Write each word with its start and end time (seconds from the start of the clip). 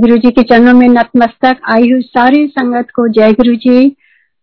गुरु 0.00 0.16
जी 0.16 0.30
के 0.30 0.42
चरणों 0.42 0.72
में 0.74 0.86
नतमस्तक। 0.88 1.56
आई 1.70 1.90
हुई 1.90 2.02
सारी 2.02 2.46
संगत 2.48 2.90
को 2.94 3.06
जय 3.08 3.32
गुरु 3.32 3.54
जी। 3.56 3.96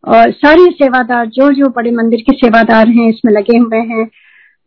और 0.04 0.32
सारे 0.32 0.66
सेवादार, 0.74 1.26
जो 1.28 1.52
जो 1.52 1.70
बड़े 1.76 1.92
मंदिर 1.92 2.22
के 2.22 2.34
सेवादार 2.36 2.88
हैं, 2.88 3.08
इसमें 3.10 3.32
लगे 3.34 3.58
हुए 3.58 3.78
हैं, 3.88 4.08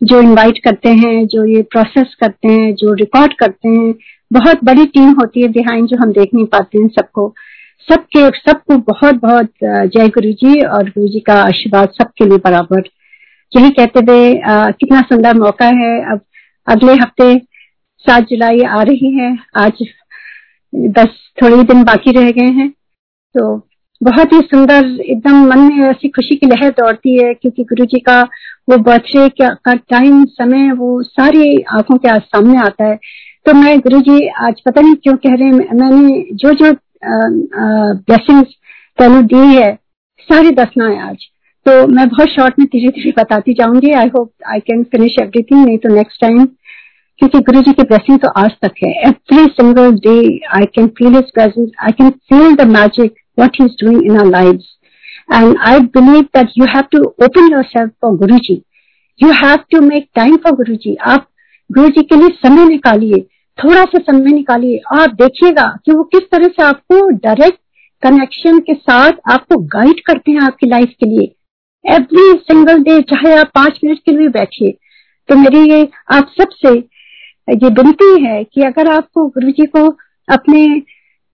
जो 0.00 0.20
इनवाइट 0.20 0.58
करते 0.64 0.88
हैं, 0.94 1.26
जो 1.26 1.44
ये 1.46 1.62
प्रोसेस 1.72 2.14
करते 2.20 2.48
हैं, 2.48 2.74
जो 2.74 2.94
रिकॉर्ड 2.94 3.34
करते 3.34 3.68
हैं। 3.68 3.94
बहुत 4.30 4.64
बड़ी 4.64 4.86
टीम 4.88 5.10
होती 5.20 5.42
है 5.42 5.48
बिहाइंड 5.50 5.86
जो 5.88 5.96
हम 5.96 6.12
देख 6.12 6.34
नहीं 6.34 6.46
पाते 6.46 6.78
हैं 6.78 6.88
सबको। 6.90 7.32
सबके 7.88 8.26
सबको 8.40 8.76
बहुत 8.90 9.20
बहुत 9.22 9.50
जय 9.64 10.08
गुरु 10.08 10.32
जी 10.34 10.60
और 10.62 10.88
गुरु 10.88 11.06
जी 11.08 11.20
का 11.20 11.40
आशीर्वाद 11.42 11.92
सबके 11.92 12.24
लिए 12.24 12.38
बराबर। 12.44 12.82
यही 13.52 13.70
कहते 13.70 14.00
हुए 14.00 14.34
कितना 14.74 15.00
सुंदर 15.04 15.38
मौका 15.38 15.66
है। 15.76 15.94
अब 16.12 16.20
अगले 16.66 16.92
हफ़्ते 16.94 17.34
सात 18.04 18.28
जुलाई 18.28 18.60
आ 18.60 18.82
रही 18.82 19.14
है। 19.14 19.36
आज 19.58 19.82
बस 20.72 21.16
थोड़े 21.42 21.62
दिन 21.64 21.82
बाकी 21.84 22.12
रह 22.12 22.30
गए 22.30 22.50
हैं। 22.52 22.68
तो 23.34 23.56
बहुत 24.00 24.32
ही 24.32 24.38
सुंदर, 24.40 24.86
एकदम 25.02 25.44
मन 25.48 25.58
में 25.60 25.88
ऐसी 25.88 26.08
खुशी 26.08 26.34
की 26.36 26.46
लहर 26.46 26.70
दौड़ती 26.72 27.16
है, 27.16 27.32
क्योंकि 27.34 27.62
गुरु 27.64 27.84
जी 27.84 27.98
का 28.00 28.20
वो 28.70 28.76
बर्थडे 28.78 29.28
का 29.38 29.74
टाइम 29.74 30.24
समय, 30.24 30.70
वो 30.72 31.02
सारी 31.02 31.62
आँखों 31.70 31.96
के 31.96 32.08
आज 32.08 32.20
सामने 32.22 32.58
आता 32.58 32.84
है। 32.84 32.98
तो 33.46 33.54
मैं 33.54 33.78
गुरु 33.80 34.00
जी 34.00 34.26
आज 34.38 34.60
पता 34.60 34.80
नहीं 34.80 34.94
क्यों 34.94 35.16
कह 35.16 35.34
रहे 35.34 35.48
हैं 35.48 35.74
मैंने 35.74 36.24
जो 36.34 36.52
जो 36.54 36.72
ब्लेसिंग 37.02 38.42
तेन 38.98 39.22
दी 39.24 39.46
है, 39.46 39.74
सारी 40.28 40.50
दसना 40.52 40.88
है 40.88 41.08
आज। 41.08 41.26
तो 41.66 41.86
मैं 41.86 42.08
बहुत 42.08 42.28
शॉर्ट 42.28 42.58
में 42.58 42.66
धीरे 42.66 42.88
धीरे 42.90 43.12
बताती 43.18 43.52
जाऊँगी। 43.54 43.90
I 43.92 44.08
hope 44.08 44.30
I 44.48 44.60
can 44.60 44.82
finish 44.92 45.16
everything 45.22 45.64
नहीं 45.64 45.78
तो 45.78 45.94
नेक्स्ट 45.94 46.20
टाइम 46.20 46.44
क्योंकि 47.20 47.38
गुरु 47.46 47.60
जी 47.60 47.72
की 47.72 47.82
ब्लेसिंग 47.84 48.18
तो 48.18 48.28
आज 48.40 48.50
तक 48.62 48.74
है 48.84 48.90
every 49.08 49.44
single 49.54 49.92
day 50.06 50.18
I 50.56 50.66
can 50.74 50.86
feel 50.98 51.14
his 51.14 51.30
presence 51.34 51.70
I 51.84 51.92
can 51.92 52.10
feel 52.10 52.54
the 52.56 52.68
magic 52.68 53.14
what 53.38 53.54
he's 53.54 53.74
doing 53.76 54.04
in 54.04 54.16
our 54.16 54.26
lives. 54.26 54.76
And 55.30 55.56
I 55.62 55.80
believe 55.80 56.28
that 56.32 56.48
you 56.54 56.66
have 56.66 56.90
to 56.90 57.02
open 57.18 57.50
yourself 57.50 57.90
for 58.00 58.16
Guruji. 58.16 58.64
You 59.20 59.32
have 59.32 59.66
to 59.68 59.80
make 59.82 60.08
time 60.14 60.38
for 60.38 60.52
Guruji. 60.52 60.96
आप 61.08 61.26
गुरु 61.70 61.88
जी 61.88 62.02
के 62.02 62.16
लिए 62.16 62.28
समय 62.38 62.64
निकालिए 62.68 63.20
थोड़ा 63.58 63.84
सा 63.84 63.98
समय 64.02 64.32
निकालिए 64.32 64.80
आप 64.94 65.10
देखिएगा 65.14 65.66
कि 65.84 65.92
वो 65.92 66.02
किस 66.14 66.22
तरह 66.32 66.48
से 66.48 66.62
आपको 66.62 67.00
डायरेक्ट 67.18 67.58
कनेक्शन 68.02 68.58
के 68.68 68.74
साथ 68.74 69.20
आपको 69.32 69.58
गाइड 69.74 70.00
करते 70.06 70.32
हैं 70.32 70.40
आपकी 70.42 70.66
लाइफ 70.66 70.94
के 71.00 71.08
लिए 71.10 71.32
एवरी 71.84 72.32
सिंगल 72.42 72.82
डे 72.82 73.00
चाहे 73.10 73.34
आप 73.34 73.50
पाँच 73.54 73.78
मिनट 73.84 73.98
के 74.06 74.16
लिए 74.16 74.28
बैठिए 74.38 74.70
तो 75.28 75.36
मेरी 75.36 75.68
ये 75.70 75.82
आप 76.14 76.32
सबसे 76.40 76.74
ये 77.48 77.68
विनती 77.70 78.22
है 78.24 78.42
कि 78.44 78.62
अगर 78.62 78.90
आपको 78.90 79.26
गुरु 79.28 79.50
जी 79.50 79.66
को 79.66 79.86
अपने 80.28 80.66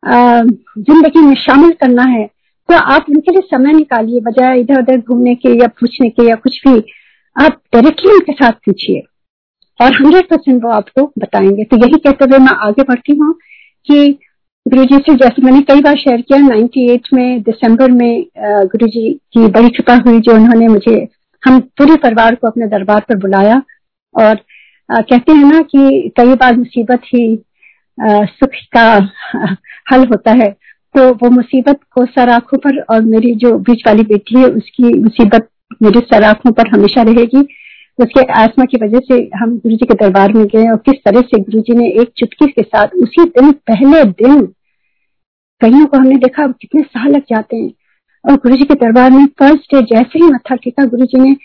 ज़िंदगी 0.02 1.20
में 1.20 1.34
शामिल 1.36 1.70
करना 1.80 2.02
है 2.10 2.24
तो 2.68 2.76
आप 2.92 3.06
उनके 3.10 3.32
लिए 3.32 3.42
समय 3.50 3.72
निकालिए, 3.72 4.20
बजाय 4.20 4.60
इधर 4.60 4.80
उधर 4.80 4.98
घूमने 4.98 5.34
के 5.34 5.48
या 5.60 5.66
पूछने 5.80 6.08
के 6.10 6.28
या 6.28 6.34
कुछ 6.36 6.60
भी। 6.66 6.78
आप 7.36 7.60
डायरेक्टली 7.74 8.12
उनके 8.12 8.32
साथ 8.32 8.52
पूछिए 8.66 9.02
और 9.80 9.92
हंड्रेड 9.94 10.28
परसेंट 10.28 10.62
वो 10.64 10.70
आपको 10.70 11.04
बताएँगे। 11.18 11.64
तो 11.64 11.76
यही 11.76 11.98
कहते 11.98 12.24
हुए 12.24 12.38
मैं 12.38 12.56
आगे 12.66 12.82
बढ़ती 12.82 13.16
हूँ 13.16 13.32
कि 13.88 14.18
गुरु 14.66 14.84
जी 14.84 14.96
से 14.98 15.14
जैसे 15.16 15.42
मैंने 15.42 15.60
कई 15.62 15.80
बार 15.80 15.96
शेयर 15.96 16.20
किया 16.22 16.38
98 16.40 17.12
में 17.14 17.42
दिसंबर 17.42 17.90
में 17.92 18.26
गुरु 18.38 18.86
जी 18.88 19.12
की 19.32 19.46
बड़ी 19.48 19.68
कृपा 19.68 19.94
हुई 20.06 20.20
जो 20.20 20.34
उन्होंने 20.34 20.68
मुझे, 20.68 20.96
हम 21.42 21.60
पूरे 21.78 21.96
परिवार 21.96 22.34
को 22.34 22.46
अपने 22.46 22.66
दरबार 22.68 23.00
पर 23.08 23.16
बुलाया 23.18 23.62
और 24.14 24.34
कहते 24.90 25.32
हैं 25.32 25.44
ना 25.44 25.60
कि 25.60 26.12
कई 26.16 26.34
बार 26.34 26.56
मुसीबत 26.56 27.00
ही 27.04 27.26
आ, 27.98 28.24
सुख 28.24 28.50
का 28.76 28.88
हल 29.92 30.06
होता 30.06 30.32
है। 30.32 30.48
तो 30.94 31.08
वो 31.14 31.30
मुसीबत 31.30 31.80
को 31.94 32.04
सर 32.06 32.30
आँखों 32.30 32.58
पर 32.58 32.78
और 32.80 33.00
मेरी 33.04 33.34
जो 33.34 33.56
बीच 33.58 33.82
वाली 33.86 34.02
बेटी 34.02 34.38
है 34.38 34.46
उसकी 34.46 34.92
मुसीबत 34.98 35.48
मेरे 35.82 36.00
सर 36.00 36.24
आँखों 36.24 36.52
पर 36.52 36.68
हमेशा 36.68 37.02
रहेगी। 37.02 37.40
उसके 37.98 38.22
आसमा 38.32 38.64
की 38.64 38.78
वजह 38.82 38.98
से 38.98 39.18
हम 39.36 39.56
गुरु 39.58 39.76
जी 39.76 39.86
के 39.86 39.94
दरबार 39.94 40.32
में 40.32 40.44
गए 40.46 40.68
और 40.70 40.76
किस 40.86 41.02
तरह 41.04 41.20
से 41.20 41.40
गुरु 41.40 41.60
जी 41.60 41.74
ने 41.74 41.88
एक 42.00 42.12
चुटकी 42.16 42.46
के 42.46 42.62
साथ 42.62 42.94
उसी 43.02 43.24
दिन 43.30 43.52
पहले 43.70 44.04
दिन 44.04 44.40
कईयों 45.60 45.86
को 45.86 45.98
हमने 45.98 46.16
देखा 46.16 46.46
कितने 46.60 46.82
साल 46.82 47.10
लग 47.12 47.22
जाते 47.30 47.56
हैं। 47.56 47.72
और 48.24 48.36
गुरु 48.36 48.56
जी 48.56 48.64
के 48.64 48.74
दरबार 48.74 49.10
में 49.10 49.26
फ़र्स्ट 49.38 49.74
डे 49.74 49.80
जैसे 49.94 50.18
ही 50.18 50.26
मत्था 50.26 50.54
टेका 50.54 50.84
गुरु 50.84 51.04
जी 51.04 51.20
ने 51.20 51.36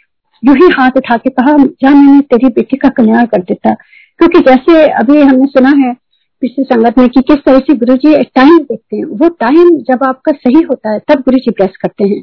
यू 0.43 0.53
ही 0.53 0.69
हाथ 0.71 0.97
उठा 0.97 1.17
के 1.17 1.29
कहा 1.29 1.57
जा 1.57 1.89
मैंने 1.89 2.21
तेरी 2.29 2.47
बेटी 2.51 2.77
का 2.77 2.89
कल्याण 2.89 3.25
कर 3.25 3.41
देता 3.41 3.73
क्योंकि 3.73 4.39
जैसे 4.41 4.85
अभी 4.93 5.21
हमने 5.21 5.45
सुना 5.47 5.69
है 5.77 5.93
पिछली 6.41 6.63
संगत 6.63 6.97
में 6.97 7.07
कि 7.09 7.21
किस 7.21 7.37
तरह 7.37 7.59
से 7.59 7.73
गुरु 7.75 7.95
जी 7.95 8.13
टाइम 8.35 8.57
देखते 8.59 8.97
हैं। 8.97 9.03
वो 9.05 9.27
टाइम 9.41 9.69
जब 9.89 10.03
आपका 10.03 10.31
सही 10.31 10.61
होता 10.61 10.93
है 10.93 10.99
तब 11.09 11.19
गुरु 11.19 11.37
जी 11.37 11.51
ब्लेस 11.51 11.77
करते 11.81 12.07
हैं। 12.09 12.21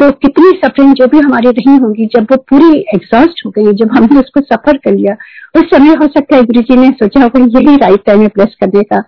तो 0.00 0.10
कितनी 0.18 0.50
सफरिंग 0.64 0.92
जो 0.94 1.06
भी 1.06 1.18
हमारी 1.18 1.50
रही 1.50 1.76
होंगी 1.76 2.06
जब 2.06 2.26
वो 2.30 2.36
पूरी 2.50 2.78
एग्जॉस्ट 2.94 3.44
हो 3.46 3.50
गई 3.50 3.72
जब 3.74 3.96
हमने 3.96 4.20
उसको 4.20 4.40
सफ़र 4.40 4.76
कर 4.76 4.94
लिया 4.94 5.14
उस 5.54 5.70
समय 5.70 5.94
हो 5.94 6.06
सकता 6.08 6.36
है 6.36 6.42
गुरु 6.42 6.62
जी 6.62 6.76
ने 6.76 6.90
सोचा 6.94 7.22
होगा 7.22 7.44
यही 7.58 7.76
राइट 7.76 8.04
टाइम 8.06 8.22
है 8.22 8.28
ब्लेस 8.28 8.56
करने 8.60 8.82
का। 8.82 9.00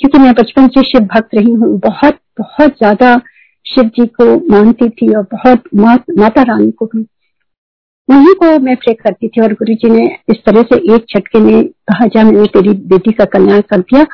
क्योंकि 0.00 0.18
मैं 0.18 0.32
बचपन 0.34 0.68
से 0.68 0.82
शिव 0.82 1.00
भक्त 1.06 1.34
रही 1.34 1.52
हूँ। 1.52 1.78
बहुत 1.78 2.18
बहुत 2.38 2.76
ज़्यादा 2.78 3.14
शिव 3.66 3.90
जी 3.96 4.06
को 4.06 4.34
मानती 4.50 4.88
थी 4.90 5.14
और 5.14 5.26
बहुत 5.32 5.62
मा, 5.74 5.94
माता 6.18 6.42
रानी 6.42 6.70
को 6.70 6.86
भी। 6.86 7.06
उन्हीं 8.10 8.34
को 8.34 8.58
मैं 8.60 8.74
प्रे 8.76 8.92
करती 8.94 9.28
थी 9.28 9.40
और 9.40 9.52
गुरु 9.54 9.74
जी 9.74 9.90
ने 9.90 10.04
इस 10.30 10.36
तरह 10.46 10.62
से 10.62 10.76
एक 10.94 11.04
झटके 11.08 11.38
में 11.40 11.64
कहा, 11.64 12.06
जा, 12.06 12.22
मैंने 12.24 12.46
तेरी 12.48 12.72
बेटी 12.88 13.12
का 13.12 13.24
कल्याण 13.34 13.60
कर 13.70 13.80
दिया। 13.80 14.04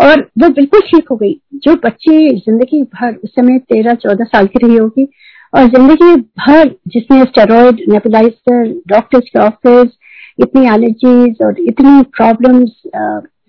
और 0.00 0.20
वो 0.38 0.48
बिल्कुल 0.50 0.80
ठीक 0.80 1.08
हो 1.10 1.16
गई। 1.16 1.32
जो 1.56 1.74
बच्ची 1.84 2.28
ज़िंदगी 2.36 2.82
भर 2.82 3.14
उस 3.14 3.30
समय 3.30 3.58
तेरह, 3.60 3.94
चौदह 3.94 4.24
साल 4.24 4.46
की 4.46 4.66
रही 4.66 4.76
होगी 4.76 5.08
और 5.52 5.66
ज़िंदगी 5.66 6.14
भर 6.16 6.74
जिसमें 6.88 7.22
स्टेरॉयड 7.24 7.80
नेबुलाइजर 7.88 8.68
डॉक्टर्स 8.88 9.28
के 9.28 9.38
ऑफ़िस 9.38 9.96
इतनी 10.38 10.66
एलर्जीज 10.66 11.42
और 11.44 11.60
इतनी 11.60 12.02
प्रॉब्लम्स 12.16 12.82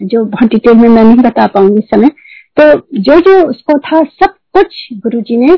जो 0.04 0.24
बहुत 0.26 0.50
डिटेल 0.50 0.76
में 0.76 0.88
मैं 0.90 1.04
नहीं 1.04 1.24
बता 1.24 1.48
पाऊँगी 1.48 1.80
इस 1.80 1.90
समय 1.90 2.10
तो 2.58 2.74
जो 3.00 3.20
जो 3.22 3.42
उसको 3.48 3.78
था, 3.80 4.02
सब 4.02 4.34
कुछ 4.54 4.88
गुरु 4.94 5.22
जी 5.22 5.38
ने 5.38 5.56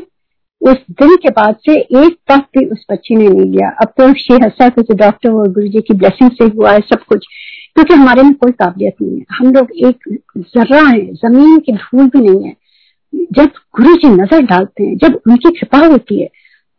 उस 0.62 0.76
दिन 0.92 1.14
के 1.16 1.30
बाद 1.30 1.56
से 1.66 1.76
एक 1.76 2.16
पफ 2.28 2.44
भी 2.56 2.64
उस 2.66 2.84
बच्ची 2.90 3.16
ने 3.16 3.28
नहीं 3.28 3.50
लिया। 3.50 3.68
अब 3.82 3.92
तो 3.98 4.12
शी 4.14 4.34
हसा 4.44 4.68
किसी 4.70 4.94
डॉक्टर 4.96 5.30
और 5.32 5.48
गुरु 5.52 5.68
जी 5.68 5.80
की 5.80 5.94
ब्लेसिंग 5.94 6.30
से 6.32 6.44
हुआ 6.46 6.72
है 6.72 6.80
सब 6.82 7.02
कुछ, 7.04 7.26
क्योंकि 7.76 7.94
हमारे 7.94 8.22
में 8.22 8.32
कोई 8.34 8.52
काबिलियत 8.52 9.02
नहीं 9.02 9.18
है। 9.18 9.24
हम 9.32 9.52
लोग 9.52 9.70
एक 9.86 10.18
जर्रा 10.38 10.82
है, 10.82 11.06
ज़मीन 11.06 11.58
की 11.58 11.72
धूल 11.74 12.06
भी 12.06 12.20
नहीं 12.20 12.44
है। 12.44 12.54
जब 13.32 13.50
गुरु 13.76 13.94
जी 13.94 14.08
नज़र 14.10 14.42
डालते 14.44 14.84
हैं, 14.84 14.96
जब 14.98 15.20
उनकी 15.28 15.50
कृपा 15.50 15.86
होती 15.86 16.20
है 16.20 16.28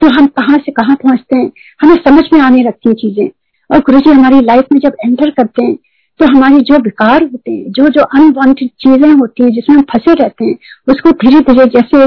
तो 0.01 0.07
हम 0.09 0.25
कहाँ 0.29 0.57
से 0.57 0.71
कहाँ 0.73 0.95
पहुँचते 0.95 1.37
हैं? 1.37 1.51
हमें 1.81 1.95
समझ 1.97 2.23
में 2.33 2.39
आने 2.41 2.63
लगती 2.63 2.89
है 2.89 2.95
चीज़ें। 2.95 3.29
और 3.69 3.79
गुरु 3.81 3.99
जी 3.99 4.11
हमारी 4.11 4.39
लाइफ 4.41 4.65
में 4.73 4.79
जब 4.79 4.95
एंटर 5.05 5.29
करते 5.31 5.63
हैं 5.63 5.75
तो 6.19 6.25
हमारे 6.27 6.59
जो 6.61 6.77
विकार 6.79 7.23
होते 7.23 7.51
हैं, 7.51 7.71
जो 7.71 7.87
जो 7.89 8.01
अनवांटेड 8.01 8.69
चीज़ें 8.79 9.11
होती 9.11 9.43
है, 9.43 9.49
जिसमें 9.51 9.75
हम 9.75 9.83
फंसे 9.91 10.13
रहते 10.13 10.45
हैं, 10.45 10.55
उसको 10.87 11.11
धीरे 11.13 11.39
धीरे 11.43 11.65
जैसे 11.71 12.05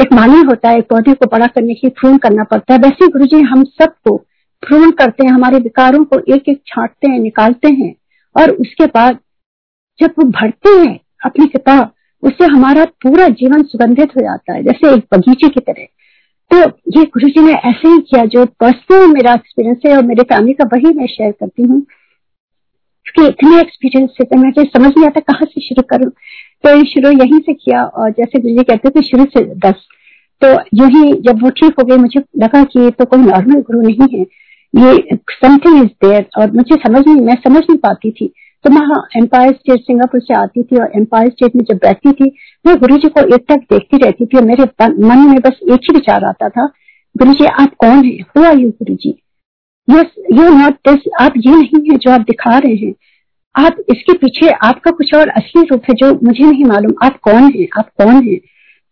एक 0.00 0.12
माली 0.12 0.40
होता 0.40 0.68
है 0.68 0.80
पौधे 0.80 1.14
को 1.14 1.26
बड़ा 1.26 1.46
करने 1.46 1.74
के 1.74 1.88
लिए 1.88 2.18
करना 2.18 2.44
पड़ता 2.44 2.74
है। 2.74 2.80
वैसे 2.80 3.08
गुरु 3.08 3.24
जी 3.24 3.40
हम 3.40 3.64
सबको 3.64 4.16
प्रून 4.62 4.90
करते 4.90 5.26
हैं, 5.26 5.32
हमारे 5.32 5.58
विकारों 5.58 6.04
को 6.04 6.34
एक 6.34 6.48
एक 6.48 6.62
छांटते 6.66 7.10
हैं, 7.10 7.18
निकालते 7.18 7.68
हैं। 7.68 7.94
और 8.36 8.50
उसके 8.50 8.86
बाद 8.86 9.18
जब 9.98 10.10
वो 10.18 10.24
भरते 10.24 10.68
हैं 10.68 11.00
अपनी 11.24 11.46
कृपा 11.46 11.90
उससे 12.22 12.44
हमारा 12.44 12.84
पूरा 12.84 13.28
जीवन 13.28 13.62
सुगंधित 13.62 14.10
हो 14.10 14.20
जाता 14.20 14.52
है, 14.52 14.62
जैसे 14.62 14.94
एक 14.94 15.06
बगीचे 15.14 15.48
की 15.48 15.60
तरह। 15.60 15.84
तो 16.50 16.78
ये 17.00 17.04
गुरु 17.04 17.28
जी 17.28 17.40
ने 17.40 17.52
ऐसे 17.52 17.88
ही 17.88 17.98
किया, 17.98 18.24
जो 18.24 18.44
पर्सनल 18.44 19.06
मेरा 19.06 19.32
एक्सपीरियंस 19.32 19.78
है 19.86 19.96
और 19.96 20.02
मेरे 20.02 20.22
फैमिली 20.22 20.52
का, 20.52 20.64
वही 20.64 20.94
मैं 20.94 21.06
शेयर 21.06 21.32
करती 21.32 21.62
हूँ। 21.62 21.86
क्योंकि 23.04 23.28
इतने 23.28 23.60
एक्सपीरियंस 23.60 24.10
से 24.10 24.24
तो 24.24 24.36
मुझे 24.36 24.62
समझ 24.64 24.92
नहीं 24.96 25.06
आता 25.06 25.20
कहाँ 25.20 25.44
से 25.44 25.60
शुरू 25.60 25.82
करूँ। 25.82 26.10
तो 26.64 26.84
शुरू 26.84 27.10
यहीं 27.12 27.38
से 27.40 27.52
किया 27.54 27.82
और 27.84 28.10
जैसे 28.10 28.38
गुरु 28.38 28.56
जी 28.56 28.62
कहते 28.64 28.90
थे, 28.90 29.02
शुरू 29.02 29.24
से 29.34 29.44
दस। 29.66 29.86
तो 30.42 30.52
यू 30.74 30.86
ही 30.88 31.12
जब 31.22 31.42
वो 31.42 31.50
ठीक 31.50 31.74
हो 31.78 31.84
गई, 31.84 31.96
मुझे 31.96 32.20
लगा 32.38 32.62
कि 32.64 32.80
ये 32.80 32.90
तो 32.90 33.04
कोई 33.04 33.20
नॉर्मल 33.20 33.60
गुरु 33.62 33.80
नहीं 33.80 34.08
है। 34.14 34.24
ये 34.74 35.16
समथिंग 35.32 35.76
इज़ 35.78 35.90
देयर 36.04 36.26
और 36.38 36.50
मुझे 36.52 36.76
समझ 36.76 37.06
नहीं, 37.06 37.16
मैं 37.16 37.34
समझ 37.44 37.60
नहीं 37.60 37.78
पाती 37.78 38.10
थी। 38.10 38.32
तो 38.64 38.70
मैं 38.70 38.80
एम्पायर 39.16 39.52
स्टेट 39.52 39.80
सिंगापुर 39.80 40.20
से 40.20 40.34
आती 40.34 40.62
थी 40.62 40.76
और 40.76 40.92
एम्पायर 40.96 41.28
स्टेट 41.30 41.56
में 41.56 41.62
जब 41.64 41.76
बैठती 41.78 42.12
थी, 42.12 42.30
मैं 42.64 42.76
गुरु 42.76 42.96
जी 42.96 43.08
को 43.08 43.20
एक 43.34 43.44
तक 43.48 43.66
देखती 43.72 43.96
रहती 43.96 44.26
थी 44.26 44.38
और 44.38 44.44
मेरे 44.44 44.64
मन 44.82 45.28
में 45.28 45.40
बस 45.40 45.58
एक 45.72 45.80
ही 45.80 45.94
विचार 45.94 46.24
आता 46.24 46.48
था, 46.48 46.66
गुरु 47.14 47.32
जी, 47.32 47.44
आप 47.46 47.74
कौन 47.78 48.04
है? 48.04 48.16
Who 48.28 48.44
are 48.44 48.58
you 48.58 48.70
Guru 48.70 48.94
ji? 48.94 49.14
Yes 49.88 50.14
you 50.32 50.48
not 50.50 50.74
this 50.88 51.08
आप 51.20 51.32
ये 51.36 51.56
नहीं 51.56 51.90
है 51.90 51.96
जो 51.96 52.10
आप 52.10 52.20
दिखा 52.22 52.58
रहे 52.58 52.74
हैं। 52.76 52.92
आप 53.54 53.76
इसके 53.90 54.12
पीछे 54.18 54.48
आपका 54.64 54.90
कुछ 54.90 55.14
और 55.14 55.28
असली 55.28 55.62
रूप 55.62 55.82
है 55.88 55.94
जो 55.94 56.12
मुझे 56.24 56.44
नहीं 56.44 56.64
मालूम। 56.64 56.94
आप 57.04 57.18
कौन 57.22 57.42
है? 57.54 57.66
आप 57.78 57.88
कौन 57.98 58.14
है? 58.26 58.36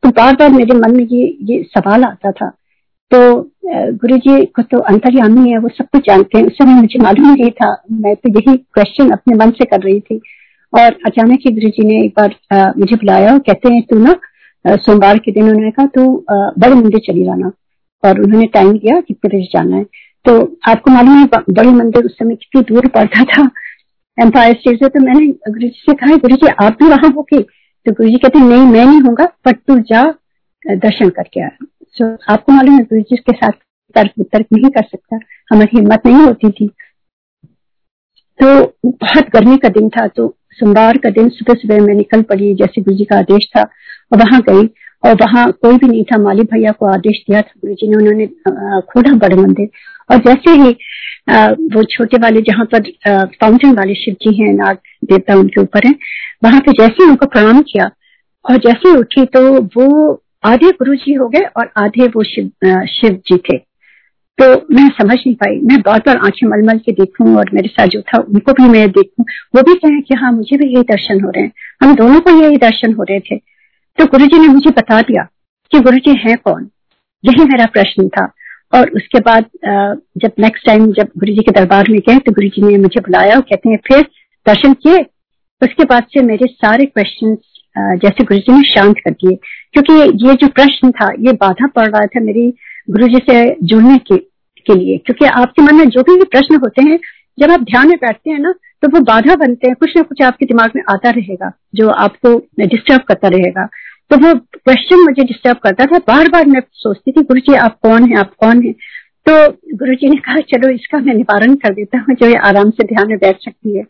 तो 0.03 0.09
बार 0.11 0.37
बार 0.37 0.51
मेरे 0.51 0.75
मन 0.77 0.97
में 0.97 1.05
ये 1.05 1.37
ये 1.51 1.63
सवाल 1.69 2.05
आता 2.05 2.31
था। 2.33 2.49
तो 3.11 3.19
गुरु 3.95 4.17
जी 4.19 4.45
को 4.47 4.63
तो 4.63 4.79
अंतर्यामी 4.91 5.51
है 5.51 5.59
वो 5.59 5.69
सब 5.69 5.87
कुछ 5.93 6.07
जानते 6.07 6.39
हैं। 6.39 6.47
उस 6.47 6.53
समय 6.59 6.75
मुझे 6.75 6.99
मालूम 7.03 7.27
नहीं 7.31 7.51
था। 7.53 7.71
मैं 7.93 8.15
तो 8.17 8.31
यही 8.31 8.57
क्वेश्चन 8.57 9.11
अपने 9.11 9.35
मन 9.37 9.51
से 9.51 9.65
कर 9.65 9.81
रही 9.81 10.01
थी। 10.01 10.21
और 10.73 10.97
अचानक 11.07 11.39
ही 11.47 11.53
गुरु 11.55 11.69
जी 11.71 11.87
ने 11.87 12.05
एक 12.05 12.13
बार 12.19 12.35
आ, 12.53 12.73
मुझे 12.79 12.97
बुलाया 12.97 13.33
और 13.33 13.39
कहते 13.41 13.73
हैं 13.75 13.83
तू 13.91 13.99
ना 13.99 14.15
सोमवार 14.65 15.19
के 15.19 15.33
दिन 15.33 15.43
उन्होंने 15.45 15.71
कहा 15.71 15.87
तू 15.95 16.05
बड़े 16.31 16.75
मंदिर 16.75 17.01
चली 17.07 17.25
जाना। 17.25 17.51
और 18.03 18.21
उन्होंने 18.21 18.47
टाइम 18.55 18.73
दिया 18.73 19.01
कितने 19.01 19.29
बजे 19.29 19.47
जाना 19.53 19.77
है। 19.77 19.85
तो 20.27 20.33
आपको 20.69 20.91
मालूम 20.91 21.19
है 21.19 21.25
बड़े 21.51 21.71
मंदिर 21.73 22.05
उस 22.05 22.17
समय 22.19 22.35
कितनी 22.35 22.63
दूर 22.69 22.87
पड़ता 22.89 23.25
था। 23.25 23.43
एम्पायर 24.19 24.55
स्टेट 24.55 24.79
से 24.79 24.89
तो 24.89 25.01
मैंने 25.01 25.27
गुरु 25.27 25.61
जी 25.61 25.69
से 25.81 25.95
कहा, 25.95 26.17
गुरु 26.17 26.37
जी 26.37 26.47
आप 26.61 26.77
भी 26.83 26.89
वहाँ 26.89 27.11
होके 27.11 27.41
तो 27.41 27.93
गुरु 27.93 28.09
जी 28.09 28.17
कहते, 28.17 28.39
नहीं, 28.39 28.63
मैं 28.63 28.85
नहीं 28.87 29.01
हूँ 29.01 29.15
बट 29.47 29.57
तू 29.59 29.79
जा, 29.89 30.03
दर्शन 30.63 31.09
करके 31.11 31.41
आया 31.41 31.67
सो 31.97 32.17
आपको 32.33 32.53
मालूम 32.53 32.75
है, 32.75 32.83
गुरु 32.83 33.01
जी 33.01 33.17
के 33.19 33.33
साथ 33.33 33.53
तर्क 33.97 34.13
वितर्क 34.19 34.47
नहीं 34.53 34.71
कर 34.71 34.85
सकता, 34.85 35.19
हमारी 35.51 35.77
हिम्मत 35.77 36.07
नहीं 36.07 36.25
होती 36.25 36.51
थी। 36.51 36.69
तो 38.39 38.47
बहुत 38.87 39.29
गर्मी 39.33 39.57
का 39.57 39.69
दिन 39.71 39.89
था 39.89 40.07
तो 40.09 40.29
सोमवार 40.53 40.99
का 40.99 41.11
दिन 41.11 41.29
सुबह 41.31 41.55
सुबह 41.55 41.81
मैं 41.83 41.95
निकल 41.95 42.23
पड़ी, 42.23 42.55
जैसे 42.55 42.83
गुरु 42.83 42.97
जी 42.97 43.05
का 43.05 43.19
आदेश 43.19 43.49
था, 43.57 43.63
और 43.63 44.19
वहाँ 44.19 44.41
गई 44.49 44.67
और 45.05 45.15
वहाँ 45.23 45.51
कोई 45.53 45.77
भी 45.77 45.89
नहीं 45.89 46.05
था। 46.05 46.19
माली 46.19 46.43
भैया 46.45 46.73
को 46.73 46.87
आदेश 46.87 47.23
दिया 47.29 47.41
था 47.41 47.53
गुरु 47.61 47.75
जी 47.75 47.89
ने, 47.89 47.97
उन्होंने 47.97 48.27
खोला 48.83 49.15
बड़े 49.19 49.37
मंदिर। 49.37 49.69
और 50.11 50.19
जैसे 50.19 50.51
ही 50.53 50.71
वो 51.75 51.83
छोटे 51.87 52.19
वाले 52.19 52.41
जहाँ 52.43 52.65
पर 52.75 52.91
फाउंटेन 53.35 53.75
वाले 53.77 53.95
शिव 53.95 54.15
जी 54.23 54.35
हैं, 54.37 54.53
नाग 54.55 54.79
देवता 55.05 55.35
उनके 55.37 55.61
ऊपर 55.61 55.87
है, 55.87 55.95
वहाँ 56.45 56.61
पे 56.61 56.73
जैसे 56.73 57.03
ही 57.03 57.09
उनको 57.11 57.27
प्रणाम 57.27 57.61
किया 57.63 57.91
और 58.45 58.57
जैसे 58.59 58.89
ही 58.89 58.97
उठी 58.97 59.25
तो 59.27 59.41
वो 59.77 60.23
आधे 60.47 60.71
गुरु 60.73 60.95
जी 60.97 61.13
हो 61.15 61.29
गए 61.29 61.45
और 61.57 61.71
आधे 61.79 62.07
वो 62.09 62.23
शिव 62.25 62.51
शिव 62.91 63.21
जी 63.27 63.37
थे। 63.39 63.59
तो 64.39 64.47
मैं 64.75 64.89
समझ 64.91 65.17
नहीं 65.17 65.35
पाई। 65.35 65.59
मैं 65.63 65.79
बार 65.81 65.99
बार 66.07 66.17
आँखें 66.17 66.47
मलमल 66.49 66.79
के 66.79 66.93
देखूँ 66.93 67.35
और 67.37 67.51
मेरे 67.55 67.69
साथ 67.69 67.87
जो 67.87 68.01
था 68.03 68.19
उनको 68.21 68.53
भी 68.53 68.69
मैं 68.69 68.89
देखूँ। 68.91 69.25
वो 69.57 69.63
भी 69.63 69.75
कहें 69.75 70.01
कि 70.03 70.15
हाँ 70.15 70.33
मुझे 70.33 70.57
भी 70.57 70.69
यही 70.69 70.83
दर्शन 70.83 71.21
हो 71.21 71.31
रहे 71.31 71.45
हैं। 71.45 71.53
हम 71.83 71.95
दोनों 71.97 72.21
को 72.21 72.31
यही 72.41 72.57
दर्शन 72.59 72.95
हो 72.95 73.03
रहे 73.03 73.21
थे। 73.21 73.37
तो 73.99 74.05
गुरु 74.07 74.27
जी 74.27 74.39
ने 74.39 74.49
मुझे 74.49 74.71
बता 74.71 75.01
दिया 75.01 75.23
कि 75.73 75.81
गुरु 75.81 75.99
जी 75.99 76.17
है 76.21 76.35
कौन? 76.37 76.69
यही 77.25 77.45
मेरा 77.45 77.67
प्रश्न 77.73 78.09
था। 78.09 78.25
और 78.75 78.91
उसके 78.91 79.21
बाद 79.21 79.45
जब 80.19 80.33
नेक्स्ट 80.41 80.67
टाइम 80.67 80.87
जब 80.93 81.09
गुरु 81.19 81.33
जी 81.33 81.43
के 81.43 81.53
दरबार 81.53 81.91
में 81.91 81.99
गए 82.01 82.19
तो 82.19 82.33
गुरु 82.33 82.49
जी 82.49 82.63
ने 82.63 82.77
मुझे 82.79 83.01
बुलाया 83.01 83.35
और 83.35 83.41
कहते 83.43 83.71
हैं 83.71 83.79
फिर 83.89 84.03
दर्शन 84.47 84.73
किए? 84.75 84.99
उसके 85.63 85.85
बाद 85.85 86.05
से 86.15 86.23
मेरे 86.23 86.47
सारे 86.47 86.85
क्वेश्चन 86.87 87.37
जैसे 87.99 88.25
गुरु 88.25 88.39
जी 88.39 88.53
ने 88.53 88.63
शांत 88.71 88.97
कर 88.99 89.11
दिए। 89.13 89.37
क्योंकि 89.75 89.93
ये 90.27 90.35
जो 90.35 90.49
प्रश्न 90.49 90.91
था 90.93 91.11
ये 91.21 91.33
बाधा 91.41 91.67
पड़ 91.77 91.89
रहा 91.89 92.05
था 92.07 92.21
मेरी 92.21 92.49
गुरु 92.91 93.07
जी 93.09 93.21
से 93.31 93.45
जुड़ने 93.63 93.97
के, 93.99 94.17
के 94.17 94.75
लिए। 94.75 94.97
क्योंकि 94.99 95.25
आपके 95.27 95.63
मन 95.63 95.75
में 95.77 95.85
जो 95.87 96.03
भी 96.03 96.25
प्रश्न 96.25 96.57
होते 96.57 96.83
हैं 96.83 96.99
जब 97.39 97.51
आप 97.51 97.61
ध्यान 97.63 97.89
में 97.89 97.97
बैठते 97.99 98.31
हैं 98.31 98.39
ना 98.41 98.53
तो 98.83 98.89
वो 98.89 99.01
बाधा 99.03 99.35
बनते 99.37 99.69
हैं, 99.69 99.75
कुछ 99.77 99.97
ना 99.97 100.03
कुछ 100.03 100.23
आपके 100.23 100.47
दिमाग 100.47 100.71
में 100.77 100.83
आता 100.91 101.11
रहेगा, 101.11 101.51
जो 101.75 101.89
आपको 101.89 102.37
डिस्टर्ब 102.61 103.03
करता 103.09 103.29
रहेगा। 103.29 103.67
तो 104.11 104.17
वो 104.19 104.33
क्वेश्चन 104.55 105.01
मुझे 105.01 105.25
डिस्टर्ब 105.25 105.57
करता 105.59 105.85
था 105.87 105.99
बार 106.09 106.29
बार 106.29 106.47
मैं 106.47 106.61
सोचती 106.75 107.13
थी 107.13 107.23
गुरु 107.23 107.41
जी 107.41 107.55
आप 107.57 107.79
कौन 107.83 108.11
है, 108.11 108.19
आप 108.19 108.35
कौन 108.41 108.63
है? 108.63 108.73
तो 109.27 109.33
गुरु 109.77 109.95
जी 109.95 110.09
ने 110.09 110.17
कहा, 110.19 110.37
चलो 110.49 110.69
इसका 110.71 110.99
मैं 110.99 111.15
निवारण 111.15 111.55
कर 111.57 111.75
देता 111.75 111.99
हूँ, 111.99 112.15
जो 112.15 112.29
ये 112.29 112.37
आराम 112.47 112.71
से 112.71 112.87
ध्यान 112.87 113.09
में 113.09 113.19
बैठ 113.19 113.45
सकती 113.45 113.77
है। 113.77 113.83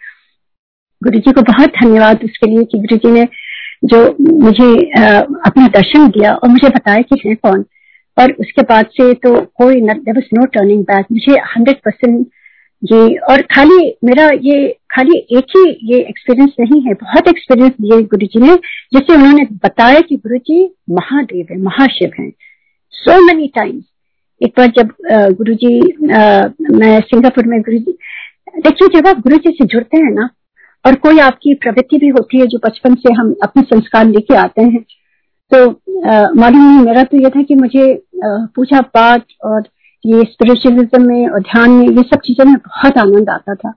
गुरु 1.02 1.18
जी 1.18 1.32
को 1.32 1.42
बहुत 1.42 1.70
धन्यवाद 1.76 2.24
उसके 2.24 2.50
लिए 2.50 2.64
कि 2.64 2.78
गुरु 2.78 2.96
जी 2.98 3.10
ने 3.12 3.26
जो 3.84 3.98
मुझे 4.42 4.70
अपना 4.96 5.66
दर्शन 5.70 6.06
दिया 6.08 6.34
और 6.34 6.48
मुझे 6.48 6.68
बताया 6.68 7.02
कि 7.02 7.20
है 7.24 7.34
कौन। 7.36 7.64
और 8.16 8.32
उसके 8.40 8.62
बाद 8.64 8.86
से 8.92 9.12
तो 9.16 9.34
कोई 9.56 9.80
नो 9.82 10.44
टर्निंग 10.46 10.82
बैक 10.84 11.06
मुझे 11.12 11.38
हंड्रेड 11.56 11.76
परसेंट 11.84 12.26
ये 12.82 13.17
और 13.31 13.43
खाली 13.55 13.79
मेरा 14.05 14.29
ये, 14.43 14.69
खाली 14.90 15.19
एक 15.32 15.56
ही 15.56 15.62
ये 15.93 15.99
एक्सपीरियंस 16.00 16.55
नहीं 16.61 16.81
है, 16.82 16.94
बहुत 16.94 17.29
एक्सपीरियंस 17.29 17.73
दिए 17.73 18.00
गुरु 18.05 18.26
जी 18.26 18.40
ने, 18.40 18.55
जिससे 18.94 19.14
उन्होंने 19.14 19.44
बताया 19.64 20.00
कि 20.00 20.17
गुरु 20.17 20.38
जी 20.40 20.64
महादेव 20.90 21.46
है, 21.50 21.58
महाशिव 21.61 22.11
हैं। 22.19 22.31
सो 22.93 23.20
मेनी 23.26 23.46
टाइम्स 23.55 23.84
एक 24.40 24.52
बार 24.58 24.73
जब 24.76 24.88
गुरु 25.37 25.55
जी 25.55 25.79
मैं 26.02 27.00
सिंगापुर 27.02 27.46
में 27.46 27.61
गुरु 27.61 27.79
जी 27.79 27.93
देखिए 28.58 28.88
जब 28.94 29.06
आप 29.08 29.20
गुरु 29.20 29.37
जी 29.37 29.50
से 29.50 29.64
जुड़ते 29.67 29.96
हैं 29.96 30.12
ना, 30.14 30.29
और 30.84 30.94
कोई 30.96 31.19
आपकी 31.20 31.55
प्रवृत्ति 31.55 31.99
भी 31.99 32.08
होती 32.11 32.40
है 32.40 32.46
जो 32.46 32.58
बचपन 32.64 32.94
से 32.96 33.12
हम 33.14 33.34
अपने 33.43 33.62
संस्कार 33.64 34.06
लेके 34.06 34.34
आते 34.37 34.62
हैं 34.62 34.84
तो 35.52 35.58
मालूम 36.34 36.61
नहीं, 36.61 36.84
मेरा 36.84 37.02
तो 37.05 37.17
ये 37.17 37.31
था 37.31 37.43
कि 37.43 37.55
मुझे 37.55 37.84
पूजा 38.17 38.81
पाठ 38.94 39.23
और 39.44 39.62
ये 40.04 40.22
स्पिरिचुअलिज्म 40.22 41.02
में 41.06 41.28
और 41.28 41.40
ध्यान 41.40 41.70
में, 41.70 41.87
ये 41.88 42.02
सब 42.02 42.20
चीज़ों 42.25 42.44
में 42.44 42.54
बहुत 42.56 42.99
आनंद 42.99 43.31
आता 43.31 43.54
था। 43.54 43.72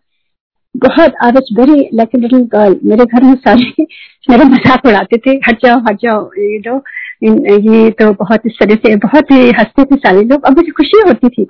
बहुत 0.76 1.14
I 1.24 1.32
was 1.32 1.54
very 1.60 1.90
like 1.94 2.16
a 2.16 2.20
little 2.20 2.40
girl 2.54 2.80
मेरे 2.84 3.06
घर 3.06 3.24
में 3.24 3.36
सारे 3.36 3.84
मेरे 4.30 4.44
मज़ाक 4.46 4.86
उड़ाते 4.86 5.18
थे, 5.18 5.36
हट 5.48 5.66
जाओ 5.66 5.80
हट 5.80 6.00
जाओ 6.02 6.30
ये 6.40 6.60
नो 6.68 6.82
ये 7.24 7.90
तो 7.92 8.12
बहुत 8.14 8.42
इस 8.46 8.58
तरह 8.60 8.76
से, 8.76 8.96
बहुत 8.96 9.32
ही 9.32 9.50
हँसते 9.52 9.84
थे 9.86 9.96
सारे 9.98 10.24
लोग। 10.24 10.46
अब 10.46 10.58
मुझे 10.58 10.72
खुशी 10.72 11.02
होती 11.08 11.30
थी 11.30 11.46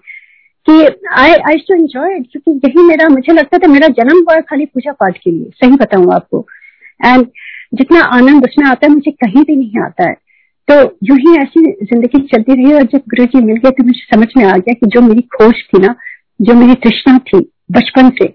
कि 0.68 0.74
आई 1.14 1.34
आई 1.48 1.58
टू 1.68 1.76
एंजॉय 1.76 2.20
क्योंकि 2.22 2.68
यही 2.68 2.84
मेरा, 2.88 3.08
मुझे 3.10 3.34
लगता 3.34 3.58
था 3.58 3.68
मेरा 3.68 3.88
जन्म 4.00 4.20
हुआ 4.20 4.40
खाली 4.42 4.66
पूजा 4.66 4.92
पाठ 4.92 5.18
के 5.18 5.32
लिए, 5.32 5.50
सही 5.56 5.76
बताऊँ 5.78 6.14
आपको। 6.14 6.46
एंड 7.00 7.28
जितना 7.74 8.02
आनंद 8.16 8.44
उसमें 8.44 8.66
आता 8.68 8.88
है, 8.88 8.94
मुझे 8.94 9.12
कहीं 9.12 9.44
भी 9.44 9.56
नहीं 9.56 9.84
आता 9.84 10.10
है। 10.10 10.16
तो 10.68 10.98
यूँ 11.04 11.18
ही 11.18 11.38
ऐसी 11.38 11.72
ज़िंदगी 11.72 12.20
चलती 12.20 12.54
रही 12.54 12.74
और 12.74 12.84
जब 12.84 12.98
गुरु 12.98 13.26
जी 13.26 13.42
मिल 13.42 13.58
गए 13.58 13.72
तो 13.72 13.84
मुझे 13.84 14.16
समझ 14.16 14.28
में 14.38 14.46
आ 14.46 14.58
गया 14.58 14.74
कि 14.74 14.88
जो 14.88 15.02
मेरी 15.02 15.22
खोज 15.22 15.54
थी 15.54 15.80
ना 15.80 15.96
जो 16.42 16.54
मेरी 16.54 16.74
तृष्णा 16.74 17.18
थी 17.18 17.40
बचपन 17.72 18.10
से 18.10 18.28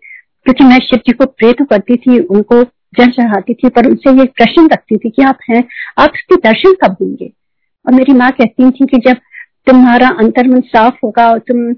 क्योंकि 0.44 0.65
मैं 0.65 0.79
शिव 0.79 0.99
जी 0.99 1.12
को 1.12 1.27
प्रे 1.27 1.53
तो 1.53 1.65
करती 1.65 1.97
थी 1.97 2.19
उनको 2.19 2.62
जल 2.99 3.06
चढ़ाती 3.06 3.55
थी 3.55 3.69
पर 3.69 3.87
उनसे 3.87 4.11
ये 4.11 4.25
प्रश्न 4.25 4.69
रखती 4.73 4.97
थी 4.97 5.11
कि 5.11 5.23
आप 5.23 5.38
हैं 5.50 5.65
आप 5.99 6.11
उसके 6.11 6.37
दर्शन 6.37 6.73
कब 6.73 6.97
होंगे? 7.03 7.32
और 7.87 7.94
मेरी 7.94 8.12
माँ 8.12 8.31
कहती 8.31 8.71
थी 8.71 8.87
कि 8.87 8.97
जब 8.97 9.17
तुम्हारा 9.67 10.09
अंतर्मन 10.09 10.61
साफ़ 10.61 10.94
होगा 11.05 11.31
और 11.31 11.38
तुम 11.38 11.73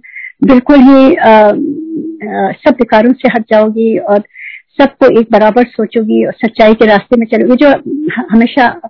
बिल्कुल 0.48 0.76
ही 0.76 1.14
आ, 1.14 1.30
आ, 1.30 2.52
सब 2.52 2.70
विकारों 2.70 3.12
से 3.12 3.28
हट 3.28 3.44
जाओगी 3.50 3.98
और 3.98 4.22
सबको 4.80 5.20
एक 5.20 5.26
बराबर 5.32 5.64
सोचोगी 5.64 6.26
और 6.26 6.32
सच्चाई 6.32 6.74
के 6.74 6.86
रास्ते 6.86 7.16
में 7.16 7.26
चलोगी 7.26 7.56
जो 7.56 7.70
हमेशा 8.32 8.80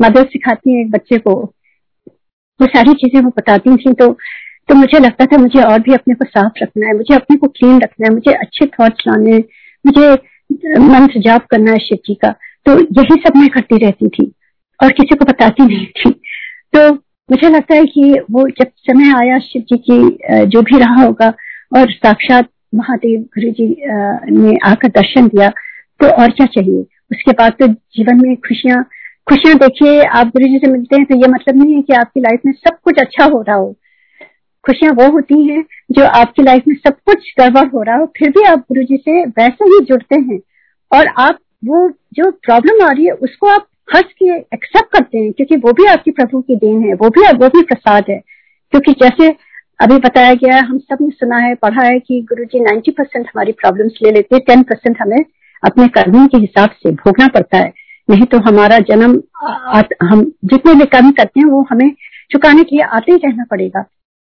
मदर 0.00 0.24
सिखाती 0.24 0.74
है 0.74 0.80
एक 0.80 0.90
बच्चे 0.90 1.18
को। 1.18 1.34
वो 2.60 2.66
सारी 2.66 2.92
चीज़ें 2.94 3.20
वो 3.20 3.30
बताती 3.36 3.76
थी 3.76 3.92
तो 3.94 4.16
तो 4.68 4.74
मुझे 4.74 4.98
लगता 4.98 5.24
था 5.26 5.36
मुझे 5.38 5.62
और 5.62 5.78
भी 5.80 5.94
अपने 5.94 6.14
को 6.14 6.24
साफ़ 6.24 6.62
रखना 6.62 6.86
है, 6.86 6.92
मुझे 6.96 7.14
अपने 7.14 7.36
को 7.36 7.46
क्लीन 7.48 7.80
रखना 7.82 8.06
है, 8.06 8.12
मुझे 8.14 8.32
अच्छे 8.32 8.66
थॉट्स 8.68 9.06
लाने 9.08 9.38
मुझे 9.84 10.12
मंत्र 10.80 11.20
जाप 11.20 11.46
करना 11.50 11.70
है 11.70 11.78
शिव 11.78 11.98
जी 12.06 12.14
का। 12.14 12.30
तो 12.66 12.72
यही 12.72 13.20
सब 13.22 13.36
मैं 13.36 13.48
करती 13.48 13.76
रहती 13.78 14.08
थी 14.08 14.30
और 14.80 14.92
किसी 14.92 15.16
को 15.16 15.24
बताती 15.24 15.66
नहीं 15.66 15.86
थी। 15.96 16.10
तो 16.74 16.92
मुझे 17.28 17.48
लगता 17.48 17.74
है 17.74 17.84
कि 17.86 18.20
वो 18.30 18.46
जब 18.50 18.70
समय 18.82 19.12
आया 19.14 19.38
शिव 19.40 19.62
जी 19.62 19.76
की 19.80 20.46
जो 20.46 20.62
भी 20.62 20.78
रहा 20.78 21.02
होगा 21.02 21.32
और 21.72 21.90
साक्षात 21.92 22.48
महादेव 22.74 23.20
गुरु 23.36 23.50
जी 23.52 23.68
ने 24.32 24.56
आकर 24.64 24.88
दर्शन 24.90 25.28
दिया 25.28 25.48
तो 26.00 26.10
और 26.12 26.30
क्या 26.30 26.46
चाहिए? 26.48 26.80
उसके 27.12 27.32
बाद 27.32 27.52
तो 27.60 27.66
जीवन 27.66 28.20
में 28.22 28.36
खुशियाँ 28.38 28.84
खुशियाँ 29.30 29.56
देखिए, 29.58 30.00
आप 30.02 30.26
गुरु 30.26 30.46
जी 30.48 30.58
से 30.58 30.70
मिलते 30.70 30.96
हैं 30.96 31.04
तो 31.04 31.16
ये 31.16 31.28
मतलब 31.28 31.56
नहीं 31.56 31.74
है 31.74 31.82
कि 31.82 31.92
आपकी 31.92 32.20
लाइफ 32.20 32.40
में 32.46 32.52
सब 32.52 32.78
कुछ 32.84 32.98
अच्छा 33.00 33.24
हो 33.24 33.40
रहा 33.42 33.56
हो। 33.56 33.72
खुशियाँ 34.64 34.92
वो 34.92 35.10
होती 35.12 35.46
हैं 35.48 35.64
जो 35.92 36.04
आपकी 36.04 36.42
लाइफ 36.42 36.64
में 36.68 36.74
सब 36.76 36.96
कुछ 37.06 37.32
गड़बड़ 37.40 37.66
हो 37.68 37.82
रहा 37.82 37.96
हो, 37.96 38.06
फिर 38.16 38.30
भी 38.30 38.42
आप 38.44 38.58
गुरु 38.58 38.82
जी 38.82 38.96
से 38.96 39.24
वैसे 39.24 39.64
ही 39.64 39.78
जुड़ते 39.84 40.20
हैं 40.20 40.38
और 40.92 41.06
आप 41.18 41.38
वो 41.64 41.88
जो 42.14 42.30
प्रॉब्लम 42.30 42.84
आ 42.86 42.90
रही 42.90 43.04
है, 43.04 43.12
उसको 43.12 43.46
आप 43.46 43.66
हंस 43.94 44.12
के 44.18 44.36
एक्सेप्ट 44.54 44.92
करते 44.92 45.18
हैं 45.18 45.32
क्योंकि 45.32 45.56
वो 45.56 45.72
भी 45.72 45.86
आपकी 45.86 46.10
प्रभु 46.10 46.40
की 46.40 46.56
देन 46.56 46.82
है, 46.82 46.94
वो 46.94 47.08
भी 47.08 47.20
वो 47.20 47.48
भी 47.48 47.62
प्रसाद 47.62 48.04
है। 48.10 48.18
क्योंकि 48.72 48.92
जैसे 48.92 49.28
अभी 49.80 49.98
बताया 49.98 50.34
गया 50.34 50.54
है 50.56 50.62
हम 50.62 50.78
सबने 50.78 51.10
सुना 51.10 51.36
है, 51.36 51.54
पढ़ा 51.54 51.86
है 51.86 51.98
कि 51.98 52.20
गुरु 52.22 52.44
जी 52.44 52.60
नाइन्टी 52.60 52.90
परसेंट 52.90 53.26
हमारी 53.26 53.52
प्रॉब्लम्स 53.52 53.92
ले 54.02 54.10
लेते 54.10 54.36
हैं 54.36 54.42
टेन 54.46 54.62
परसेंट 54.62 54.96
हमें 55.02 55.24
अपने 55.62 55.86
कर्मों 55.88 56.26
के 56.26 56.38
हिसाब 56.38 56.70
से 56.70 56.90
भोगना 56.90 57.26
पड़ता 57.26 57.58
है। 57.58 57.72
नहीं 58.10 58.24
तो 58.26 58.38
हमारा 58.40 58.78
जन्म 58.88 59.12
हम 60.02 60.24
जितने 60.44 60.74
भी 60.74 60.84
कर्म 60.92 61.10
करते 61.12 61.40
हैं 61.40 61.46
वो 61.46 61.66
हमें 61.70 61.90
चुकाने 62.32 62.62
के 62.62 62.76
लिए 62.76 62.84
आते 62.86 63.12
ही 63.12 63.18
रहना 63.18 63.44
पड़ेगा। 63.50 63.82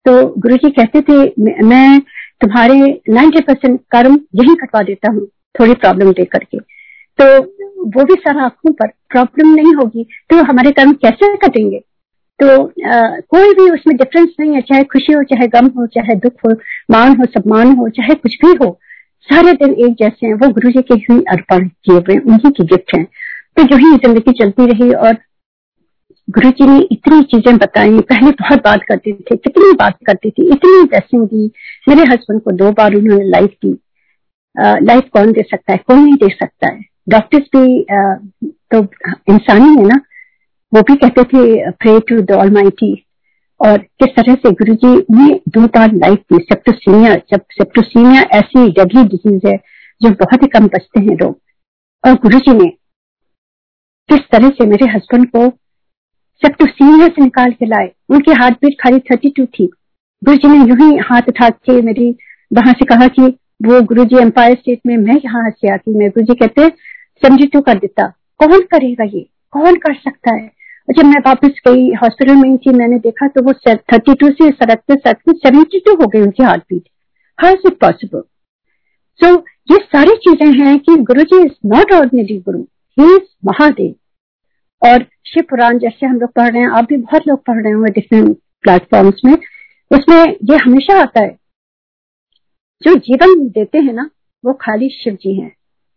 तो 0.05 0.13
गुरु 0.39 0.55
जी 0.57 0.69
कहते 0.71 1.01
थे 1.01 1.63
मैं 1.65 1.99
तुम्हारे 2.41 2.77
नाइन्टी 3.09 3.39
परसेंट 3.41 3.79
कर्म 3.91 4.19
यही 4.35 4.55
कटवा 4.55 4.81
देता 4.83 5.11
हूँ 5.11 5.25
थोड़ी 5.59 5.73
प्रॉब्लम 5.75 6.11
दे 6.11 6.25
करके। 6.25 6.59
तो 7.19 7.25
वो 7.89 8.03
भी 8.03 8.13
सारा 8.15 8.43
आँखों 8.43 8.71
पर 8.73 8.87
प्रॉब्लम 9.09 9.53
नहीं 9.55 9.73
होगी 9.75 10.03
तो 10.29 10.43
हमारे 10.43 10.71
कर्म 10.71 10.93
कैसे 11.03 11.35
कटेंगे? 11.37 11.79
तो 12.39 12.47
आ, 12.47 13.19
कोई 13.29 13.53
भी 13.53 13.69
उसमें 13.71 13.95
डिफरेंस 13.97 14.29
नहीं 14.39 14.53
है 14.55 14.61
चाहे 14.61 14.83
खुशी 14.83 15.13
हो 15.13 15.23
चाहे 15.23 15.47
गम 15.47 15.67
हो 15.77 15.85
चाहे 15.95 16.15
दुख 16.17 16.45
हो 16.45 16.53
मान 16.91 17.15
हो 17.17 17.25
सम्मान 17.25 17.75
हो 17.77 17.89
चाहे 17.89 18.15
कुछ 18.15 18.37
भी 18.45 18.53
हो 18.63 18.77
सारे 19.29 19.51
दिन 19.53 19.73
एक 19.85 19.93
जैसे 19.99 20.27
हैं 20.27 20.33
वो 20.33 20.47
गुरु 20.53 20.71
जी 20.71 20.81
के 20.81 20.95
ही 21.01 21.19
अर्पण 21.31 21.67
किए 21.67 21.97
हुए 21.97 22.17
उन्हीं 22.17 22.51
की 22.51 22.63
गिफ्ट 22.65 22.95
हैं। 22.95 23.05
तो 23.57 23.63
जो 23.63 23.77
ही 23.77 23.95
ज़िंदगी 23.97 24.31
चलती 24.33 24.65
रही 24.67 24.93
और 24.93 25.17
गुरु 26.27 26.49
जी 26.49 26.67
ने 26.67 26.79
इतनी 26.91 27.21
चीज़ें 27.23 27.57
बताई। 27.57 27.99
पहले 28.01 28.31
बहुत 28.31 28.63
बात 28.63 28.83
करते 28.83 29.11
थे, 29.13 29.35
कितनी 29.35 29.71
बात 29.73 29.97
करती 30.05 30.29
थी, 30.29 30.47
इतनी 30.47 30.83
ब्लेसिंग 30.83 31.25
दी। 31.27 31.51
मेरे 31.87 32.03
हस्बैंड 32.11 32.41
को 32.41 32.51
दो 32.53 32.71
बार 32.71 32.95
उन्होंने 32.95 33.25
लाइफ 33.29 33.55
दी। 33.65 33.77
लाइफ 34.85 35.09
कौन 35.13 35.31
दे 35.31 35.41
सकता 35.41 35.71
है? 35.73 35.77
कोई 35.79 35.97
नहीं 35.97 36.15
दे 36.15 36.29
सकता 36.29 36.67
है। 36.67 36.81
डॉक्टर्स 37.09 37.47
भी 37.55 37.85
तो 38.71 38.79
इंसान 39.29 39.61
ही 39.61 39.75
है 39.75 39.87
ना? 39.87 39.99
वो 40.73 40.81
भी 40.81 40.95
कहते 40.97 41.23
थे 41.23 41.71
प्रे 41.71 41.99
टू 42.09 42.21
द 42.21 42.31
ऑल 42.33 42.71
और 43.59 43.77
किस 43.77 44.15
तरह 44.15 44.35
से 44.35 44.51
गुरु 44.53 44.73
जी 44.75 44.93
ने 45.11 45.33
दो 45.49 45.67
बार 45.69 45.93
लाइफ 45.95 46.19
दी। 46.31 46.37
सेप्टोसीमिया 46.43 47.15
जब 47.31 47.41
सेप्टोसीमिया 47.53 48.21
ऐसी 48.37 48.69
डेडली 48.71 49.03
डिज़ीज़ 49.05 49.47
है 49.47 49.57
जो 50.01 50.09
बहुत 50.21 50.43
ही 50.43 50.47
कम 50.49 50.67
बचते 50.67 51.01
हैं 51.01 51.15
लोग। 51.17 51.39
और 52.03 52.13
गुरु 52.23 52.39
जी 52.39 52.53
ने 52.53 52.71
किस 54.09 54.19
तरह 54.31 54.49
से 54.49 54.65
मेरे 54.67 54.89
हस्बैंड 54.89 55.27
को 55.27 55.49
सेप्टोसीमिया 56.41 57.07
से 57.07 57.21
निकाल 57.21 57.51
के 57.51 57.65
लाए, 57.65 57.91
उनकी 58.09 58.31
हार्ट 58.33 58.55
बीट 58.55 58.79
खाली 58.81 58.99
थर्टी 59.01 59.29
टू 59.37 59.45
थी। 59.47 59.65
गुरु 60.21 60.37
जी 60.37 60.47
ने 60.47 60.57
यूँ 60.59 60.77
ही 60.79 60.97
हाथ 61.03 61.29
उठा 61.29 61.49
के 61.49 61.81
मेरी, 61.81 62.09
वहाँ 62.51 62.73
से 62.73 62.85
कहा 62.85 63.07
कि 63.09 63.21
वो 63.63 63.81
गुरु 63.83 64.03
जी 64.05 64.17
एम्पायर 64.21 64.55
स्टेट 64.55 64.79
में, 64.87 64.97
मैं 64.97 65.15
यहाँ 65.15 65.49
से 65.51 65.73
आती 65.73 65.97
मैं 65.99 66.09
गुरु 66.09 66.25
जी 66.25 66.35
कहते 66.35 66.67
सेवेंटी 66.67 67.45
टू 67.47 67.61
कर 67.61 67.79
देता। 67.79 68.07
कौन 68.39 68.61
करेगा 68.71 69.03
ये? 69.05 69.25
कौन 69.53 69.75
कर 69.77 69.93
सकता 69.95 70.35
है? 70.35 70.51
जब 70.87 71.05
मैं 71.05 71.19
वापस 71.25 71.61
गई 71.67 71.91
हॉस्पिटल 71.95 72.35
में 72.35 72.57
थी, 72.57 72.71
मैंने 72.71 72.97
देखा 72.99 73.27
तो 73.27 73.43
वो 73.43 73.53
थर्टी 73.67 74.13
टू 74.13 74.29
से 74.31 74.49
सड़कते 74.51 74.95
सड़कते 74.95 75.31
सेवेंटी 75.33 75.79
टू 75.79 75.93
हो 75.95 76.07
गई 76.07 76.21
उनकी 76.21 76.43
heart 76.43 76.63
beat 76.69 76.83
how 77.39 77.53
is 77.53 77.67
it 77.67 77.79
possible 77.81 78.21
so 79.19 79.33
ये 79.71 79.77
सारी 79.85 80.15
चीज़ें 80.25 80.51
हैं 80.59 80.77
कि 80.79 80.95
Guru 81.03 81.23
ji 81.23 81.41
is 81.41 81.51
not 81.67 81.91
ordinary 81.93 82.37
गुरु। 82.39 82.63
ही 82.97 83.15
महादेव। 83.45 83.93
और 84.81 85.05
शिव 85.25 85.43
पुराण 85.49 85.77
जैसे 85.79 86.05
हम 86.05 86.19
लोग 86.19 86.31
पढ़ 86.31 86.51
रहे 86.51 86.61
हैं 86.61 86.69
आप 86.69 86.85
भी 86.85 86.97
बहुत 86.97 87.27
लोग 87.27 87.43
पढ़ 87.45 87.61
रहे 87.63 87.71
होंगे 87.73 87.91
डिफरेंट 87.91 88.37
प्लेटफॉर्म्स 88.63 89.21
में, 89.25 89.33
उसमें 89.91 90.35
ये 90.43 90.57
हमेशा 90.57 90.99
आता 91.01 91.19
है, 91.19 91.37
जो 92.81 92.95
जीवन 92.97 93.47
देते 93.49 93.79
हैं 93.79 93.93
ना, 93.93 94.09
वो 94.43 94.53
खाली 94.53 94.89
शिव 94.93 95.13
जी 95.13 95.33
हैं, 95.35 95.51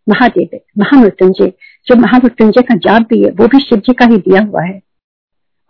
महादेव 0.06 0.48
है, 0.54 0.60
महामृत्युंजय। 0.78 1.52
जो 1.86 1.96
महामृत्युंजय 1.96 2.62
का 2.62 2.74
जाप 2.76 3.06
भी 3.08 3.22
है, 3.22 3.30
वो 3.30 3.46
भी 3.46 3.60
शिव 3.60 3.78
जी 3.78 3.92
का 3.92 4.04
ही 4.04 4.16
दिया 4.18 4.42
हुआ 4.42 4.62
है। 4.62 4.80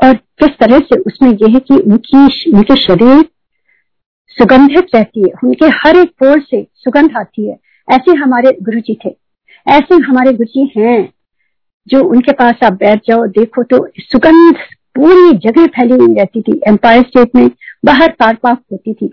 और 0.00 0.14
किस 0.14 0.58
तरह 0.60 0.78
से 0.78 1.00
उसमें 1.00 1.30
यह 1.30 1.54
है 1.54 1.60
कि 1.60 1.74
उनकी 1.76 2.52
उनके 2.52 2.76
शरीर 2.76 3.24
सुगंधित 4.30 4.94
रहती 4.94 5.20
है, 5.20 5.32
उनके 5.44 5.66
हर 5.78 5.96
एक 5.96 6.10
पोर 6.18 6.40
से 6.40 6.66
सुगंध 6.74 7.16
आती 7.16 7.48
है। 7.48 7.58
ऐसे 7.88 8.16
हमारे 8.16 8.52
गुरु 8.62 8.80
जी 8.80 8.98
थे, 9.04 9.16
ऐसे 9.66 9.94
हमारे 10.02 10.32
गुरु 10.32 10.44
जी 10.46 10.72
हैं। 10.76 11.12
जो 11.86 12.02
उनके 12.04 12.32
पास 12.32 12.64
आप 12.64 12.72
बैठ 12.74 13.00
जाओ, 13.08 13.26
देखो 13.28 13.62
तो 13.64 13.86
सुगंध 13.98 14.56
पूरी 14.96 15.36
जगह 15.40 15.66
फैली 15.68 15.94
हुई 15.96 16.14
रहती 16.14 16.42
थी। 16.42 16.60
एम्पायर 16.68 17.02
स्टेट 17.02 17.34
में 17.36 17.48
बाहर 17.84 18.12
कार 18.12 18.34
पार्क 18.34 18.58
होती 18.72 18.94
थी। 18.94 19.12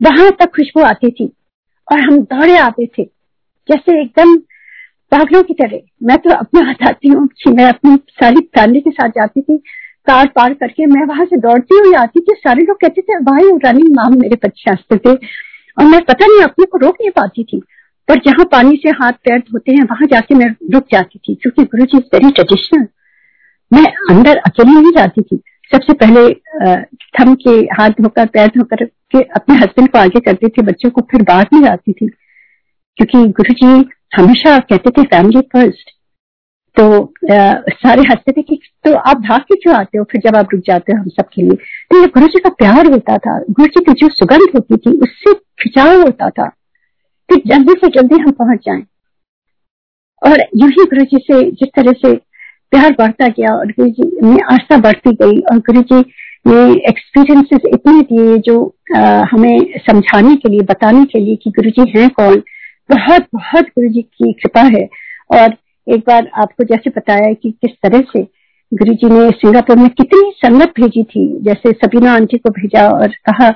वहाँ 0.00 0.30
तक 0.30 0.50
खुशबू 0.56 0.82
आती 0.82 1.10
थी 1.10 1.32
और 1.88 2.00
हम 2.00 2.18
दौड़े 2.22 2.56
आते 2.58 2.86
थे, 2.88 3.04
जैसे 3.68 4.00
एकदम 4.02 4.36
पागलों 5.12 5.42
की 5.42 5.54
तरह। 5.54 5.78
मैं 6.02 6.16
तो 6.18 6.30
अपना 6.30 6.60
बताती 6.70 7.08
हूँ 7.08 7.26
कि 7.42 7.50
मैं 7.50 7.64
अपनी 7.64 7.96
सारी 8.12 8.40
फैमिली 8.56 8.80
के 8.80 8.90
साथ 8.90 9.08
जाती 9.08 9.40
थी 9.40 9.56
कार 10.06 10.26
पार 10.26 10.54
करके। 10.54 10.86
मैं 10.86 11.06
वहाँ 11.06 11.24
से 11.26 11.36
दौड़ती 11.36 11.78
हुई 11.78 11.92
आती 11.94 12.20
थी। 12.20 12.34
सारे 12.34 12.62
लोग 12.62 12.76
कहते 12.76 13.00
थे, 13.00 13.18
भाई 13.20 13.50
रनिंग 13.64 13.94
माम 13.94 14.18
मेरे 14.20 14.36
बच्चे 14.44 14.70
हँसते 14.70 14.96
थे। 14.96 15.14
और 15.76 15.84
मैं 15.84 16.00
पता 16.00 16.26
नहीं, 16.26 16.42
अपने 16.42 16.66
को 16.66 16.78
रोक 16.78 16.96
नहीं 17.00 17.10
पाती 17.10 17.44
थी। 17.44 17.62
पर 18.08 18.18
जहाँ 18.18 18.44
पानी 18.52 18.76
से 18.76 18.90
हाथ 18.90 19.12
पैर 19.24 19.38
धोते 19.40 19.72
हैं 19.72 19.82
वहाँ 19.82 20.06
जाके 20.06 20.34
मैं 20.34 20.46
रुक 20.72 20.86
जाती 20.92 21.18
थी 21.18 21.34
क्योंकि 21.34 21.64
गुरु 21.64 21.84
जी 21.84 21.98
वेरी 22.14 22.30
ट्रेडिशनल 22.30 22.86
मैं 23.72 23.84
अंदर 24.10 24.36
अकेली 24.36 24.72
नहीं 24.72 24.92
जाती 24.96 25.22
थी। 25.22 25.36
सबसे 25.72 25.92
पहले 25.92 26.28
थम 27.18 27.34
के 27.34 27.50
हाथ 27.74 27.90
धोकर 28.00 28.26
पैर 28.26 28.48
धोकर 28.48 28.84
के 28.84 29.22
अपने 29.36 29.54
हस्बैंड 29.56 29.88
को 29.88 29.98
आगे 29.98 30.20
करती 30.20 30.48
थी 30.48 30.62
बच्चों 30.62 30.90
को 30.90 31.00
फिर 31.10 31.22
बाहर 31.22 31.46
नहीं 31.52 31.62
जाती 31.62 31.92
थी। 31.92 32.08
क्योंकि 32.98 33.28
गुरु 33.32 33.54
जी 33.54 33.66
हमेशा 34.16 34.58
कहते 34.58 34.90
थे 34.90 35.02
फैमिली 35.02 35.40
फ़र्स्ट 35.52 35.90
तो 36.76 36.84
आ, 37.04 37.54
सारे 37.70 38.02
हँसते 38.02 38.32
थे 38.32 38.42
कि 38.42 38.58
तो 38.84 38.94
आप 38.94 39.16
भाग 39.20 39.40
के 39.40 39.54
क्यों 39.54 39.74
आते 39.76 39.98
हो? 39.98 40.04
फिर 40.04 40.20
जब 40.24 40.36
आप 40.36 40.48
रुक 40.52 40.62
जाते 40.66 40.92
हो 40.92 40.98
हम 40.98 41.08
सबके 41.08 41.42
लिए। 41.42 41.56
तो 41.90 42.00
ये 42.00 42.06
गुरु 42.06 42.26
जी 42.26 42.38
का 42.38 42.50
प्यार 42.50 42.86
होता 42.86 43.18
था। 43.18 43.38
गुरु 43.50 43.66
जी 43.66 43.84
की 43.84 43.92
जो 43.92 44.08
सुगंध 44.08 44.48
होती 44.54 44.76
थी 44.76 44.98
उससे 44.98 45.34
खिंचाव 45.34 46.00
होता 46.02 46.28
था। 46.30 46.50
कि 47.32 47.50
जल्दी 47.50 47.72
से 47.72 47.88
जल्दी 47.88 48.22
हम 48.22 48.30
पहुँच 48.30 48.58
जाएँ। 48.58 48.82
और 50.22 50.40
यू 50.56 50.68
ही 50.68 50.84
गुरु 50.84 51.04
जी 51.04 51.16
से 51.16 51.50
जिस 51.50 51.68
तरह 51.76 51.92
से 51.92 52.14
प्यार 52.72 52.92
बढ़ता 52.92 53.28
गया 53.28 53.54
और 53.54 53.66
गुरु 53.66 53.88
जी 53.88 54.20
में 54.22 54.36
आस्था 54.52 54.76
बढ़ती 54.76 55.10
गई 55.12 55.40
और 55.40 55.58
गुरु 55.58 55.80
जी 55.82 56.00
ने 56.46 56.88
एक्सपीरियंसेस 56.88 57.60
इतने 57.74 58.00
दिए 58.02 58.38
जो 58.38 58.76
आ, 58.96 59.24
हमें 59.30 59.58
समझाने 59.78 60.34
के 60.34 60.48
लिए 60.48 60.60
बताने 60.60 61.04
के 61.04 61.18
लिए 61.18 61.36
कि 61.36 61.50
गुरु 61.50 61.70
जी 61.70 61.98
हैं 61.98 62.08
कौन। 62.10 62.42
बहुत 62.90 63.26
बहुत 63.34 63.64
गुरु 63.64 63.88
जी 63.88 64.02
की 64.02 64.32
कृपा 64.32 64.60
है। 64.60 64.88
और 65.30 65.56
एक 65.94 66.00
बार 66.00 66.30
आपको 66.34 66.64
जैसे 66.64 66.90
बताया 66.90 67.32
कि 67.32 67.50
किस 67.50 67.70
तरह 67.70 68.00
से 68.00 68.22
गुरु 68.74 68.94
जी 68.94 69.08
ने 69.08 69.30
सिंगापुर 69.30 69.76
में 69.76 69.88
कितनी 69.88 70.32
संगत 70.36 70.72
भेजी 70.80 71.04
थी। 71.04 71.38
जैसे 71.42 71.72
सबीना 71.72 72.12
आंटी 72.12 72.38
को 72.38 72.50
भेजा 72.50 72.88
और 72.88 73.08
कहा 73.08 73.48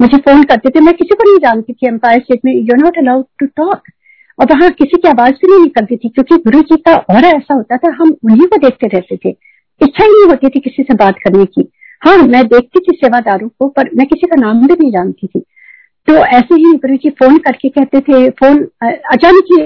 मुझे 0.00 0.18
फ़ोन 0.18 0.42
करते 0.42 0.70
थे 0.70 0.80
मैं 0.80 0.94
किसी 0.94 1.14
को 1.14 1.24
नहीं 1.24 1.38
जानती 1.40 1.72
थी 1.72 1.86
एम्पायर 1.88 2.20
स्टेट 2.20 2.40
में 2.44 2.52
you 2.52 2.76
not 2.76 2.98
allowed 2.98 3.24
to 3.40 3.46
talk 3.56 3.82
और 4.38 4.46
वहाँ 4.52 4.70
किसी 4.70 4.96
की 4.96 5.08
आवाज़ 5.08 5.34
भी 5.34 5.48
नहीं 5.48 5.62
निकलती 5.62 5.96
थी 5.96 6.08
क्योंकि 6.08 6.36
गुरु 6.44 6.60
जी 6.62 6.76
का 6.86 6.94
और 7.14 7.24
ऐसा 7.24 7.54
होता 7.54 7.76
था 7.76 7.92
हम 8.00 8.16
उन्हीं 8.24 8.46
को 8.46 8.56
देखते 8.58 8.86
रहते 8.86 9.16
थे। 9.16 9.30
इच्छा 9.80 10.04
ही 10.04 10.10
नहीं 10.10 10.26
होती 10.30 10.48
थी 10.48 10.60
किसी 10.60 10.82
से 10.82 10.94
बात 10.94 11.18
करने 11.24 11.44
की। 11.44 11.68
हाँ 12.02 12.16
मैं 12.18 12.44
देखती 12.46 12.80
थी 12.80 12.96
सेवादारों 12.96 13.48
को 13.48 13.68
पर 13.68 13.90
मैं 13.96 14.06
किसी 14.06 14.26
का 14.26 14.40
नाम 14.40 14.66
भी 14.66 14.74
नहीं 14.74 14.90
जानती 14.92 15.26
थी। 15.26 15.40
तो 16.08 16.14
ऐसे 16.14 16.54
ही 16.54 16.72
गुरु 16.78 16.96
जी 16.96 17.10
फ़ोन 17.10 17.38
करके 17.38 17.68
कहते 17.68 18.00
थे 18.00 18.28
फ़ोन 18.30 18.62
अचानक 18.84 19.52
ही 19.52 19.62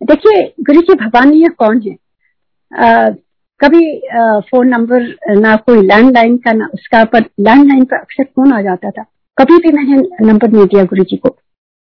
देखिए 0.00 0.42
गुरु 0.66 0.80
जी 0.80 0.94
भगवान 0.94 1.32
ये 1.34 1.48
कौन 1.58 1.80
है? 1.86 1.96
आ, 2.72 3.10
कभी 3.60 3.84
आ, 4.08 4.40
फ़ोन 4.40 4.68
नंबर 4.68 5.14
ना 5.38 5.56
कोई 5.56 5.82
लैंडलाइन 5.82 6.36
का 6.36 6.52
ना 6.52 6.68
उसका 6.74 7.04
पर 7.04 7.24
लैंडलाइन 7.40 7.84
पर 7.84 7.96
अक्सर 7.96 8.24
फ़ोन 8.24 8.52
आ 8.52 8.60
जाता 8.62 8.90
था। 8.90 9.04
कभी 9.38 9.56
भी 9.58 9.72
मैंने 9.72 9.96
नंबर 10.26 10.50
नहीं 10.50 10.66
दिया 10.66 10.82
गुरु 10.84 11.04
जी 11.04 11.16
को। 11.16 11.36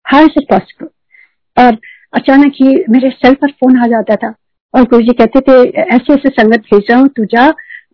हाउ 0.05 0.25
इज़ 0.25 0.39
इट 0.39 0.47
पॉसिबल 0.50 1.63
और 1.63 1.77
अचानक 2.13 2.53
ही 2.55 2.69
मेरे 2.89 3.09
सेल 3.12 3.33
पर 3.33 3.51
फ़ोन 3.51 3.77
आ 3.79 3.88
जाता 3.88 4.15
था 4.15 4.33
और 4.73 4.83
गुरु 4.83 5.01
जी 5.01 5.13
कहते 5.13 5.39
थे, 5.41 5.55
ऐसे 5.71 6.13
ऐसे 6.13 6.29
संगत 6.31 6.59
भेज 6.63 6.85
रहा 6.89 7.00
हूँ, 7.00 7.07
तू 7.07 7.25
जा 7.25 7.45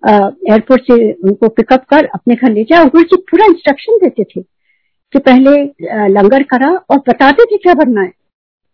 एयरपोर्ट 0.03 0.81
से 0.83 1.11
उनको 1.13 1.47
पिकअप 1.49 1.83
कर, 1.85 2.05
अपने 2.05 2.35
घर 2.35 2.51
ले 2.51 2.63
जा। 2.63 2.83
गुरु 2.85 3.03
जी 3.03 3.17
पूरा 3.31 3.45
इंस्ट्रक्शन 3.45 3.97
देते 4.03 4.23
थे 4.25 4.41
कि 5.13 5.19
पहले 5.19 5.51
लंगर 6.09 6.43
करा 6.51 6.69
और 6.89 6.97
बताते 7.07 7.45
थे 7.45 7.57
क्या 7.57 7.73
बनना 7.75 8.01
है। 8.01 8.11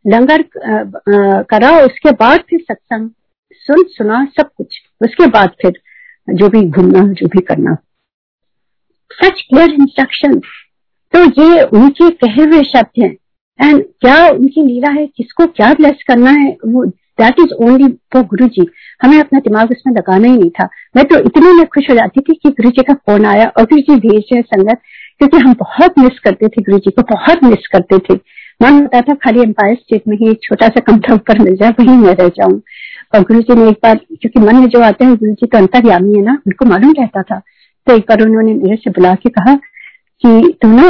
लंगर 0.06 0.44
करा, 1.50 1.72
उसके 1.82 2.12
बाद 2.14 2.44
फिर 2.50 2.60
सत्संग, 2.62 3.10
सुन, 3.52 3.84
सुना, 3.90 4.24
सब 4.38 4.50
कुछ। 4.58 4.80
उसके 5.02 5.28
बाद 5.30 5.56
फिर 5.62 5.80
जो 6.28 6.50
भी 6.50 6.62
घूमना, 6.62 7.02
जो 7.04 7.28
भी 7.28 7.42
करना। 7.44 7.76
सच 9.12 9.42
क्लियर 9.42 9.72
इंस्ट्रक्शन 9.72 10.40
तो 11.16 11.24
ये 11.42 11.62
उनके 11.64 12.10
कहे 12.18 12.44
हुए 12.44 12.62
शब्द 12.66 13.02
हैं। 13.02 13.16
एंड 13.60 13.84
क्या 14.02 14.28
उनकी 14.30 14.64
लीला 14.64 14.92
है? 14.92 15.06
किसको 15.08 15.46
क्या 15.48 15.74
ब्लेस 15.74 16.04
करना 16.08 16.32
है? 16.32 16.50
वो 16.66 16.86
that 16.86 17.36
is 17.40 17.54
only 17.64 17.88
for 18.14 18.24
Guru 18.24 18.48
जी 18.48 18.66
हमें 19.04 19.20
अपना 19.20 19.40
दिमाग 19.40 19.72
उसमें 19.72 19.94
लगाना 19.96 20.28
ही 20.28 20.38
नहीं 20.38 20.50
था। 20.50 20.68
मैं 20.98 21.06
तो 21.06 21.20
इतनी 21.20 21.52
में 21.54 21.66
खुश 21.66 21.90
हो 21.90 21.96
जाती 21.96 22.22
थी 22.22 22.34
कि 22.34 22.50
गुरु 22.50 22.70
जी 22.70 22.84
का 22.84 22.94
फ़ोन 22.94 23.26
आया 23.26 23.46
और 23.48 23.64
गुरु 23.64 23.82
जी 23.82 23.96
भेज 24.08 24.24
रहे 24.34 24.42
संगत, 24.42 24.82
क्योंकि 25.20 25.38
हम 25.38 25.54
बहुत 25.54 26.00
मिस 26.00 26.20
करते 26.20 26.48
थे 26.48 26.62
गुरु 26.62 26.78
जी 26.78 26.92
को, 26.92 27.02
बहुत 27.02 27.44
मिस 27.44 27.68
करते 27.68 27.98
थे। 28.00 28.20
मन 28.62 28.74
होता 28.74 29.02
था, 29.02 29.14
खाली 29.14 29.42
एम्पायर 29.42 29.76
स्टेट 29.76 30.08
में 30.08 30.18
ही 30.18 30.30
एक 30.32 30.40
छोटा 30.44 30.68
सा 30.68 30.80
कमरा 30.80 31.14
ऊपर 31.14 31.40
मिल 31.40 31.56
जाए, 31.56 31.70
वहीं 31.70 31.98
मैं 31.98 32.14
रह 32.16 32.28
जाऊँ। 32.28 32.62
और 33.16 33.22
गुरु 33.22 33.42
जी 33.42 33.56
ने 33.56 33.70
एक 33.70 33.80
बार, 33.84 33.96
क्योंकि 33.96 34.40
मन 34.40 34.56
में 34.56 34.68
जो 34.68 34.82
आते 34.82 35.06
हैं 35.06 35.16
गुरु 35.16 35.32
जी 35.32 35.46
तो 35.46 35.58
अंतर्यामी 35.58 36.14
है 36.16 36.22
ना, 36.22 36.38
उनको 36.48 36.66
मालूम 36.66 36.94
रहता 37.00 37.22
था। 37.22 37.42
तो 37.88 37.96
एक 37.96 38.06
बार 38.10 38.22
उन्होंने 38.22 38.54
मेरे 38.54 38.76
से 38.76 38.90
बुला 38.90 39.14
के 39.16 39.30
कहा 39.30 39.58
कि 40.24 40.58
तुम 40.62 40.76
ना 40.76 40.90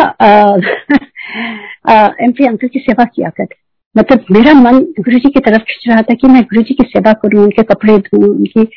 एम 2.24 2.32
पी 2.32 2.46
अंकल 2.48 2.67
की 2.67 2.79
सेवा 2.79 3.05
किया 3.05 3.29
कर। 3.29 3.48
मतलब 3.96 4.25
मेरा 4.32 4.53
मन 4.53 4.79
गुरु 5.00 5.20
जी 5.20 5.29
की 5.29 5.39
तरफ़ 5.39 5.62
खिंच 5.63 5.84
रहा 5.88 6.01
था 6.01 6.13
कि 6.13 6.27
मैं 6.27 6.41
गुरु 6.44 6.62
जी 6.62 6.74
की 6.74 6.84
सेवा 6.88 7.13
करूँ 7.22 7.44
उनके 7.44 7.63
कपड़े 7.63 7.98
धोऊं 8.00 8.29
उनकी 8.29 8.67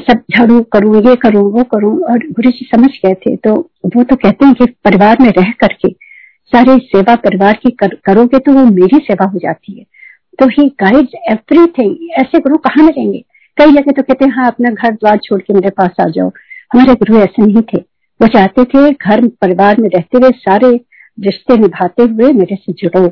सब 0.00 0.22
झाड़ू 0.32 0.60
करूँ 0.72 1.00
ये 1.06 1.14
करूँ 1.22 1.42
वो 1.52 1.62
करूँ। 1.72 1.98
और 2.02 2.26
गुरु 2.30 2.50
जी 2.50 2.68
समझ 2.74 2.90
गए 3.04 3.14
थे 3.16 3.34
तो 3.38 3.54
वो 3.86 4.02
तो 4.02 4.16
कहते 4.16 4.46
हैं 4.46 4.54
कि 4.54 4.66
परिवार 4.84 5.16
में 5.20 5.28
रह 5.38 5.50
करके 5.60 5.88
सारी 6.52 6.78
सेवा 6.86 7.14
परिवार 7.16 7.58
की 7.62 7.70
कर, 7.70 7.94
करोगे 8.06 8.38
तो 8.38 8.52
वो 8.52 8.64
मेरी 8.66 8.98
सेवा 9.00 9.26
हो 9.26 9.38
जाती 9.38 9.78
है। 9.78 9.84
तो 10.38 10.46
ही 10.50 10.68
गाइड 10.82 11.08
एवरीथिंग 11.30 11.96
ऐसे 12.20 12.38
गुरु 12.40 12.56
कहाँ 12.66 12.84
मिलेंगे 12.84 13.24
कई 13.58 13.72
जगह 13.72 13.92
तो 13.92 14.02
कहते 14.02 14.24
हैं 14.24 14.32
हाँ 14.32 14.46
अपना 14.46 14.70
घर 14.70 14.92
द्वार 14.92 15.18
छोड़ 15.24 15.40
के 15.40 15.54
मेरे 15.54 15.70
पास 15.78 16.00
आ 16.00 16.08
जाओ। 16.08 16.28
हमारे 16.70 16.94
गुरु 16.94 17.18
ऐसे 17.18 17.42
नहीं 17.42 17.62
थे। 17.72 17.82
वो 18.20 18.26
चाहते 18.28 18.64
थे 18.64 18.90
घर 18.92 19.26
परिवार 19.40 19.80
में 19.80 19.88
रहते 19.88 20.18
हुए 20.18 20.30
सारे 20.38 20.68
रिश्ते 21.18 21.56
निभाते 21.56 22.02
हुए 22.02 22.32
मेरे 22.32 22.56
से 22.56 22.72
जुड़ो। 22.72 23.06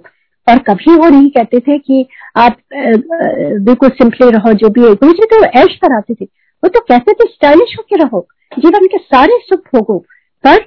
और 0.47 0.59
कभी 0.59 0.95
वो 0.95 1.09
नहीं 1.09 1.31
कहते 1.31 1.59
थे 1.61 1.79
कि 1.79 2.07
आप 2.37 2.57
बिल्कुल 2.73 3.89
सिंपली 3.91 4.31
रहो, 4.31 4.53
जो 4.53 4.69
भी 4.69 4.81
गुरु 4.83 5.13
जी 5.13 5.27
तो 5.31 5.43
ऐश 5.61 5.77
कराते 5.77 6.15
थे। 6.15 6.25
वो 6.25 6.69
तो 6.69 6.81
कहते 6.81 7.13
थे, 7.13 7.25
स्टाइलिश 7.25 7.75
होके 7.79 7.97
रहो। 7.97 8.27
जीवन 8.53 8.87
के 8.87 8.99
सारे 8.99 9.39
सुख 9.43 9.67
भोगो। 9.75 9.99
पर 10.45 10.65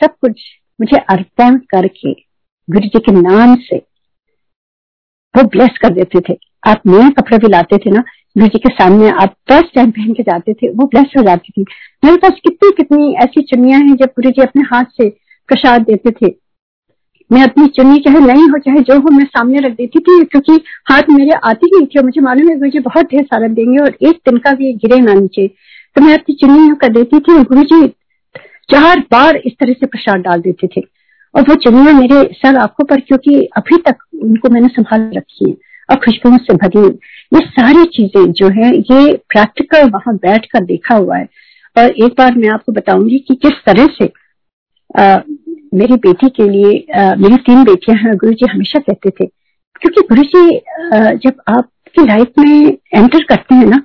सब 0.00 0.14
कुछ 0.20 0.40
मुझे 0.80 0.98
अर्पण 1.10 1.56
करके 1.70 2.12
गुरु 2.68 2.88
जी 2.88 2.98
के 2.98 3.12
नाम 3.12 3.54
से 3.60 3.78
वो 5.38 5.42
ब्लेस 5.48 5.78
कर 5.82 5.94
देते 5.94 6.20
थे। 6.28 6.36
आप 6.66 6.82
नए 6.86 7.10
कपड़े 7.10 7.38
भी 7.38 7.48
लाते 7.48 7.76
थे 7.78 7.90
ना 7.90 8.02
जी 8.36 8.58
के 8.58 8.68
सामने 8.68 9.08
आप 9.10 9.34
फ़र्स्ट 9.48 9.74
टाइम 9.74 9.90
पहन 9.90 10.12
के 10.12 10.22
जाते 10.22 10.52
थे, 10.52 10.68
वो 10.68 10.86
ब्लेस 10.86 11.12
हो 11.18 11.22
जाती 11.22 11.52
थी। 11.52 11.64
मेरे 12.04 12.16
पास 12.16 12.40
कितनी 12.42 12.70
कितनी 12.76 13.14
ऐसी 13.22 13.42
चुनिया 13.44 13.78
हैं 13.78 13.94
जब 13.96 14.12
गुरु 14.16 14.30
जी 14.30 14.42
अपने 14.42 14.62
हाथ 14.72 14.84
से 14.96 15.08
प्रसाद 15.48 15.82
देते 15.82 16.10
थे। 16.10 16.32
मैं 17.30 17.42
अपनी 17.42 17.66
चुन्नी 17.66 17.98
चाहे 17.98 18.20
नई 18.20 18.42
हो, 18.42 18.58
चाहे 18.58 18.80
जो 18.80 18.98
हो, 19.00 19.10
मैं 19.10 19.24
सामने 19.26 19.58
रख 19.58 19.72
देती 19.72 19.98
थी, 19.98 20.24
क्योंकि 20.24 20.52
हाथ 20.90 21.10
मेरे 21.10 21.38
आती 21.44 21.70
नहीं 21.74 21.86
थी 21.86 21.98
और 21.98 22.04
मुझे 22.04 22.20
मालूम 22.20 22.48
है 22.48 22.58
मुझे 22.60 22.80
बहुत 22.80 23.06
ढेर 23.06 23.24
सारा 23.24 23.48
देंगे 23.48 23.78
और 23.78 23.96
एक 24.02 24.20
दिन 24.28 24.38
का 24.38 24.52
भी 24.52 24.72
गिरे 24.74 25.00
ना 25.00 25.14
नीचे। 25.14 25.46
तो 25.96 26.02
मैं 26.02 26.14
अपनी 26.14 26.34
चुन्नी 26.34 26.74
कर 26.80 26.92
देती 26.92 27.20
थी 27.20 27.34
और 27.34 27.42
गुरु 27.44 27.62
जी 27.64 27.86
चार 28.70 29.00
बार 29.12 29.36
इस 29.36 29.52
तरह 29.60 29.72
से 29.72 29.86
प्रसाद 29.86 30.20
डाल 30.20 30.40
देते 30.40 30.66
थे। 30.66 30.80
और 31.38 31.44
वो 31.48 31.54
चुनिया 31.56 31.92
मेरे 31.92 32.22
सर 32.34 32.56
आँखों 32.58 32.84
पर, 32.84 33.00
क्योंकि 33.00 33.34
अभी 33.56 33.76
तक 33.82 33.96
उनको 34.22 34.48
मैंने 34.50 34.68
संभाल 34.68 35.10
रखी 35.16 35.48
है 35.48 35.56
और 35.88 35.96
खुशबुओं 36.04 36.38
से 36.38 36.54
भरी 36.56 36.86
ये 37.32 37.40
सारी 37.48 37.84
चीज़ें 37.96 38.32
जो 38.32 38.48
है, 38.50 38.70
ये 38.70 39.12
प्रैक्टिकल 39.28 39.90
वहाँ 39.90 40.14
बैठ 40.16 40.46
कर 40.46 40.64
देखा 40.64 40.94
हुआ 40.94 41.16
है। 41.16 41.28
और 41.76 41.90
एक 41.96 42.14
बार 42.18 42.34
मैं 42.36 42.48
आपको 42.48 42.72
बताऊँगी 42.72 43.18
कि 43.28 43.34
किस 43.36 43.62
तरह 43.66 43.86
से 43.98 44.10
मेरी 45.74 45.96
बेटी 45.98 46.28
के 46.30 46.48
लिए 46.48 47.14
मेरी 47.16 47.36
तीन 47.38 47.64
बेटियाँ 47.64 47.98
हैं, 47.98 48.16
गुरु 48.16 48.32
जी 48.32 48.46
हमेशा 48.46 48.78
कहते 48.80 49.10
थे। 49.10 49.26
क्योंकि 49.26 50.06
गुरु 50.08 50.22
जी 50.24 50.60
जब 51.18 51.40
आपकी 51.48 52.06
लाइफ 52.06 52.32
में 52.38 52.76
एंटर 52.94 53.24
करते 53.24 53.54
हैं 53.54 53.66
ना, 53.66 53.82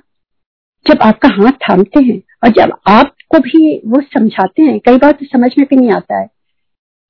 जब 0.86 1.02
आपका 1.02 1.28
हाथ 1.34 1.52
थामते 1.62 2.04
हैं 2.04 2.20
और 2.44 2.50
जब 2.52 2.76
आपको 2.88 3.38
भी 3.40 3.76
वो 3.86 4.00
समझाते 4.12 4.62
हैं, 4.62 4.78
कई 4.80 4.96
बार 4.98 5.12
तो 5.12 5.26
समझ 5.28 5.50
में 5.58 5.66
भी 5.70 5.76
नहीं 5.76 5.92
आता 5.92 6.20
है। 6.20 6.28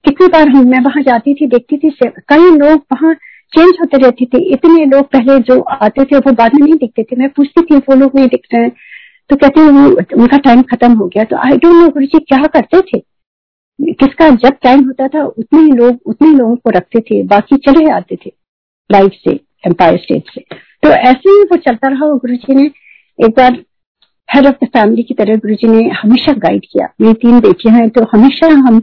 कितनी 0.05 0.27
बार 0.29 0.49
हम, 0.49 0.67
मैं 0.69 0.81
वहाँ 0.81 1.03
जाती 1.03 1.35
थी, 1.35 1.47
देखती 1.47 1.77
थी 1.79 1.91
कई 2.05 2.51
लोग 2.51 2.85
वहाँ 2.93 3.15
चेंज 3.53 3.77
होते 3.81 3.99
रहते 3.99 4.25
थे। 4.25 4.43
इतने 4.53 4.85
लोग 4.87 5.05
पहले 5.11 5.39
जो 5.39 5.61
आते 5.61 6.05
थे, 6.05 6.19
वो 6.19 6.33
बाद 6.33 6.55
में 6.55 6.61
नहीं 6.63 6.75
दिखते 6.75 7.03
थे। 7.03 7.17
मैं 7.17 7.29
पूछती 7.29 7.63
थी, 7.63 7.77
वो 7.79 7.95
लोग 7.95 8.13
नहीं 8.15 8.29
दिखते 8.29 8.57
हैं? 8.57 8.71
तो 9.31 9.37
कहते 9.37 9.61
हैं 9.61 9.71
उनका 10.17 10.39
टाइम 10.39 10.63
खत्म 10.63 10.93
हो 10.93 11.07
गया। 11.07 11.25
तो 11.25 11.37
आई 11.37 11.57
डोंट 11.57 11.75
नो 11.75 11.89
गुरु 11.89 12.07
जी, 12.07 12.19
क्या 12.19 12.43
करते 12.47 12.81
थे? 12.81 12.99
किसका, 13.79 14.29
जब 14.31 14.57
टाइम 14.63 14.85
होता 14.85 15.09
था, 15.09 15.25
उतने 15.25 15.61
ही 15.61 15.71
लोग, 15.73 15.99
उतने 16.07 16.31
लोगों 16.31 16.57
को 16.57 16.71
रखते 16.71 17.01
थे, 17.01 17.23
बाकी 17.23 17.57
चले 17.57 17.91
आते 17.91 18.17
थे 18.17 18.33
लाइफ 18.91 19.13
से 19.25 19.31
एम्पायर 19.67 19.97
स्टेट 19.99 20.31
से। 20.35 20.41
तो 20.83 20.89
ऐसे 20.89 21.31
ही 21.31 21.43
वो 21.43 21.57
चलता 21.57 21.89
रहा 21.89 22.07
और 22.07 22.17
गुरु 22.17 22.37
जी 22.37 22.55
ने 22.55 22.65
एक 23.19 23.31
बार 23.37 23.53
हेड 24.29 24.47
ऑफ़ 24.47 24.65
द 24.65 24.69
फैमिली 24.69 25.03
की 25.03 25.15
तरह 25.15 25.37
गुरु 25.37 25.55
जी 25.55 25.69
ने 25.69 25.89
हमेशा 25.93 26.33
गाइड 26.39 26.67
किया। 26.73 26.89
मेरी 27.01 27.15
तीन 27.15 27.41
बेटियाँ 27.41 27.77
हैं 27.77 27.89
तो 27.91 28.05
हमेशा 28.13 28.47
हम 28.59 28.83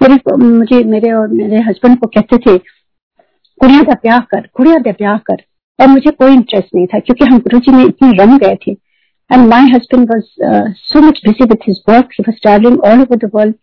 मेरे 0.00 0.36
मुझे, 0.38 0.82
मेरे 0.84 1.12
और 1.12 1.28
मेरे 1.28 1.62
हस्बैंड 1.62 1.98
को 1.98 2.06
कहते 2.06 2.36
थे, 2.38 2.56
कुड़िया 3.60 3.82
का 3.82 3.94
ब्याह 3.94 4.18
कर, 4.30 4.48
कुड़िया 4.54 4.78
का 4.78 4.90
ब्याह 4.90 5.16
कर। 5.26 5.42
और 5.78 5.86
मुझे 5.86 6.10
कोई 6.10 6.32
इंटरेस्ट 6.32 6.74
नहीं 6.74 6.86
था, 6.86 6.98
क्योंकि 6.98 7.24
हम 7.24 7.38
गुरु 7.38 7.58
जी 7.58 7.72
में 7.72 7.84
इतने 7.84 8.12
रंग 8.18 8.38
गए 8.40 8.56
थे। 8.66 8.72
And 9.30 9.48
my 9.48 9.70
husband 9.70 10.10
was 10.10 10.24
so 10.82 11.00
much 11.00 11.20
busy 11.24 11.44
with 11.44 11.68
his 11.68 11.80
work 11.88 12.08
he 12.12 12.32
travelling 12.32 12.80
all 12.80 13.00
over 13.00 13.16
the 13.16 13.30
world 13.34 13.54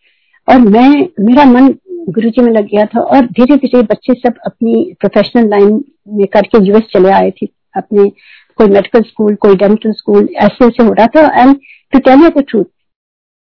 और 0.48 0.60
मैं, 0.60 0.90
मेरा 1.20 1.46
मन 1.46 1.74
गुरु 2.10 2.30
जी 2.30 2.42
में 2.42 2.52
लग 2.52 2.66
गया 2.66 2.86
था 2.86 3.02
और 3.02 3.26
धीरे 3.28 3.56
धीरे 3.58 3.82
बच्चे 3.84 4.14
सब 4.16 4.34
अपनी 4.46 4.74
प्रोफेशनल 5.00 5.50
लाइन 5.50 5.84
में 6.10 6.26
करके 6.34 6.64
यूएस 6.66 6.84
चले 6.94 7.12
आए 7.12 7.32
थे। 7.32 7.48
अपने 7.78 8.10
कोई 8.60 8.68
मेडिकल 8.68 9.02
स्कूल 9.04 9.36
कोई 9.36 9.56
डेंटल 9.56 9.92
स्कूल 9.94 10.28
ऐसे 10.38 10.66
ऐसे 10.66 10.84
हो 10.84 10.94
रहा 10.94 11.08
था। 11.16 11.42
And 11.42 11.56
to 11.94 12.00
tell 12.00 12.24
you 12.24 12.30
the 12.30 12.44
truth 12.50 12.66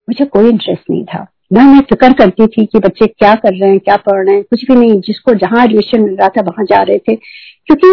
मुझे 0.08 0.26
कोई 0.26 0.50
इंटरेस्ट 0.50 0.90
नहीं 0.90 1.04
था। 1.06 1.26
न 1.52 1.64
मैं 1.66 1.80
फ़िक्र 1.82 2.12
करती 2.14 2.48
थी 2.48 2.66
कि 2.66 2.80
बच्चे 2.80 3.08
क्या 3.08 3.34
कर 3.36 3.54
रहे 3.54 3.70
हैं 3.70 3.80
क्या 3.80 3.96
पढ़ 3.98 4.26
रहे 4.26 4.36
हैं 4.36 4.44
कुछ 4.44 4.66
भी 4.66 4.76
नहीं 4.76 5.00
जिसको 5.02 5.34
जहाँ 5.34 5.64
एडमिशन 5.64 6.02
मिल 6.02 6.16
रहा 6.16 6.30
था 6.30 6.42
वहाँ 6.42 6.66
जा 6.66 6.82
रहे 6.82 6.98
थे। 6.98 7.16
क्योंकि 7.16 7.90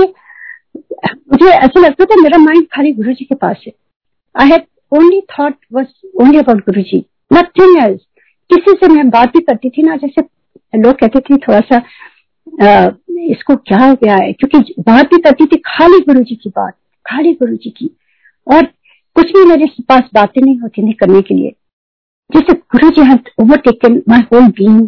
मुझे 1.32 1.46
ऐसा 1.46 1.80
लगता 1.80 2.04
था 2.04 2.20
मेरा 2.22 2.38
माइंड 2.38 2.66
खाली 2.72 2.92
गुरु 2.92 3.12
जी 3.12 3.24
के 3.24 3.34
पास 3.34 3.64
है। 3.66 3.72
I 4.34 4.48
had 4.48 4.62
only 4.92 5.20
thought 5.38 5.54
was 5.72 5.86
only 6.22 6.38
about 6.38 6.60
Guru 6.60 6.82
ji 6.82 7.04
nothing 7.32 7.82
else 7.84 8.00
किसी 8.50 8.72
से 8.72 8.88
मैं 8.88 9.08
बात 9.10 9.28
भी 9.28 9.40
करती 9.40 9.70
थी 9.70 9.82
ना 9.82 9.96
जैसे 9.96 10.22
लोग 10.78 10.94
कहते 10.94 11.20
थे 11.20 11.36
थोड़ा 11.38 11.60
सा 11.60 11.82
आ, 12.62 12.90
इसको 13.20 13.56
क्या 13.56 13.78
हो 13.78 13.94
गया 13.94 14.14
है? 14.16 14.32
क्योंकि 14.32 14.74
बात 14.80 15.06
भी 15.06 15.20
करती 15.22 15.46
थी 15.46 15.56
खाली 15.66 15.98
गुरु 15.98 16.20
जी 16.20 16.34
की 16.34 16.50
बात 16.50 16.74
खाली 17.06 17.32
गुरु 17.32 17.56
जी 17.56 17.70
की। 17.70 17.90
और 18.46 18.64
कुछ 19.16 19.32
भी 19.32 19.44
मेरे 19.44 19.66
पास 19.88 20.02
बातें 20.14 20.40
नहीं 20.42 20.58
होती 20.58 20.82
थी 20.82 20.92
करने 20.92 21.20
के 21.22 21.34
लिए। 21.34 21.52
जैसे 22.32 22.52
Guru 22.72 22.88
ji 22.90 23.02
have 23.02 23.18
overtaken 23.40 24.02
my 24.08 24.20
whole 24.32 24.46
being 24.50 24.80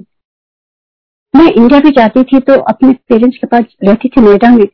मैं 1.34 1.46
इंडिया 1.46 1.80
भी 1.80 1.90
जाती 1.90 2.22
थी 2.22 2.38
तो 2.40 2.60
अपने 2.62 2.92
पेरेंट्स 3.08 3.36
के 3.38 3.46
पास 3.46 3.64
रहती 3.84 4.08
थी 4.08 4.20
नोएडा 4.20 4.50
में। 4.50 4.66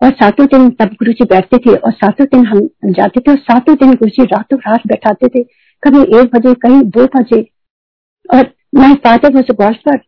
और 0.00 0.10
सातों 0.12 0.46
दिन 0.46 0.68
तब 0.70 0.92
गुरु 0.94 1.12
जी 1.12 1.24
बैठते 1.24 1.58
थे 1.58 1.74
और 1.76 1.92
सातों 1.92 2.26
दिन 2.26 2.46
हम 2.46 2.60
जाते 2.92 3.20
थे 3.20 3.30
और 3.30 3.38
सातों 3.38 3.74
दिन 3.74 3.94
गुरु 3.94 4.10
जी 4.10 4.24
रातों 4.24 4.58
रात 4.58 4.86
बैठाते 4.86 5.28
थे। 5.28 5.42
कभी 5.82 6.02
एक 6.18 6.30
बजे, 6.34 6.54
कहीं 6.54 6.82
दो 6.88 7.06
बजे। 7.16 7.40
और 8.26 8.52
माई 8.74 8.94
फादर 8.94 9.34
वॉज़ 9.34 9.52
गॉडफर 9.52 9.98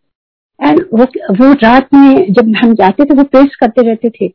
एंड 0.60 0.80
वो 0.92 1.04
वो 1.34 1.52
रात 1.52 1.94
में 1.94 2.32
जब 2.32 2.54
हम 2.56 2.74
जाते 2.74 3.04
थे, 3.04 3.14
वो 3.14 3.24
पेश 3.24 3.56
करते 3.56 3.82
रहते 3.82 4.10
थे 4.10 4.26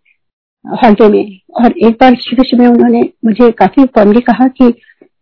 हॉलिडे 0.65 1.07
में। 1.10 1.39
और 1.55 1.77
एक 1.77 1.97
बार 2.01 2.15
शुरू 2.15 2.43
शुरू 2.43 2.63
में 2.63 2.69
उन्होंने 2.69 3.01
मुझे 3.25 3.51
काफ़ी 3.51 3.86
फॉर्मली 3.86 4.21
कहा 4.21 4.47
कि 4.47 4.73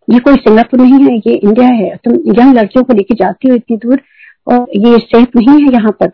ये 0.08 0.20
कोई 0.20 0.36
सिंगापुर 0.38 0.80
नहीं 0.80 1.04
है 1.06 1.16
ये 1.18 1.34
इंडिया 1.34 1.68
है। 1.68 1.96
तुम 2.06 2.14
यंग 2.40 2.58
लड़कियों 2.58 2.84
को 2.84 2.94
लेके 2.94 3.16
जाती 3.16 3.50
हो 3.50 3.56
इतनी 3.56 3.78
दूर 3.78 4.02
और 4.48 4.66
ये 4.78 4.98
सेफ़ 5.00 5.38
नहीं 5.38 5.62
है 5.64 5.72
यहाँ 5.74 5.92
पर। 6.00 6.12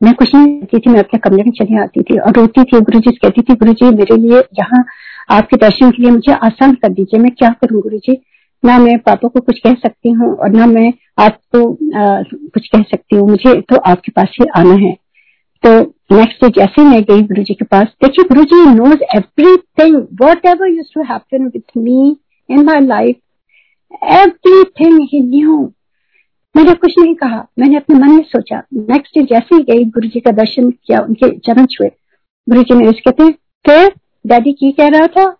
मैं 0.00 0.12
कुछ 0.14 0.34
नहीं 0.34 0.60
करती 0.60 0.78
थी 0.78 0.90
मैं 0.90 1.00
अपने 1.00 1.18
कमरे 1.20 1.42
में 1.44 1.50
चली 1.52 1.78
आती 1.80 2.02
थी 2.02 2.18
और 2.18 2.32
रोती 2.36 2.62
थी। 2.62 2.80
गुरु 2.80 2.98
जी 3.00 3.10
कहती 3.12 3.42
थी 3.42 3.54
गुरु 3.56 3.72
जी 3.72 3.90
मेरे 3.96 4.16
लिए 4.16 4.38
यहाँ 4.58 4.84
आपके 5.30 5.56
दर्शन 5.56 5.90
के 5.90 6.02
लिए 6.02 6.10
मुझे 6.10 6.32
आसान 6.34 6.72
कर 6.74 6.92
दीजिए 6.92 7.20
मैं 7.20 7.30
क्या 7.34 7.48
करूँ 7.60 7.82
गुरु 7.82 7.98
जी 7.98 8.16
ना 8.62 8.78
मैं 8.78 8.98
पापा 9.00 9.28
को 9.28 9.40
कुछ 9.40 9.58
कह 9.58 9.74
सकती 9.74 10.10
हूँ 10.10 10.34
और 10.34 10.50
ना 10.50 10.66
मैं 10.66 10.92
आपको 11.18 11.60
आ, 11.98 12.22
कुछ 12.22 12.66
कह 12.68 12.82
सकती 12.82 13.16
हूँ। 13.16 13.28
मुझे 13.28 13.60
तो 13.60 13.76
आपके 13.90 14.12
पास 14.12 14.36
ही 14.40 14.46
आना 14.56 14.74
है। 14.82 14.92
तो 15.64 15.70
नेक्स्ट 16.12 16.44
डे 16.44 16.48
जैसे 16.56 16.82
मैं 16.84 17.02
गई 17.02 17.22
गुरु 17.22 17.42
जी 17.42 17.54
के 17.54 17.64
पास 17.64 17.86
देखिए 18.02 18.24
Guru 18.28 18.44
ji 18.44 18.64
knows 18.74 19.02
everything 19.80 19.96
whatever 20.46 20.68
used 20.68 20.92
to 20.94 21.02
happen 21.02 21.44
with 21.46 21.76
me 21.76 22.16
in 22.50 22.64
my 22.64 22.80
life 22.80 23.16
everything 24.04 25.08
he 25.12 25.20
knew 25.20 25.72
मैंने 26.56 26.74
कुछ 26.74 26.94
नहीं 26.98 27.14
कहा। 27.14 27.46
मैंने 27.58 27.76
अपने 27.76 27.96
मन 27.96 28.10
में 28.10 28.22
सोचा। 28.22 28.62
नेक्स्ट 28.74 29.18
डे 29.18 29.24
जैसे 29.24 29.56
ही 29.56 29.62
गई 29.62 29.84
गुरु 29.84 30.08
जी 30.08 30.20
का 30.20 30.30
दर्शन 30.30 30.70
किया 30.70 31.00
उनके 31.00 31.38
चरण 31.38 31.66
छुए। 31.66 31.88
गुरु 32.48 32.62
जी 32.62 32.74
मेरे 32.74 32.92
कहते 32.92 33.30
फिर 33.66 33.92
डैडी 34.26 34.52
की 34.52 34.72
कह 34.72 34.88
रहा 34.88 35.06
था 35.06 35.36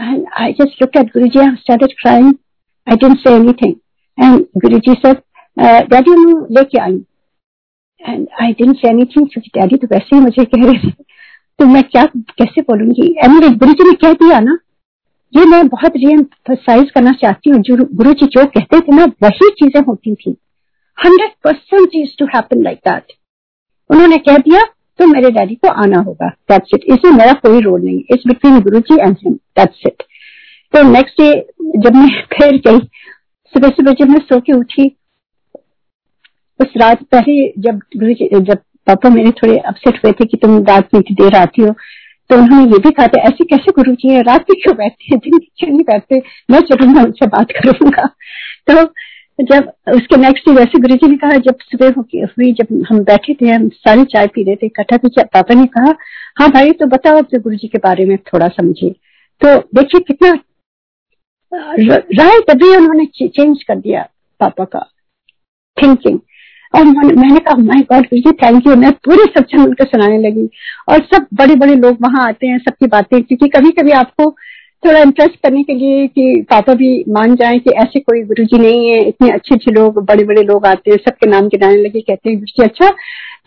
And 0.00 0.20
I 0.40 0.52
just 0.52 0.80
looked 0.80 0.96
at 0.96 1.08
Guruji, 1.16 1.40
I 1.40 1.56
started 1.56 1.92
crying. 2.02 2.38
I 2.86 2.96
didn't 2.96 3.18
say 3.18 3.34
anything. 3.34 3.80
And 4.18 4.46
Guruji 4.64 4.94
said, 5.02 5.16
uh, 5.62 5.80
Daddy 5.92 6.10
मैं 6.10 6.46
लेके 6.50 6.80
आई। 6.80 7.04
And 8.08 8.28
I 8.42 8.52
didn't 8.52 8.76
say 8.76 8.88
anything 8.88 9.28
क्योंकि 9.28 9.60
डैडी 9.60 9.76
तो 9.76 9.86
वैसे 9.86 10.16
ही 10.16 10.22
मुझे 10.22 10.44
कह 10.44 10.64
रहे 10.64 10.78
थे। 10.78 10.90
तो 11.58 11.66
मैं 11.66 11.82
क्या 11.82 12.04
कैसे 12.16 12.60
बोलूँगी? 12.60 13.16
एनी 13.24 13.56
गुरु 13.56 13.72
जी 13.72 13.88
ने 13.88 13.94
कह 13.94 14.12
दिया 14.12 14.40
ना 14.40 14.58
ये 15.34 15.44
मैं 15.44 15.66
बहुत 15.68 15.96
रीएम्फसाइज 15.96 16.90
करना 16.90 17.10
चाहती 17.12 17.50
हूँ, 17.50 17.58
जो 17.60 17.76
गुरु 17.76 18.12
जी 18.12 18.26
जो 18.26 18.44
कहते 18.46 18.80
थे 18.80 18.96
ना, 18.96 19.04
वही 19.22 19.50
चीज़ें 19.60 19.80
होती 19.82 20.14
थी। 20.14 20.36
Hundred 20.98 21.30
percent 21.44 21.90
is 21.94 22.16
to 22.18 22.26
happen 22.26 22.62
like 22.62 22.78
that 22.88 23.12
उन्होंने 23.90 24.16
कह 24.18 24.36
दिया 24.38 24.60
तो 24.98 25.06
मेरे 25.06 25.30
डैडी 25.30 25.54
को 25.54 25.68
आना 25.82 25.98
होगा। 25.98 26.28
दैट्स 26.50 26.74
इट 26.74 26.84
इसमें 26.94 27.12
मेरा 27.12 27.32
कोई 27.44 27.60
रोल 27.60 27.80
नहीं। 27.82 28.00
It's 28.12 28.26
between 28.26 28.60
Guru 28.60 28.80
ji 28.80 28.94
and 28.96 29.16
him 29.18 29.34
that's 29.58 29.86
it 29.86 30.02
तो 30.74 30.82
नेक्स्ट 30.90 31.20
डे 31.20 31.32
जब 31.76 31.94
मैं 31.94 32.08
फिर 32.32 32.56
गई, 32.66 32.78
सुबह 33.54 33.68
सुबह 33.68 33.92
जब 34.00 34.08
मैं 34.08 34.18
सो 34.20 34.40
के 34.40 34.52
उठी, 34.52 34.86
उस 36.60 36.72
रात 36.76 37.02
पहले 37.04 37.52
जब 37.58 37.78
गुरु 37.96 38.14
जी 38.14 38.28
जब 38.32 38.58
पापा 38.86 39.08
मेरे 39.08 39.30
थोड़े 39.32 39.56
अपसेट 39.58 40.04
हुए 40.04 40.12
थे 40.12 40.24
कि 40.24 40.36
तुम 40.36 40.58
रात 40.64 40.94
में 40.94 41.02
देर 41.12 41.36
आती 41.36 41.62
हो 41.62 41.74
तो 42.30 42.36
उन्होंने 42.36 42.72
ये 42.72 42.78
भी 42.78 42.90
कहा 42.90 43.06
था, 43.06 43.20
ऐसे 43.22 43.44
कैसे 43.44 43.72
गुरु 43.72 43.92
जी 43.92 44.08
है? 44.08 44.22
रात 44.22 44.44
क्यों 44.50 44.76
बैठते 44.76 45.04
हैं? 45.10 45.18
दिन 45.18 45.38
क्यों 45.38 45.70
नहीं 45.70 45.84
बैठते? 45.84 46.22
मैं 46.50 46.60
चलूँगा 46.60 47.02
उनसे 47.02 47.26
बात 47.26 47.52
करूँगा। 47.52 48.06
तो 48.70 48.92
जब 49.38 49.70
उसके 49.94 50.16
नेक्स्ट 50.16 50.48
डे 50.48 50.54
वैसे 50.54 50.78
गुरु 50.80 50.94
जी 50.94 51.08
ने 51.08 51.16
कहा, 51.16 51.36
जब 51.38 51.56
सुबह 51.62 51.92
हुई, 51.98 52.52
जब 52.52 52.84
हम 52.90 52.98
बैठे 53.04 53.34
थे, 53.34 53.48
हम 53.50 53.68
सारे 53.68 54.04
चाय 54.04 54.26
पी 54.26 54.42
रहे 54.42 54.56
थे 54.56 54.66
इकट्ठा 54.66 54.96
तो 54.96 55.08
पापा 55.24 55.54
ने 55.54 55.66
कहा 55.66 55.94
हाँ 56.40 56.48
भाई 56.50 56.72
तो 56.72 56.86
बताओ 56.86 57.18
अपने 57.18 57.38
गुरु 57.38 57.56
जी 57.56 57.68
के 57.68 57.78
बारे 57.78 58.04
में 58.04 58.16
थोड़ा 58.18 58.48
समझिए 58.48 58.90
तो 59.40 59.56
देखिए 59.74 60.00
कितना 60.00 60.30
राय 62.18 62.40
तभी 62.48 62.76
उन्होंने 62.76 63.04
चेंज 63.16 63.62
कर 63.62 63.76
दिया 63.76 64.08
पापा 64.40 64.64
का 64.64 64.80
थिंकिंग 65.76 66.18
और 66.74 66.84
मैंने 67.16 67.38
कहा 67.38 67.56
my 67.62 67.80
God 67.92 68.06
Guru 68.06 68.32
thank 68.32 68.66
you 68.66 68.74
मैं 68.76 68.90
पूरे 69.04 69.24
सत्संग 69.24 69.66
उनको 69.66 69.84
सुनाने 69.84 70.18
लगी। 70.18 70.48
और 70.88 71.02
सब 71.14 71.26
बड़े 71.34 71.54
बड़े 71.54 71.74
लोग 71.74 71.98
वहाँ 72.02 72.26
आते 72.28 72.46
हैं 72.46 72.58
सबकी 72.58 72.86
बातें 72.86 73.22
क्योंकि 73.22 73.48
कभी 73.48 73.70
कभी 73.70 73.90
आपको 73.90 74.30
थोड़ा 74.82 75.00
इंटरेस्ट 75.00 75.34
करने 75.42 75.62
के 75.62 75.74
लिए 75.74 76.06
कि 76.06 76.44
पापा 76.50 76.74
भी 76.74 77.04
मान 77.08 77.34
जाए 77.36 77.58
कि 77.58 77.70
ऐसे 77.70 78.00
कोई 78.00 78.22
गुरु 78.22 78.44
जी 78.44 78.58
नहीं 78.58 78.88
है 78.88 79.00
इतने 79.08 79.30
अच्छे 79.30 79.54
अच्छे 79.54 79.72
लोग 79.72 80.04
बड़े 80.04 80.24
बड़े 80.24 80.42
लोग 80.42 80.66
आते 80.66 80.90
हैं 80.90 80.98
सबके 80.98 81.30
नाम 81.30 81.48
गिनाने 81.48 81.76
लगे 81.76 82.00
कहते 82.00 82.30
हैं 82.30 82.38
गुरु 82.38 82.52
जी 82.56 82.62
अच्छा 82.62 82.90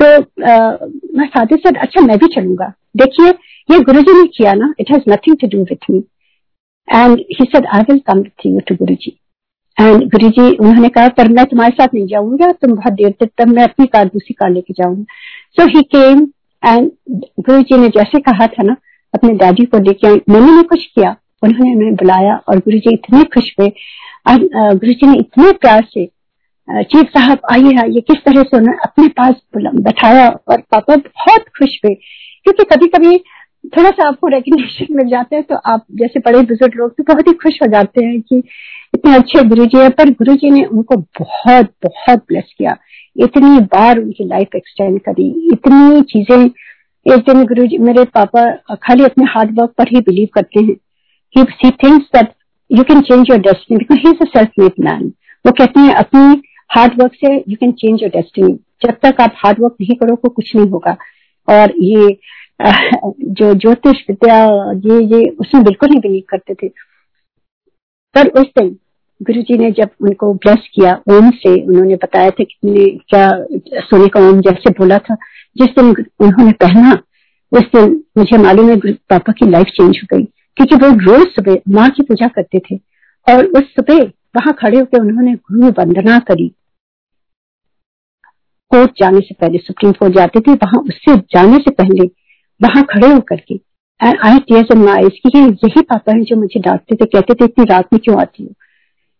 तो 0.02 0.06
आ, 0.46 0.78
मैं 1.16 1.28
फादर 1.28 1.58
से 1.58 1.80
अच्छा 1.80 2.02
मैं 2.02 2.18
भी 2.18 2.28
चलूँगा। 2.36 2.72
देखिए 2.98 3.30
ये 3.72 3.80
गुरु 3.80 4.02
जी 4.02 4.22
ने 4.22 4.28
किया 4.28 4.54
ना 4.54 4.74
it 4.80 4.92
has 4.92 5.12
nothing 5.12 5.38
to 5.42 5.48
do 5.48 5.64
with 5.64 5.90
me 5.92 6.04
and 6.88 7.20
he 7.20 7.46
said 7.46 7.66
I 7.66 7.82
will 7.82 8.00
come 8.08 8.20
with 8.20 8.46
you 8.46 8.60
to 8.60 8.76
Guru 8.76 8.96
ji 8.96 9.18
and 9.78 10.04
गुरु 10.06 10.30
जी 10.30 10.50
उन्होंने 10.50 10.90
कहा, 10.90 11.08
पर 11.10 11.28
मैं 11.30 11.46
तुम्हारे 11.46 11.74
साथ 11.74 11.94
नहीं 11.94 12.06
जाऊँगा, 12.08 12.52
तुम 12.52 12.72
बहुत 12.72 12.94
देर 12.94 13.14
तक, 13.20 13.30
तब 13.38 13.48
मैं 13.48 13.64
अपनी 13.64 13.86
कार 13.88 14.06
दूसरी 14.06 14.34
कार 14.34 14.50
लेके 14.52 14.74
जाऊँगा. 14.74 15.04
सो 15.58 15.68
ही 15.68 15.82
केम 15.96 16.28
एंड 16.64 16.90
गुरु 17.40 17.62
जी 17.62 17.78
ने 17.78 17.88
जैसे 17.90 18.20
कहा 18.22 18.48
था 18.48 18.64
ना, 18.64 18.76
अपने 19.14 19.34
दादी 19.36 19.66
को 19.66 19.78
लेके 19.80 20.08
आई। 20.08 20.22
मैंने 20.30 20.52
नहीं 20.52 20.64
कुछ 20.66 20.86
किया? 20.86 21.16
उन्होंने 21.44 21.74
उन्हें 21.76 21.96
बुलाया 21.96 22.36
और 22.50 22.58
गुरु 22.58 22.78
जी 22.78 22.94
इतने 22.94 23.24
खुश 23.34 23.54
हुए। 23.60 23.72
गुरु 24.28 24.92
जी 24.92 25.08
ने 25.08 25.18
इतने 25.20 25.52
प्यार 25.54 25.88
से 25.88 26.10
चीफ 26.68 27.10
साहब, 27.10 27.40
आइए 27.52 27.78
आइए, 27.80 28.02
किस 28.02 28.18
तरह 28.26 28.44
से 28.44 28.58
उन्होंने 28.58 28.78
अपने 28.84 29.08
पास 29.10 29.34
बैठाया? 29.56 30.28
और 30.28 30.62
पापा 30.72 30.96
बहुत 30.96 31.50
खुश 31.58 31.80
हुए, 31.86 31.94
क्योंकि 32.46 32.64
कभी 32.66 32.88
कभी 32.90 33.16
थोड़ा 33.64 33.90
सा 33.90 34.08
आपको 34.08 34.28
रिकग्निशन 34.28 34.96
मिल 34.96 35.08
जाता 35.10 35.36
है 35.36 35.42
तो 35.42 35.56
आप 35.66 35.86
जैसे 35.96 36.20
बड़े 36.20 36.42
बुज़ुर्ग 36.48 36.74
लोग 36.78 36.92
तो 36.92 37.04
बहुत 37.04 37.28
ही 37.28 37.34
खुश 37.44 37.60
हो 37.62 37.68
जाते 37.72 38.06
हैं 38.06 38.20
कि 38.22 38.38
इतने 38.94 39.16
अच्छे 39.16 39.44
गुरु 39.44 39.66
जी 39.66 39.78
है, 39.78 39.90
पर 39.90 40.10
गुरु 40.12 40.34
जी 40.36 40.50
ने 40.52 40.64
उनको 40.66 40.98
बहुत 41.20 41.70
बहुत 41.86 42.20
ब्लेस 42.20 42.54
किया। 42.58 42.76
इतनी 43.16 43.60
बार 43.74 44.00
उनकी 44.00 44.28
लाइफ 44.28 44.56
एक्सटेंड 44.56 45.00
करी। 45.00 45.28
इतनी 45.54 46.02
चीज़ें, 46.12 46.46
एक 47.06 47.20
दिन 47.22 47.44
गुरु 47.46 47.66
जी 47.68 47.78
मेरे 47.80 48.04
पापा 48.14 48.76
खाली 48.84 49.04
अपने 49.04 49.26
हार्ड 49.30 49.60
वर्क 49.60 49.74
पर 49.78 49.88
ही 49.88 50.02
बिलीव 50.02 50.28
करते 50.34 50.60
हैं। 50.60 50.76
He 51.36 51.72
thinks 51.72 52.06
that 52.16 52.34
you 52.70 52.84
can 52.84 53.02
change 53.02 53.30
your 53.30 53.40
destiny 53.42 53.78
because 53.78 54.00
he 54.00 54.10
is 54.10 54.22
a 54.22 54.30
self 54.30 54.50
made 54.60 54.84
man 54.86 55.12
वो 55.46 55.52
कहते 55.52 55.80
हैं, 55.80 55.94
अपनी 55.94 56.42
हार्ड 56.70 57.02
वर्क 57.02 57.14
से 57.16 57.36
you 57.36 57.56
can 57.56 57.72
change 57.72 58.04
your 58.04 58.12
destiny 58.12 58.54
जब 58.82 58.98
तक 59.04 59.22
आप 59.22 59.34
हार्ड 59.38 59.62
वर्क 59.62 59.76
नहीं 59.82 59.96
करोगे, 59.96 60.30
कुछ 60.30 60.56
नहीं 60.56 60.70
होगा। 60.70 60.96
और 61.48 61.74
ये 61.82 62.18
जो 62.60 63.54
ज्योतिष 63.54 64.04
विद्या 64.10 64.38
ये 64.86 65.00
ये 65.08 65.28
उसमें 65.32 65.64
बिल्कुल 65.64 65.90
नहीं 65.90 66.00
बिलीव 66.02 66.24
करते 66.30 66.54
थे। 66.54 66.68
पर 68.16 68.28
उस 68.40 68.48
दिन 68.58 68.70
गुरु 69.22 69.42
जी 69.42 69.58
ने 69.58 69.70
जब 69.72 69.90
उनको 70.02 70.34
ब्लेस 70.36 70.68
किया, 70.74 70.94
ओम 71.10 71.30
से 71.32 71.54
उन्होंने 71.62 71.96
बताया 71.96 72.30
था 72.30 72.44
कि 72.44 73.00
क्या 73.10 73.30
सोने 73.82 74.08
का 74.08 74.20
ओम 74.30 74.42
जैसे 74.42 74.70
बोला 74.80 74.98
था, 75.00 75.16
जिस 75.56 75.70
दिन 75.70 75.94
उन्होंने 76.20 76.52
पहना, 76.62 76.92
उस 77.52 77.64
दिन 77.76 78.04
मुझे 78.18 78.38
मालूम 78.38 78.70
है 78.70 78.94
पापा 79.10 79.32
की 79.32 79.50
लाइफ 79.50 79.68
चेंज 79.70 80.00
हो 80.04 80.16
गई, 80.16 80.24
क्योंकि 80.58 80.76
वो 80.76 80.90
रोज 81.06 81.28
सुबह 81.30 81.62
माँ 81.70 81.90
की 81.90 82.04
पूजा 82.04 82.28
करते 82.36 82.60
थे 82.62 82.76
और 83.28 83.46
उस 83.48 83.74
सुबह 83.76 84.04
वहाँ 84.36 84.54
खड़े 84.54 84.80
होकर 84.80 85.02
उन्होंने 85.02 85.34
गुरु 85.34 85.72
वंदना 85.80 86.18
करी। 86.28 86.48
कोर्ट 88.72 88.92
जाने 89.00 89.20
से 89.20 89.36
पहले, 89.36 89.58
सुप्रीम 89.58 89.92
कोर्ट 89.92 90.14
जाते 90.14 90.40
थे, 90.40 90.54
वहाँ 90.54 90.82
उससे 90.82 91.16
जाने 91.32 91.58
से 91.58 91.72
पहले 91.74 92.08
वहाँ 92.64 92.84
खड़े 92.84 93.08
होकर 93.08 93.36
के 93.36 93.60
आई 94.04 94.40
टीयर्स 94.40 94.68
इन 94.72 94.78
माई 94.78 95.10
कि 95.10 95.40
यही 95.40 95.82
पापा 95.82 96.16
है 96.16 96.24
जो 96.24 96.36
मुझे 96.36 96.60
डांटते 96.60 96.96
थे, 96.96 97.06
कहते 97.06 97.34
थे, 97.34 97.46
इतनी 97.46 97.66
रात 97.66 97.88
में 97.94 98.00
क्यों 98.04 98.22
आती 98.22 98.44
हो? 98.44 98.50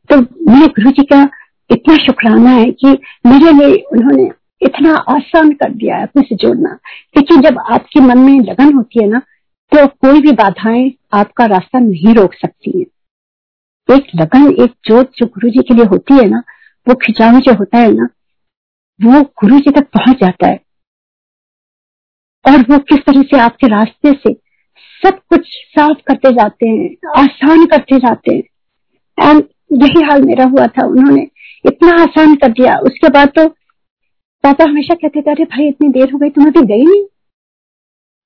तो 0.10 0.18
मेरे 0.52 0.68
गुरु 0.68 0.92
जी 0.92 1.04
का 1.04 1.30
इतना 1.72 1.96
शुक्राना 1.96 2.50
है 2.50 2.72
कि 2.72 2.88
मेरे 3.26 3.52
लिए 3.52 3.76
उन्होंने 3.92 4.32
इतना 4.62 4.96
आसान 4.96 5.52
कर 5.52 5.72
दिया 5.74 5.96
है 5.96 6.04
अपने 6.04 6.22
से 6.22 6.36
जोड़ना। 6.36 6.80
क्योंकि 7.14 7.50
जब 7.50 7.60
आपके 7.60 8.00
मन 8.00 8.18
में 8.18 8.40
लगन 8.40 8.74
होती 8.74 9.04
है 9.04 9.10
ना 9.10 9.20
तो 9.72 9.88
कोई 9.88 10.22
भी 10.22 10.32
बाधाएँ 10.32 10.92
आपका 11.14 11.46
रास्ता 11.46 11.80
नहीं 11.80 12.14
रोक 12.14 12.34
सकती 12.34 12.80
है। 12.80 12.86
एक 13.96 14.04
लगन, 14.16 14.64
एक 14.64 14.74
जोत 14.86 15.12
जो 15.18 15.26
गुरु 15.26 15.50
जी 15.50 15.62
के 15.62 15.74
लिए 15.74 15.86
होती 15.86 16.14
है 16.14 16.28
ना, 16.30 16.44
वो 16.90 16.96
खिंचाव 16.96 17.40
जो 17.40 17.54
होता 17.54 17.78
है 17.78 17.94
ना, 17.94 18.08
वो 19.02 19.22
गुरु 19.22 19.60
जी 19.60 19.72
तक 19.72 19.84
पहुँच 19.84 20.18
जाता 20.18 20.48
है। 20.48 20.60
और 22.46 22.58
वो 22.58 22.78
किस 22.80 23.00
तरह 23.00 23.22
से 23.22 23.40
आपके 23.40 23.68
रास्ते 23.68 24.12
से 24.12 24.34
सब 25.04 25.20
कुछ 25.30 25.48
साफ़ 25.48 25.98
करते 26.08 26.32
जाते 26.32 26.68
हैं, 26.68 26.96
आसान 27.18 27.66
करते 27.66 27.98
जाते 27.98 28.36
हैं। 28.36 28.44
एंड 29.30 29.44
यही 29.84 30.02
हाल 30.04 30.22
मेरा 30.22 30.46
हुआ 30.46 30.68
था। 30.68 30.86
उन्होंने 30.86 31.28
इतना 31.66 32.02
आसान 32.04 32.36
कर 32.36 32.52
दिया। 32.52 32.78
उसके 32.78 33.10
बाद 33.10 33.28
तो 33.28 33.48
पापा 34.44 34.64
हमेशा 34.64 34.94
कहते 34.94 35.22
थे, 35.22 35.32
अरे 35.32 35.44
भाई, 35.44 35.68
इतनी 35.68 35.90
देर 35.90 36.12
हो 36.12 36.18
गई, 36.20 36.30
तुम 36.30 36.46
अभी 36.46 36.62
गई 36.62 36.84
नहीं? 36.84 37.06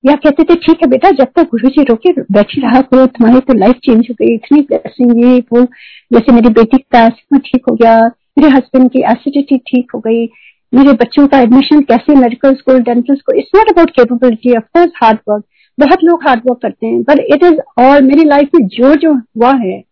या 0.06 0.14
कहते 0.14 0.44
थे, 0.44 0.54
ठीक 0.54 0.76
है 0.76 0.88
बेटा, 0.88 1.10
जब 1.10 1.26
तक 1.36 1.42
गुरु 1.42 1.68
जी 1.68 1.82
रोके, 1.82 2.12
बैठी 2.12 2.60
रहा 2.60 2.80
करो, 2.80 3.06
तुम्हारी 3.06 3.40
तो 3.40 3.54
लाइफ 3.54 3.74
चेंज 3.74 4.06
हो 4.10 4.14
गई। 4.14 4.34
इतनी 4.34 4.60
ब्लेसिंग 4.60 5.24
ये 5.24 5.38
वो, 5.52 5.64
जैसे 6.12 6.32
मेरी 6.32 6.48
बेटी 6.48 6.78
का 6.78 7.08
ठीक 7.08 7.62
हो 7.70 7.74
गया, 7.74 8.00
मेरे 8.38 8.48
हस्बैंड 8.48 8.90
की 8.90 9.00
एसिडिटी 9.00 9.58
ठीक 9.58 9.90
हो 9.94 10.00
गई 10.00 10.26
मेरे 10.72 10.92
बच्चों 10.92 11.26
का 11.26 11.38
एडमिशन 11.38 11.80
कैसे 11.80 12.14
medical 12.14 12.54
school 12.54 12.80
dental 12.80 13.14
school 13.14 13.38
it's 13.38 13.50
not 13.56 13.68
about 13.68 13.90
capability 13.90 14.56
of 14.56 14.64
course 14.64 14.90
hard 15.02 15.18
work 15.28 15.44
बहुत 15.78 16.04
लोग 16.04 16.22
हार्ड 16.22 16.40
वर्क 16.40 16.58
करते 16.62 16.86
हैं 16.86 17.02
पर 17.02 17.20
इट 17.20 17.44
इज़ 17.44 17.58
और 17.78 18.02
मेरी 18.02 18.24
लाइफ 18.24 18.48
में 18.54 18.66
जो 18.66 18.94
जो 18.94 19.14
हुआ 19.14 19.52
है 19.52 19.82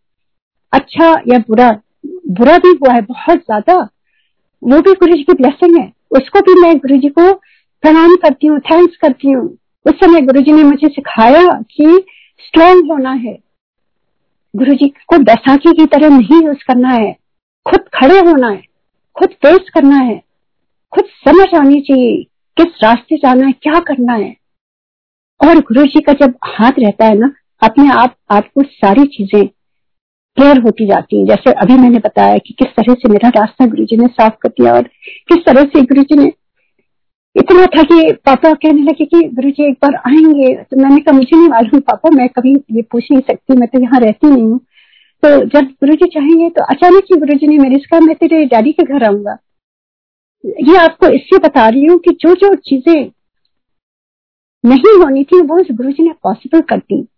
अच्छा 0.73 1.11
या 1.29 1.39
बुरा 1.39 1.71
बुरा 2.29 2.59
भी 2.59 2.69
हुआ 2.69 2.93
है, 2.93 3.01
बहुत 3.01 3.39
ज़्यादा, 3.39 3.75
वो 4.63 4.81
भी 4.81 4.93
गुरु 4.93 5.17
जी 5.17 5.23
की 5.23 5.33
ब्लेसिंग 5.33 5.77
है। 5.77 5.93
उसको 6.11 6.41
भी 6.41 6.61
मैं 6.61 6.77
गुरु 6.79 6.97
जी 6.97 7.09
को 7.09 7.33
प्रणाम 7.83 8.17
करती 8.17 8.47
हूँ 8.47 8.59
थैंक्स 8.61 8.97
करती 8.97 9.31
हूँ। 9.31 9.59
उस 9.87 9.95
समय 9.95 10.21
गुरु 10.21 10.41
जी 10.41 10.53
ने 10.53 10.63
मुझे 10.63 10.89
सिखाया 10.89 11.61
कि 11.71 12.07
स्ट्रॉन्ग 12.39 12.91
होना 12.93 13.13
है। 13.13 13.39
गुरु 14.57 14.75
जी 14.75 14.89
को 14.89 15.19
बैसाखी 15.19 15.73
की 15.73 15.87
तरह 15.87 16.09
नहीं 16.09 16.43
यूज़ 16.43 16.65
करना 16.67 16.89
है। 16.89 17.13
खुद 17.67 17.81
खड़े 17.95 18.19
होना 18.19 18.49
है। 18.49 18.63
खुद 19.17 19.29
फेस 19.29 19.71
करना 19.75 19.97
है। 19.97 20.23
खुद 20.97 21.05
समझ 21.05 21.47
आनी 21.55 21.81
चाहिए 21.81 22.23
किस 22.57 22.85
रास्ते 22.85 23.17
जाना 23.17 23.47
है, 23.47 23.53
क्या 23.53 23.79
करना 23.79 24.13
है। 24.13 24.37
और 25.41 25.59
गुरु 25.59 25.85
जी 25.85 26.01
का 26.01 26.13
जब 26.13 26.35
हाथ 26.45 26.73
रहता 26.79 27.05
है 27.05 27.19
ना, 27.19 27.33
अपने 27.63 27.91
आप, 27.91 28.17
आपको 28.31 28.63
सारी 28.63 29.05
चीज़ें 29.05 29.47
क्लियर 30.37 30.61
होती 30.61 30.87
जाती 30.87 31.21
है। 31.21 31.27
जैसे 31.27 31.53
अभी 31.53 31.75
मैंने 31.75 31.99
बताया 31.99 32.39
कि 32.39 32.55
किस 32.59 32.69
तरह 32.69 32.95
से 32.95 33.09
मेरा 33.09 33.29
रास्ता 33.29 33.67
गुरु 33.67 33.85
जी 33.85 33.97
ने 33.97 34.07
साफ़ 34.07 34.35
कर 34.43 34.49
दिया 34.49 34.73
और 34.73 34.83
किस 35.29 35.39
तरह 35.47 35.63
से 35.63 35.83
गुरु 35.83 36.03
जी 36.03 36.17
ने 36.17 36.33
इतना 37.37 37.67
था 37.67 37.83
कि 37.83 38.13
पापा 38.13 38.53
कहने 38.53 38.83
लगे 38.83 39.05
कि 39.05 39.29
गुरु 39.29 39.51
जी 39.51 39.65
एक 39.65 39.73
बार 39.73 39.95
आएँगे। 39.95 40.55
तो 40.55 40.77
मैंने 40.77 41.01
कहा, 41.01 41.17
मुझे 41.17 41.37
नहीं 41.37 41.49
मालूम 41.49 41.81
पापा, 41.81 42.11
मैं 42.11 42.29
कभी 42.29 42.55
ये 42.71 42.83
पूछ 42.83 43.05
नहीं 43.13 43.23
सकती, 43.23 43.57
मैं 43.57 43.69
तो 43.69 43.81
यहाँ 43.81 44.01
रहती 44.01 44.31
नहीं 44.31 44.43
हूँ। 44.43 44.59
तो 45.23 45.45
जब 45.45 45.65
गुरु 45.65 45.95
जी 45.95 46.07
चाहेंगे 46.07 46.49
तो 46.51 46.63
अचानक 46.63 47.05
ही 47.05 47.17
गुरु 47.17 47.39
जी 47.39 47.47
ने 47.47 47.59
मेरे 47.59 47.79
कहा, 47.79 48.01
मैं 48.01 48.17
तेरे 48.17 48.45
डैडी 48.45 48.73
के 48.73 48.83
घर 48.83 49.05
आऊँगा। 49.05 49.39
ये 50.47 50.77
आपको 50.77 51.09
इससे 51.09 51.39
बता 51.39 51.69
रही 51.69 51.85
हूँ 51.85 51.99
कि 51.99 52.11
जो 52.11 52.35
जो 52.35 52.55
चीज़ें 52.55 53.11
नहीं 54.65 54.99
होनी 54.99 55.25
थी, 55.25 55.41
वो 55.41 55.59
इस 55.59 55.67
गुरु 55.73 55.91
जी 55.91 56.03
ने 56.03 56.13
पॉसिबल 56.23 56.61
कर 56.61 56.79
दी। 56.79 57.09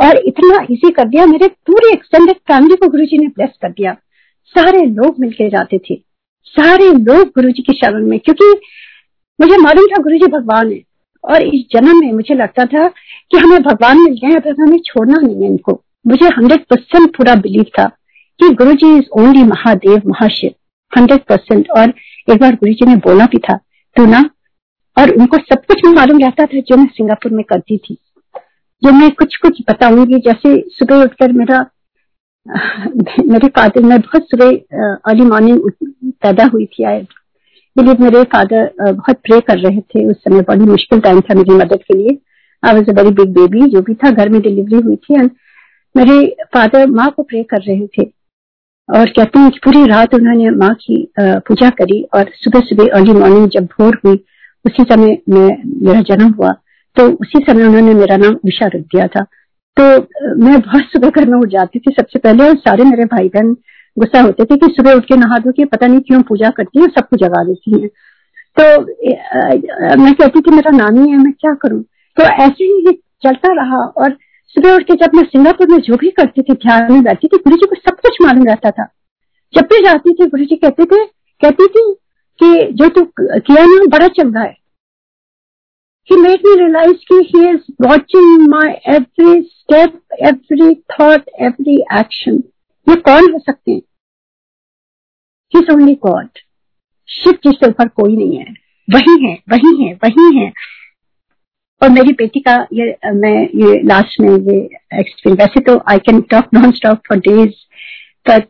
और 0.00 0.16
इतना 0.16 0.66
इजी 0.70 0.90
कर 0.90 1.08
दिया, 1.08 1.26
मेरे 1.26 1.48
पूरे 1.48 1.92
एक्सटेंडेड 1.92 2.36
फैमिली 2.36 2.76
को 2.76 2.88
गुरु 2.88 3.04
जी 3.04 3.18
ने 3.18 3.26
ब्लेस 3.26 3.50
कर 3.62 3.70
दिया। 3.70 3.96
सारे 4.44 4.86
लोग 4.86 5.16
मिलके 5.20 5.48
जाते 5.48 5.78
थे। 5.78 6.02
सारे 6.44 6.90
लोग 6.90 7.28
गुरु 7.28 7.50
जी 7.50 7.62
की 7.62 7.72
शरण 7.72 8.06
में, 8.06 8.20
क्योंकि 8.20 8.60
मुझे 9.40 9.56
मालूम 9.56 9.86
था 9.86 10.02
गुरु 10.02 10.18
जी 10.18 10.26
भगवान 10.26 10.72
है। 10.72 10.82
और 11.24 11.42
इस 11.42 11.64
जन्म 11.72 12.00
में 12.00 12.12
मुझे 12.12 12.34
लगता 12.34 12.64
था 12.64 12.88
कि 13.30 13.38
हमें 13.38 13.62
भगवान 13.62 13.98
मिल 13.98 14.14
गए 14.14 14.36
अब 14.36 14.60
हमें 14.60 14.78
छोड़ना 14.78 15.20
नहीं 15.20 15.42
है 15.42 15.46
इनको। 15.46 15.84
मुझे 16.06 16.26
हंड्रेड 16.26 16.64
परसेंट 16.64 17.16
पूरा 17.16 17.34
बिलीव 17.34 17.62
था 17.62 17.88
कि 18.40 18.50
Guru 18.50 18.72
ji 18.72 18.96
is 18.96 19.04
only 19.20 19.42
Mahadev, 19.42 20.02
Mahashiv. 20.06 20.50
Hundred 20.92 21.20
percent 21.28 21.70
और 21.70 21.92
एक 22.28 22.40
बार 22.40 22.54
गुरु 22.54 22.72
जी 22.72 22.86
ने 22.86 22.96
बोला 23.04 23.24
भी 23.26 23.38
था 23.40 23.56
तो 23.96 24.04
ना, 24.06 24.28
और 24.96 25.10
उनको 25.12 25.36
सब 25.38 25.64
कुछ 25.64 25.84
मालूम 25.86 26.18
रहता 26.20 26.44
था 26.44 26.60
जो 26.60 26.76
मैं 26.76 26.86
सिंगापुर 26.88 27.32
में 27.32 27.44
करती 27.44 27.76
थी। 27.78 27.96
जो 28.82 28.92
मैं 28.92 29.10
कुछ 29.12 29.36
कुछ 29.36 29.60
बताऊँगी, 29.68 30.18
जैसे 30.18 30.56
सुबह 30.70 31.02
उठकर 31.02 31.32
मेरा, 31.32 31.58
मेरे 33.26 33.48
फादर, 33.48 33.82
मैं 33.82 34.00
बहुत 34.00 34.28
सुबह 34.30 34.50
अर्ली 35.10 35.24
मॉर्निंग 35.24 35.70
पैदा 36.22 36.44
हुई 36.52 36.66
थी 36.68 36.84
आए 36.84 37.00
इसलिए 37.00 37.94
मेरे 38.00 38.22
फादर 38.32 38.70
बहुत 38.80 39.16
प्रे 39.24 39.40
कर 39.40 39.58
रहे 39.58 39.80
थे 39.80 40.04
उस 40.10 40.16
समय 40.18 40.40
बड़ी 40.48 40.64
मुश्किल 40.66 41.00
टाइम 41.00 41.20
था 41.20 41.34
मेरी 41.34 41.54
मदद 41.54 41.82
के 41.82 41.96
लिए। 41.96 42.18
I 42.62 42.74
was 42.74 42.90
a 42.90 42.94
very 42.94 43.10
big 43.12 43.34
baby 43.34 43.68
जो 43.70 43.80
भी 43.82 43.94
था, 43.94 44.10
घर 44.10 44.28
में 44.28 44.40
डिलीवरी 44.42 44.80
हुई 44.80 44.96
थी। 44.96 45.14
एंड 45.14 45.30
मेरे 45.94 46.24
फादर 46.54 46.86
माँ 46.88 47.10
को 47.10 47.22
प्रे 47.22 47.42
कर 47.44 47.62
रहे 47.62 47.86
थे। 47.88 48.04
और 48.90 49.08
कहते 49.08 49.38
हैं 49.38 49.50
कि 49.50 49.58
पूरी 49.64 49.84
रात 49.86 50.14
उन्होंने 50.14 50.50
माँ 50.58 50.72
की 50.80 50.96
पूजा 51.18 51.68
करी 51.78 52.02
और 52.14 52.30
सुबह 52.34 52.60
सुबह 52.60 52.88
अर्ली 52.94 53.12
मॉर्निंग 53.12 53.48
जब 53.48 53.64
भोर 53.72 54.00
हुई, 54.04 54.16
उसी 54.64 54.82
समय 54.84 55.18
मैं, 55.28 55.48
मेरा 55.82 56.00
जन्म 56.08 56.32
हुआ। 56.32 56.50
तो 56.96 57.08
उसी 57.12 57.44
समय 57.44 57.64
उन्होंने 57.64 57.94
मेरा 57.94 58.16
नाम 58.16 58.34
उषा 58.46 58.66
रख 58.66 58.80
दिया 58.84 59.06
था। 59.06 59.24
तो 59.76 59.84
मैं 60.36 60.60
बहुत 60.60 60.82
सुबह 60.92 61.10
घर 61.10 61.28
में 61.28 61.38
उठ 61.38 61.48
जाती 61.48 61.78
थी 61.78 61.92
सबसे 61.92 62.18
पहले 62.18 62.48
और 62.48 62.56
सारे 62.58 62.84
मेरे 62.84 63.04
भाई 63.06 63.28
बहन 63.28 63.52
गुस्सा 63.96 64.20
होते 64.22 64.44
थे 64.44 64.56
कि 64.56 64.72
सुबह 64.72 64.94
उठ 64.94 65.04
के 65.04 65.16
नहा 65.16 65.38
दो 65.38 65.52
के 65.52 65.64
पता 65.66 65.86
नहीं 65.86 66.00
क्यों 66.00 66.20
पूजा 66.22 66.50
करती 66.56 66.80
है 66.80 66.86
सबको 66.88 67.16
जगा 67.16 67.42
देती 67.44 67.80
है। 67.80 67.88
तो 68.56 68.64
मैं 70.02 70.12
कहती 70.14 70.40
थी, 70.40 70.50
मेरा 70.50 70.76
नाम 70.76 71.02
ही 71.02 71.10
है, 71.10 71.16
मैं 71.16 71.32
क्या 71.32 71.52
करूँ? 71.62 71.82
तो 72.16 72.22
ऐसे 72.22 72.64
ही 72.64 72.92
चलता 73.22 73.52
रहा 73.54 73.84
और 73.96 74.16
सुबह 74.50 74.74
उठ 74.74 74.82
के 74.82 74.94
जब 74.94 75.10
मैं 75.14 75.22
सिंगापुर 75.22 75.68
में 75.70 75.78
जो 75.78 75.96
भी 75.96 76.10
करती 76.10 76.42
थी 76.42 76.52
ध्यान 76.52 76.92
में 76.92 77.02
बैठती 77.02 77.28
थी 77.28 77.36
गुरु 77.36 77.56
जी 77.56 77.66
को 77.66 77.74
सब 77.74 78.00
कुछ 78.00 78.16
मालूम 78.22 78.44
रहता 78.44 78.70
था। 78.70 78.84
जब 79.54 79.62
भी 79.62 79.84
जाती 79.84 80.14
थी 80.14 80.26
गुरु 80.26 80.44
जी 80.44 80.56
कहते 80.56 80.84
थे 80.84 81.04
कहती 81.42 81.66
थी 81.66 81.94
कि 82.42 82.72
जो 82.72 82.88
तू 82.88 83.04
किया 83.20 83.64
ना 83.64 83.86
बड़ा 83.86 84.08
चंगा 84.08 84.40
है। 84.40 84.56
He 86.10 86.16
made 86.16 86.42
me 86.46 86.52
realize 86.60 86.98
कि 87.12 87.16
he 87.32 87.42
is 87.46 87.60
watching 87.86 88.30
my 88.52 88.68
every 88.94 89.34
step, 89.34 89.92
every 90.28 90.68
thought, 90.92 91.28
every 91.42 91.76
action. 91.98 92.38
ये 92.88 92.96
कौन 92.96 93.32
हो 93.32 93.38
सकते 93.38 93.72
हैं? 93.72 93.82
He 95.54 95.62
is 95.62 95.74
only 95.74 95.96
God. 96.06 96.28
Shiv 97.08 97.32
जी 97.32 97.50
से 97.50 97.68
ऊपर 97.68 97.88
कोई 97.88 98.16
नहीं 98.16 98.38
है। 98.38 98.54
वही 98.88 99.26
है 99.26 99.34
वही 99.50 99.84
है 99.84 99.94
वही 99.94 100.38
है। 100.38 100.52
और 101.80 101.90
मेरी 101.90 102.12
बेटी 102.12 102.40
का 102.40 102.54
ये, 102.72 102.86
मैं 103.14 103.42
ये 103.56 103.80
लास्ट 103.84 104.20
में 104.20 104.30
ये 104.30 104.58
एक्सपीरियंस 105.00 105.38
वैसे 105.38 105.60
तो 105.64 105.80
I 105.90 105.98
can 105.98 106.20
talk 106.30 106.48
non 106.54 106.70
stop 106.72 106.98
for 107.08 107.18
days 107.18 107.52
पर 108.26 108.40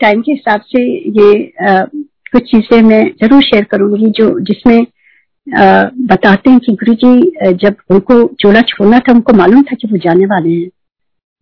टाइम 0.00 0.20
के 0.22 0.32
हिसाब 0.32 0.60
से 0.68 0.82
ये 1.18 1.50
कुछ 2.32 2.50
चीज़ें 2.50 2.80
मैं 2.82 3.02
ज़रूर 3.22 3.42
शेयर 3.42 3.64
करूँगी 3.70 4.10
जो 4.18 4.28
जिसमें 4.48 4.86
बताते 5.46 6.50
हैं 6.50 6.58
कि 6.60 6.72
गुरु 6.74 6.94
जी 6.94 7.52
जब 7.62 7.76
उनको 7.90 8.22
चोला 8.40 8.60
छोड़ना 8.68 8.98
था, 8.98 9.12
उनको 9.12 9.32
मालूम 9.32 9.62
था 9.62 9.76
कि 9.80 9.88
वो 9.88 9.96
जाने 9.98 10.26
वाले 10.26 10.50
हैं। 10.50 10.68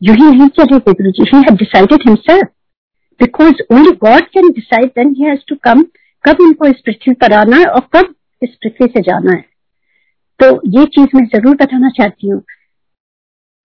यू 0.02 0.14
ही 0.14 0.26
नहीं 0.26 0.48
चले 0.58 0.78
थे 0.78 0.92
Guru 0.92 1.10
ji 1.10 1.24
he 1.32 1.38
had 1.38 1.56
decided 1.58 2.08
himself 2.08 2.48
because 3.20 3.62
only 3.72 3.90
God 4.04 4.26
can 4.34 4.48
decide 4.52 4.88
then 4.98 5.14
he 5.18 5.24
has 5.24 5.40
to 5.48 5.56
come 5.64 5.82
कब 6.24 6.40
उनको 6.40 6.66
इस 6.66 6.80
पृथ्वी 6.86 7.14
पर 7.14 7.32
आना 7.32 7.56
है 7.56 7.66
और 7.66 7.88
कब 7.96 8.14
इस 8.42 8.54
पृथ्वी 8.62 8.86
से 8.86 9.00
जाना 9.02 9.32
है। 9.32 9.44
तो 10.40 10.60
ये 10.70 10.84
चीज़ 10.86 11.16
मैं 11.16 11.24
ज़रूर 11.26 11.56
बताना 11.56 11.88
चाहती 11.96 12.28
हूँ। 12.28 12.42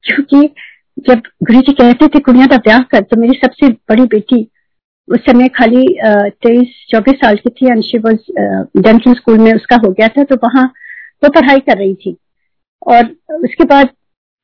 क्योंकि 0.04 0.48
जब 1.08 1.22
गुरु 1.44 1.60
जी 1.62 1.74
कहते 1.74 2.08
थे 2.08 2.20
कुड़िया 2.20 2.46
का 2.48 2.58
ब्याह 2.60 2.80
कर 2.92 3.02
तो 3.02 3.18
मेरी 3.18 3.40
सबसे 3.40 3.68
बड़ी 3.90 4.04
बेटी 4.08 4.48
उस 5.08 5.20
समय 5.22 5.48
खाली 5.50 5.86
तेईस, 6.04 6.86
चौबीस 6.90 7.16
साल 7.16 7.36
की 7.38 7.50
थी 7.52 7.72
एंड 7.72 7.84
वॉज़ 8.06 8.82
डेंटल 8.82 9.14
स्कूल 9.14 9.40
में 9.40 9.54
उसका 9.54 9.76
हो 9.86 9.92
गया 9.92 10.08
था 10.08 10.24
तो 10.24 10.36
वहाँ 10.44 10.64
वो 11.24 11.30
पढ़ाई 11.32 11.60
कर 11.60 11.78
रही 11.78 11.94
थी। 11.96 12.16
और 12.88 13.04
उसके 13.36 13.64
बाद 13.66 13.90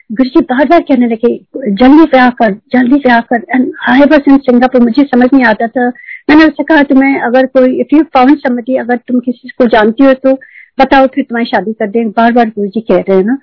गुरु 0.10 0.30
जी 0.30 0.42
बार 0.50 0.66
बार 0.68 0.82
कहने 0.82 1.08
लगे, 1.08 1.34
जल्दी 1.58 2.06
ब्याह 2.12 2.30
कर, 2.32 2.54
जल्दी 2.74 3.00
ब्याह 3.00 3.20
कर। 3.22 3.46
And 3.50 3.72
I 3.90 4.00
was 4.02 4.30
in 4.30 4.38
Singapore 4.40 4.82
मुझे 4.82 5.04
समझ 5.06 5.28
नहीं 5.34 5.44
आता 5.46 5.68
था। 5.68 5.88
मैंने 6.30 6.46
उससे 6.46 6.64
कहा, 6.64 6.84
तुम्हें 6.84 7.20
अगर 7.22 7.46
कोई 7.48 7.80
इफ़ 7.82 7.96
यू 7.96 8.04
फाउंड 8.14 8.38
समझी 8.40 8.76
अगर 8.78 8.98
तुम 8.98 9.20
किसी 9.20 9.50
को 9.50 9.66
जानती 9.68 10.04
हो 10.04 10.14
तो 10.16 10.34
बताओ 10.78 11.08
फिर 11.08 11.24
तुम्हारी 11.24 11.46
शादी 11.48 11.74
कर 11.74 11.88
दें 11.90 12.10
बार 12.12 12.32
बार 12.34 12.50
गुरु 12.50 12.68
जी 12.70 12.82
कह 12.82 12.98
रहे 13.00 13.18
हैं 13.18 13.24
ना। 13.26 13.38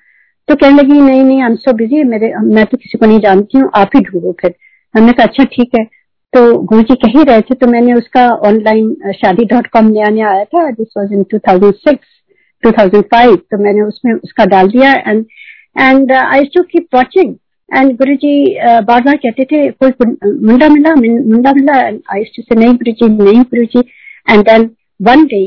तो 0.49 0.55
कहने 0.55 0.83
लगी, 0.83 1.01
नहीं 1.01 1.23
नहीं 1.25 1.42
आई 1.42 1.55
सो 1.57 1.73
बिज़ी 1.75 2.03
मेरे, 2.05 2.33
मैं 2.37 2.64
तो 2.66 2.77
किसी 2.77 2.99
को 2.99 3.07
नहीं 3.07 3.20
जानती 3.20 3.59
हूँ, 3.59 3.70
आप 3.75 3.90
ही 3.97 4.01
ढूंढो 4.03 4.33
फिर। 4.40 4.55
हमने 4.94 5.12
कहा 5.12 5.27
अच्छा 5.27 5.44
ठीक 5.53 5.70
है। 5.79 5.85
तो 6.33 6.40
गुरु 6.61 6.83
जी 6.83 6.94
कह 6.97 7.18
ही 7.18 7.23
रहे 7.25 7.40
थे 7.40 7.55
तो 7.55 7.66
मैंने 7.66 7.94
उसका 7.94 8.27
ऑनलाइन 8.49 9.12
शादी 9.14 9.44
डॉट 9.47 9.66
कॉम 9.73 9.87
नया 9.88 10.09
नया 10.11 10.31
आया 10.31 10.44
था 10.44 10.70
this 10.73 10.88
was 10.99 11.12
in 11.14 11.23
two 11.31 11.38
thousand 11.49 11.75
six 11.75 12.07
two 12.62 12.70
thousand 12.73 13.05
five 13.05 13.35
तो 13.51 13.59
मैंने 13.62 13.83
उसमें 13.83 14.12
उसका 14.12 14.44
डाल 14.47 14.68
दिया 14.68 14.92
and 14.92 15.25
and 15.77 16.12
I 16.12 16.44
to 16.55 16.62
keep 16.64 16.87
watching 16.94 17.35
and 17.68 17.92
Guru 17.99 18.14
ji 18.16 18.35
बार 18.59 19.03
बार 19.03 19.16
कहते 19.16 19.44
थे, 19.44 19.68
कोई 19.70 19.90
मुंडा 20.47 20.68
मिला 20.68 20.94
मुंडा 20.94 21.53
मिला? 21.53 21.79
आई 22.14 22.25
से 22.31 22.55
नहीं 22.55 22.75
गुरु 22.75 22.92
जी, 22.92 23.09
नहीं 23.14 23.42
Guru 23.42 23.64
ji. 23.66 23.88
And 24.27 24.42
then 24.42 24.70
one 25.01 25.25
day 25.27 25.47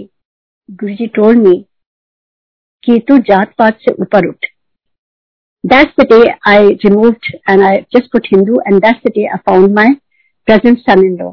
Guru 0.69 0.93
ji 0.95 1.07
told 1.15 1.47
मी 1.47 1.63
कि 2.87 2.99
तू 3.07 3.17
जात 3.31 3.53
पात 3.57 3.79
से 3.81 3.91
ऊपर 4.01 4.27
उठ। 4.27 4.45
That's 5.63 5.95
the 5.99 6.05
day 6.09 6.25
I 6.49 6.59
removed 6.83 7.27
and 7.51 7.63
I 7.63 7.71
just 7.93 8.05
put 8.11 8.27
Hindu 8.33 8.59
and 8.65 8.83
that's 8.83 9.01
the 9.05 9.11
day 9.15 9.23
I 9.35 9.37
found 9.47 9.73
my 9.77 9.87
present 10.47 10.83
son-in-law. 10.83 11.31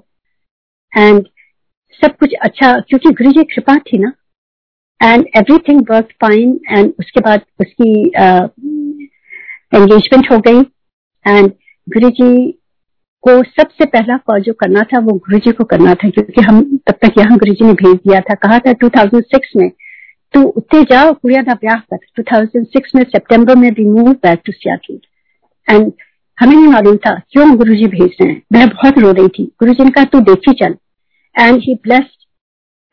And 0.93 1.29
सब 2.01 2.17
कुछ 2.21 2.35
अच्छा 2.43 2.73
क्योंकि 2.89 3.11
गुरु 3.15 3.31
जी 3.33 3.43
कृपा 3.45 3.75
थी 3.89 3.99
ना। 3.99 4.13
And 5.03 5.27
everything 5.37 5.81
work 5.91 6.09
fine 6.23 6.59
and 6.71 6.93
उसके 7.01 7.21
बाद 7.21 7.41
उसकी 7.61 7.91
एंगेजमेंट 9.75 10.25
uh, 10.25 10.31
हो 10.33 10.39
गई। 10.39 10.61
एंड 11.27 11.53
गुरु 11.89 12.11
जी 12.11 12.31
को 13.25 13.43
सबसे 13.43 13.85
पहला 13.87 14.17
कॉल 14.27 14.43
जो 14.43 14.53
करना 14.61 14.83
था 14.93 14.99
वो 14.99 15.13
गुरु 15.27 15.39
जी 15.39 15.53
को 15.53 15.65
करना 15.65 15.95
था 15.95 16.11
क्योंकि 16.11 16.43
हम 16.49 16.61
तब 16.87 16.95
तक 17.03 17.19
यहाँ 17.19 17.39
गुरु 17.39 17.55
जी 17.55 17.65
ने 17.65 17.73
भेज 17.83 17.97
दिया 17.97 18.21
था। 18.21 18.35
कहा 18.47 18.59
था 18.59 18.73
2006 18.85 19.57
में 19.57 19.71
का 20.37 21.55
ब्याह 21.55 21.79
कर। 21.93 21.99
2006 22.19 22.95
में 22.97 23.03
सितंबर 23.05 23.57
में 23.57 23.71
we 23.71 23.85
move 23.85 24.13
back 24.13 24.41
to 24.47 24.53
Seattle 24.53 24.99
and 25.69 25.93
हमें 26.39 26.55
नहीं 26.55 26.67
मालूम 26.69 26.97
था, 26.97 27.15
क्यों 27.33 27.57
गुरु 27.57 27.75
जी 27.75 27.87
भेज 27.89 28.17
रहे 28.21 28.29
हैं? 28.31 28.43
मैं 28.53 28.69
बहुत 28.69 28.99
रो 28.99 29.11
रही 29.13 29.29
थी। 29.29 29.45
गुरु 29.61 29.73
जी 29.73 29.85
ने 29.85 29.91
कहा, 29.91 30.05
तू 30.05 30.21
देखी 30.23 30.53
चल। 30.55 30.75
एंड 31.35 31.61
ही 31.63 31.75
ब्लेस्ड 31.85 32.23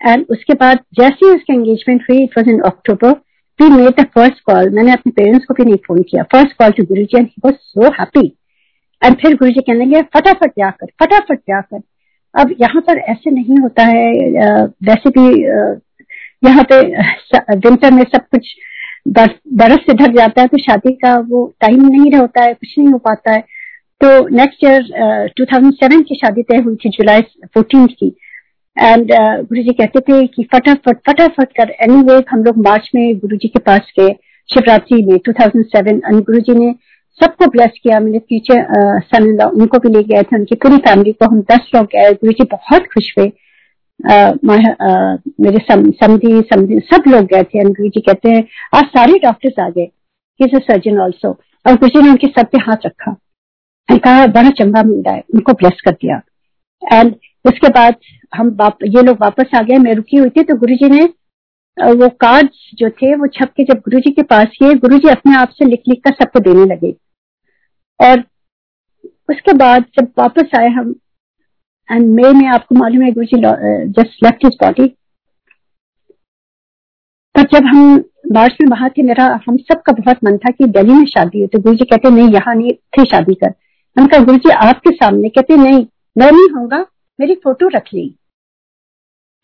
एंड 0.02 0.26
उसके 0.30 0.54
बाद, 0.54 0.80
जैसे 1.00 1.26
ही 1.26 1.32
उसकी 1.32 1.54
एंगेजमेंट 1.54 2.04
हुई 2.10 2.24
it 2.24 2.38
was 2.38 2.50
in 2.50 2.60
October 2.66 3.12
we 3.60 3.70
made 3.70 4.00
the 4.00 4.06
first 4.16 4.40
call 4.46 4.70
मैंने 4.76 4.92
अपने 4.92 5.12
पेरेंट्स 5.12 5.46
को 5.46 5.54
भी 5.54 5.66
नहीं 5.66 5.76
फ़ोन 5.88 6.02
किया। 6.02 6.24
First 6.32 6.58
call 6.60 6.72
to 6.72 6.84
Guru 6.86 7.04
ji 7.04 7.18
and 7.18 7.28
he 7.28 7.42
was 7.46 7.56
so 7.56 7.92
happy 8.00 8.26
and 9.02 9.16
फिर 9.16 9.36
गुरु 9.36 9.52
जी 9.52 9.62
कहने 9.62 9.86
लगे, 9.86 10.02
फटाफट 10.16 10.54
क्या 10.54 10.70
कर, 10.70 10.88
फटाफट 11.00 11.40
क्या 11.40 11.62
कर। 11.62 11.82
अब 12.36 12.54
यहाँ 12.62 12.82
पर 12.82 12.98
ऐसे 13.12 13.32
नहीं 13.32 13.58
होता 13.60 13.84
है 13.86 14.12
वैसे 14.84 15.10
भी 15.10 15.28
यहाँ 16.44 16.64
पे 16.72 16.82
विंटर 17.56 17.92
में 17.92 18.04
सब 18.04 18.22
कुछ 18.32 18.56
बर्फ़ 19.08 19.82
से 19.82 19.94
ढक 19.94 20.16
जाता 20.18 20.42
है 20.42 20.48
तो 20.48 20.58
शादी 20.58 20.94
का 20.94 21.16
वो 21.30 21.46
टाइम 21.62 21.88
नहीं 21.88 22.12
होता 22.14 22.44
है 22.44 22.54
कुछ 22.54 22.76
नहीं 22.80 22.88
हो 22.88 22.98
पाता 22.98 23.32
है। 23.32 23.44
तो 24.02 24.28
नेक्स्ट 24.36 24.64
ईयर 24.64 24.84
2007 25.40 26.04
की 26.10 26.16
शादी 26.16 26.42
तय 26.42 26.58
हुई 26.58 26.76
थी 26.76 26.90
जुलाई 26.90 27.22
फोर्टीन 27.22 27.86
की। 27.88 28.16
एंड 28.78 29.12
uh, 29.12 29.48
गुरु 29.50 29.62
जी 29.64 29.74
कहते 29.74 30.00
थे 30.00 30.26
कि 30.28 30.44
फटाफट 30.54 30.98
फटाफट 31.10 31.50
कर 31.58 31.70
एनी 31.70 31.94
anyway, 31.94 32.24
हम 32.30 32.44
लोग 32.44 32.58
मार्च 32.58 32.90
में 32.96 33.18
गुरु 33.20 33.38
जी 33.38 33.48
के 33.48 33.60
पास 33.60 33.92
गए 34.00 34.14
शिवरात्रि 34.50 35.06
में 35.06 35.18
2007 35.30 35.88
एंड 35.88 36.22
गुरु 36.22 36.40
जी 36.40 36.54
ने 36.60 36.74
सबको 37.22 37.46
ब्लेस 37.46 37.80
किया 37.84 38.00
मेरे 38.00 38.20
फ्यूचर 38.20 39.00
सन 39.00 39.26
लॉ 39.42 39.50
उनको 39.50 39.78
भी 39.78 39.90
ले 39.90 40.04
गए 40.04 40.22
थे 40.22 40.38
उनकी 40.38 40.56
पूरी 40.56 40.78
फैमिली 40.78 41.12
को 41.12 41.26
हम 41.26 41.42
दस 41.42 41.72
लोग 41.76 41.86
गए 41.86 42.14
गुरु 42.14 42.32
जी 42.32 42.44
बहुत 42.52 42.88
खुश 42.94 43.14
हुए। 43.18 43.32
मेरे 44.04 45.60
समझी 45.66 46.42
समझी 46.44 46.80
सब 46.86 47.04
लोग 47.08 47.26
गए 47.26 47.44
थे 47.44 47.64
गुरु 47.64 47.90
जी 47.90 48.02
कहते 48.02 48.30
हैं, 48.30 48.44
आज 48.76 48.84
सारे 48.88 49.20
डॉक्टर्स 49.20 49.60
आ 49.60 49.70
गए 49.70 49.90
सर्जन 50.40 51.00
ऑल्सो 51.00 51.30
और 51.66 51.76
गुरु 51.76 52.02
ने 52.02 52.10
उनके 52.10 52.28
सब 52.30 52.48
पे 52.52 52.58
हाथ 52.60 52.86
रखा। 52.86 53.16
कहा, 53.90 54.26
बड़ा 54.28 54.50
चंगा 54.52 54.84
मिल 54.84 55.04
है, 55.08 55.24
उनको 55.34 55.54
ब्लेस 55.54 55.82
कर 55.86 55.92
दिया. 55.94 56.22
एंड 56.82 57.16
उसके 57.46 57.70
बाद 57.70 57.96
हम 58.36 58.58
ये 58.86 59.02
लोग 59.02 59.18
वापस 59.22 59.56
आ 59.56 59.62
गए, 59.62 59.78
मैं 59.78 59.94
रुकी 59.96 60.18
हुई 60.18 60.30
थी 60.30 60.44
तो 60.44 60.56
गुरु 60.58 60.76
जी 60.76 60.90
ने 60.90 61.04
वो 61.94 62.08
कार्ड्स 62.22 62.70
जो 62.76 62.90
थे, 62.92 63.16
वो 63.16 63.28
छप 63.28 63.52
के 63.58 63.64
जब 63.64 63.80
गुरु 63.80 64.00
जी 64.00 64.12
के 64.12 64.24
पास 64.24 64.48
किए, 64.58 64.74
गुरु 64.76 64.98
जी 64.98 65.10
अपने 65.10 65.36
आप 65.36 65.50
से 65.52 65.66
लिख 65.66 65.82
लिख 65.90 66.02
कर 66.04 66.14
सबको 66.16 66.40
देने 66.42 66.66
लगे। 66.66 66.92
और 68.00 68.24
उसके 69.30 69.54
बाद 69.56 69.86
जब 70.00 70.12
वापस 70.20 70.60
आए 70.60 70.70
हम 70.70 70.94
एंड 71.92 72.08
मे 72.16 72.32
में 72.34 72.48
आपको 72.50 72.76
मालूम 72.76 73.02
है 73.02 73.12
Guru 73.12 73.26
ji 73.26 73.42
just 73.94 74.24
left 74.24 74.46
his 74.46 74.58
body 74.64 74.88
पर 77.36 77.44
जब 77.52 77.66
हम 77.66 78.04
मार्च 78.34 78.56
में 78.62 78.70
बाहर 78.70 78.90
थे, 78.90 79.04
मेरा, 79.04 79.26
हम 79.48 79.58
सबका 79.58 79.92
बहुत 79.94 80.18
मन 80.24 80.38
था 80.38 80.52
कि 80.52 80.66
दिल्ली 80.68 80.94
में 80.94 81.06
शादी 81.08 81.42
हो 81.42 81.48
तो 81.48 81.60
गुरु 81.60 81.76
जी 81.76 81.86
कहते, 81.86 82.10
नहीं, 82.10 82.30
यहाँ 82.30 82.56
नहीं 82.56 82.72
थे 82.98 83.06
शादी 83.06 83.34
कर. 83.36 83.54
हम 83.96 84.08
कहा 84.08 84.24
गुरु 84.24 84.38
जी 84.38 84.50
आपके 84.66 84.92
सामने, 84.96 85.30
कहते, 85.30 85.56
नहीं, 85.58 85.86
मैं 86.16 86.32
नहीं 86.32 86.50
होगा 86.52 86.80
मेरी 87.20 87.36
फ़ोटो 87.44 87.68
रख 87.76 87.94
ली. 87.94 88.08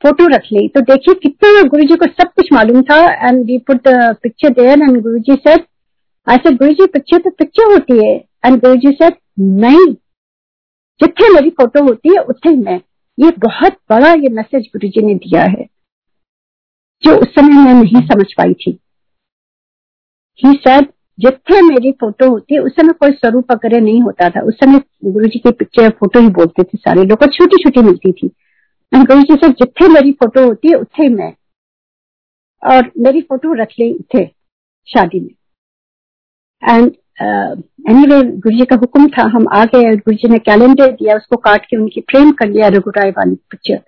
फ़ोटो 0.02 0.28
रख 0.28 0.44
ली। 0.54 0.68
तो 0.68 0.82
देखिए, 0.84 1.14
कितना 1.16 1.62
गुरु 1.70 1.84
जी 1.84 1.96
को 1.96 2.06
सब 2.14 2.34
कुछ 2.36 2.52
मालूम 2.54 2.82
था 2.84 2.98
and 3.28 3.44
we 3.46 3.58
put 3.68 3.88
picture 4.24 4.50
there 4.54 4.82
and 4.82 5.02
Guru 5.02 5.20
ji 5.20 5.38
I 6.28 6.38
said 6.38 6.58
Guru 6.58 6.72
ji 6.72 6.86
picture 6.94 7.20
तो 7.20 7.30
पिक्चर 7.40 7.72
होती 7.74 7.98
है. 7.98 8.14
एंड 8.46 8.60
गुरु 8.62 8.76
जी 8.78 8.92
सेड 8.94 9.14
नहीं 9.62 9.86
जितने 11.00 11.30
मेरी 11.30 11.50
फ़ोटो 11.52 11.84
होती 11.84 12.10
है, 12.10 12.24
उतने 12.24 12.52
मैं। 12.56 12.80
ये 13.18 13.32
बहुत 13.40 13.78
बड़ा 13.90 14.12
ये 14.14 14.30
मैसेज 14.30 14.70
गुरु 14.74 14.90
जी 14.90 15.06
ने 15.06 15.16
दिया 15.16 15.44
है, 15.44 15.66
जो 17.04 17.16
उस 17.16 17.34
समय 17.36 17.64
मैं 17.66 17.74
नहीं 17.74 18.08
समझ 18.08 18.26
पाई 18.34 18.54
थी। 18.54 18.78
ही 20.40 20.54
शायद 20.58 20.88
जितने 21.20 21.62
मेरी 21.62 21.92
फ़ोटो 21.92 22.30
होती 22.30 22.56
है, 22.56 22.60
उस 22.62 22.72
समय 22.72 22.94
कोई 22.94 23.12
स्वरूप 23.12 23.52
वगैरह 23.52 23.82
नहीं 23.82 24.02
होता 24.02 24.30
था। 24.30 24.42
उस 24.42 24.56
समय 24.56 24.82
गुरु 25.06 25.28
जी 25.28 25.40
की 25.40 25.52
पिक्चर 25.52 25.90
फ़ोटो 25.90 26.20
ही 26.20 26.28
बोलते 26.30 26.64
थे 26.64 26.78
सारे 26.78 27.04
लोग 27.04 27.26
छोटी 27.28 27.64
छोटी 27.64 27.82
मिलती 27.82 28.12
थी। 28.12 28.28
गुरु 28.92 29.22
जी 29.22 29.36
से 29.36 29.50
जितने 29.50 29.88
मेरी 29.88 30.12
फ़ोटो 30.14 30.46
होती 30.46 30.68
है, 30.68 30.76
उतने 30.76 31.10
मैं। 31.10 31.34
और 32.64 32.92
मेरी 32.98 33.22
फ़ोटो 33.22 33.54
रख 33.54 33.72
ली 33.80 33.94
थे 34.14 34.26
शादी 34.88 35.20
में। 35.20 36.76
And 36.76 36.92
anyway 37.22 38.20
uh, 38.20 38.40
Guru 38.40 38.58
ji 38.58 38.66
का 38.66 38.76
हुक्म 38.76 39.08
था 39.08 39.24
हम 39.24 39.46
आ 39.54 39.66
गए 39.66 39.96
गुरु 39.96 40.16
जी 40.16 40.28
ने 40.30 40.38
कैलेंडर 40.40 40.92
दिया 40.92 41.16
उसको 41.16 41.38
काट 41.38 41.66
के 41.66 41.78
उनकी 41.78 42.02
फ्रेम 42.02 42.32
कर 42.32 42.50
लिया 42.50 42.68
रघुराय 42.68 43.10
वाली 43.10 43.36
पिक्चर 43.36 43.80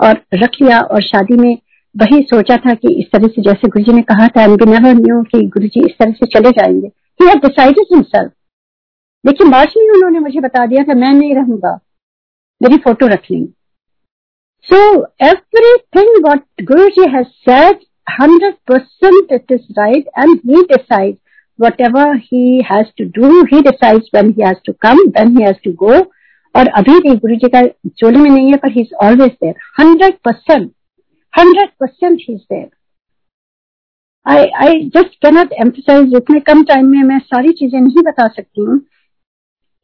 और 0.00 0.22
रख 0.34 0.50
लिया 0.62 0.80
और 0.80 1.02
शादी 1.02 1.36
में 1.36 1.58
वही 1.96 2.22
सोचा 2.22 2.56
था 2.56 2.74
कि 2.74 2.94
इस 3.00 3.06
तरह 3.12 3.28
से 3.28 3.42
जैसे 3.42 3.68
गुरु 3.68 3.84
जी 3.84 3.92
ने 3.92 4.02
कहा 4.02 4.28
था 4.28 4.46
नेवर 4.46 4.94
न्यू 4.94 5.22
कि 5.22 5.46
गुरु 5.46 5.66
जी 5.66 5.80
इस 5.80 5.98
तरह 5.98 6.12
से 6.12 6.26
चले 6.26 6.50
जाएँगे। 6.50 6.86
ही 7.20 7.34
डिसाइडेड 7.34 7.86
हिमसेल्फ 7.92 8.32
लेकिन 9.26 9.50
बाद 9.50 9.68
में 9.76 9.90
उन्होंने 9.90 10.18
मुझे 10.18 10.40
बता 10.40 10.66
दिया 10.66 10.84
था 10.84 10.94
मैं 10.94 11.12
नहीं 11.12 11.34
रहूँगा। 11.34 11.80
मेरी 12.62 12.76
फ़ोटो 12.76 13.06
रख 13.06 13.20
लेंगे 13.30 13.48
So 14.70 15.06
everything 15.20 16.08
what 16.20 16.42
Guruji 16.62 17.04
has 17.12 17.26
said, 17.48 17.76
100% 18.20 18.50
it 19.30 19.44
is 19.48 19.60
right 19.76 20.04
and 20.16 20.40
he 20.44 20.64
decides 20.66 21.18
whatever 21.58 22.04
he 22.24 22.42
has 22.70 22.86
to 22.98 23.04
do, 23.18 23.28
he 23.50 23.62
decides 23.62 24.08
when 24.16 24.32
he 24.32 24.42
has 24.42 24.58
to 24.66 24.74
come, 24.86 25.00
when 25.16 25.36
he 25.36 25.44
has 25.44 25.60
to 25.66 25.72
go. 25.84 25.92
और 26.54 26.68
अभी 26.78 26.98
भी 27.00 27.14
गुरु 27.22 27.34
जी 27.36 27.48
का 27.54 27.60
जोड़ी 28.00 28.18
में 28.18 28.30
नहीं 28.30 28.50
है 28.50 28.56
पर 28.56 28.72
he 28.72 28.80
is 28.80 28.94
always 29.04 29.30
there 29.42 29.54
hundred 29.78 30.14
percent 30.24 30.70
hundred 31.34 31.68
percent 31.80 32.20
he 32.20 32.34
is 32.34 32.40
there 32.52 32.68
I 34.26 34.46
I 34.64 34.80
just 34.94 35.14
cannot 35.22 35.52
emphasize 35.60 36.14
इतने 36.16 36.40
कम 36.48 36.62
टाइम 36.70 36.86
में 36.90 37.02
मैं 37.08 37.18
सारी 37.18 37.52
चीज़ें 37.58 37.80
नहीं 37.80 38.02
बता 38.06 38.26
सकती 38.28 38.60
हूँ। 38.60 38.80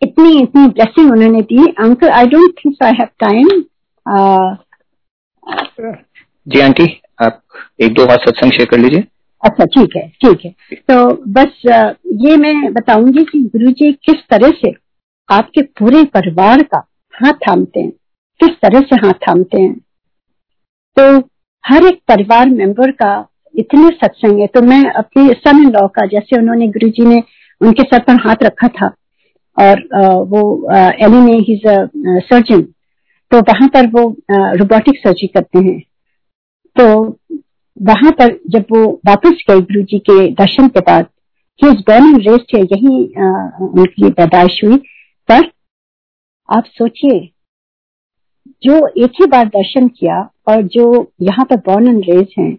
इतनी 0.02 0.40
इतनी 0.42 0.66
ब्लेसिंग 0.68 1.10
उन्होंने 1.12 1.40
दी। 1.42 1.66
Uncle 1.84 2.08
I 2.08 2.26
don't 2.34 2.54
think 2.58 2.82
I 2.84 2.92
have 2.98 3.08
time 3.24 3.48
ji 6.46 6.60
aunty 6.60 6.86
आप 7.22 7.40
एक 7.82 7.94
दो 7.94 8.06
बार 8.06 8.18
सत्संग 8.26 8.52
शेयर 8.52 8.68
कर 8.70 8.78
लीजिए। 8.78 9.04
अच्छा 9.44 9.64
ठीक 9.66 9.96
है 9.96 10.06
ठीक 10.22 10.44
है। 10.44 10.50
तो 10.80 10.96
बस 11.32 11.60
ये 12.20 12.36
मैं 12.36 12.72
बताऊँगी 12.72 13.24
कि 13.24 13.40
गुरु 13.46 13.70
जी 13.72 13.92
किस 14.04 14.22
तरह 14.30 14.50
से 14.56 14.72
आपके 15.28 15.62
पूरे 15.78 16.02
परिवार 16.14 16.62
का 16.64 16.78
हाथ 17.14 17.32
थामते 17.48 17.80
हैं, 17.80 17.90
किस 18.40 18.50
तरह 18.62 18.80
से 18.82 18.96
हाथ 18.96 19.28
थामते 19.28 19.60
हैं। 19.60 19.74
तो 20.96 21.28
हर 21.64 21.86
एक 21.86 22.00
परिवार 22.08 22.48
मेंबर 22.50 22.90
का 22.92 23.12
इतने 23.54 23.88
सत्संग 23.96 24.40
है 24.40 24.46
तो 24.48 24.60
मैं 24.62 24.82
अपने 24.92 25.32
सन 25.34 25.62
इन 25.62 25.70
लॉ 25.72 25.86
का, 25.88 26.06
जैसे 26.06 26.38
उन्होंने 26.38 26.68
गुरु 26.68 26.88
जी 26.90 27.04
ने 27.04 27.22
उनके 27.60 27.82
सर 27.84 28.02
पर 28.02 28.26
हाथ 28.26 28.42
रखा 28.42 28.68
था, 28.70 28.86
और 29.56 29.80
वो 30.28 30.42
एली 30.72 31.20
ने 31.22 31.36
हिज 31.48 31.62
सर्जन 32.24 32.62
तो 33.32 33.38
वहाँ 33.42 33.68
पर 33.68 33.86
वो 33.90 34.02
रोबोटिक 34.30 34.98
सर्जरी 34.98 35.26
करते 35.28 35.58
हैं। 35.60 35.78
तो 36.76 36.86
वहाँ 37.76 38.10
पर 38.12 38.38
जब 38.50 38.66
वो 38.70 38.82
वापस 39.06 39.42
गए 39.48 39.60
गुरु 39.62 39.82
जी 39.82 39.98
के 40.00 40.26
दर्शन 40.34 40.68
के 40.68 40.80
बाद 40.80 41.06
रेस्ट 42.20 42.54
है 42.54 42.60
यही 42.62 42.98
उनकी 43.62 44.10
पैदाइश 44.10 44.60
हुई, 44.64 44.76
पर 45.28 45.50
आप 46.48 46.64
सोचिए, 46.68 47.18
जो 48.62 48.86
एक 49.04 49.20
ही 49.20 49.26
बार 49.26 49.48
दर्शन 49.48 49.88
किया 49.90 50.18
और 50.48 50.62
जो 50.74 50.86
यहाँ 51.22 51.44
पर 51.44 51.56
बॉर्न 51.66 51.88
एंड 51.88 52.04
रेज 52.04 52.34
हैं, 52.38 52.52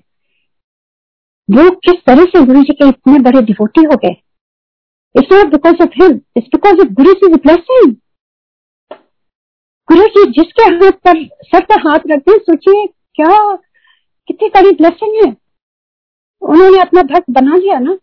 वो 1.49 1.69
किस 1.85 2.05
तरह 2.05 2.25
से 2.25 2.45
गुरु 2.45 2.61
जी 2.61 2.73
के 2.73 2.87
इतने 2.89 3.19
बड़े 3.21 3.41
डिवोटी 3.41 3.83
हो 3.83 3.97
गए? 3.97 4.15
It's 5.15 5.31
not 5.33 5.51
because 5.51 5.83
of 5.83 6.01
him 6.01 6.19
it's 6.37 6.47
because 6.47 6.81
of 6.81 6.93
Guru 6.93 7.13
ji 7.13 7.33
blessing 7.35 7.95
गुरु 9.87 10.07
जी 10.07 10.31
जिसके 10.33 10.69
हाथ 10.69 10.91
पर, 10.91 11.23
सर 11.25 11.65
पर 11.65 11.79
हाथ 11.81 12.07
रखते 12.07 12.31
हैं, 12.31 12.39
सोचिए, 12.39 12.85
क्या 13.15 13.57
कितनी 14.29 14.49
कड़ी 14.49 14.71
ब्लेसिंग 14.71 15.15
है। 15.15 15.35
उन्होंने 16.41 16.79
अपना 16.81 17.01
भक्त 17.03 17.29
बना 17.31 17.55
लिया 17.55 17.79
ना। 17.79 17.97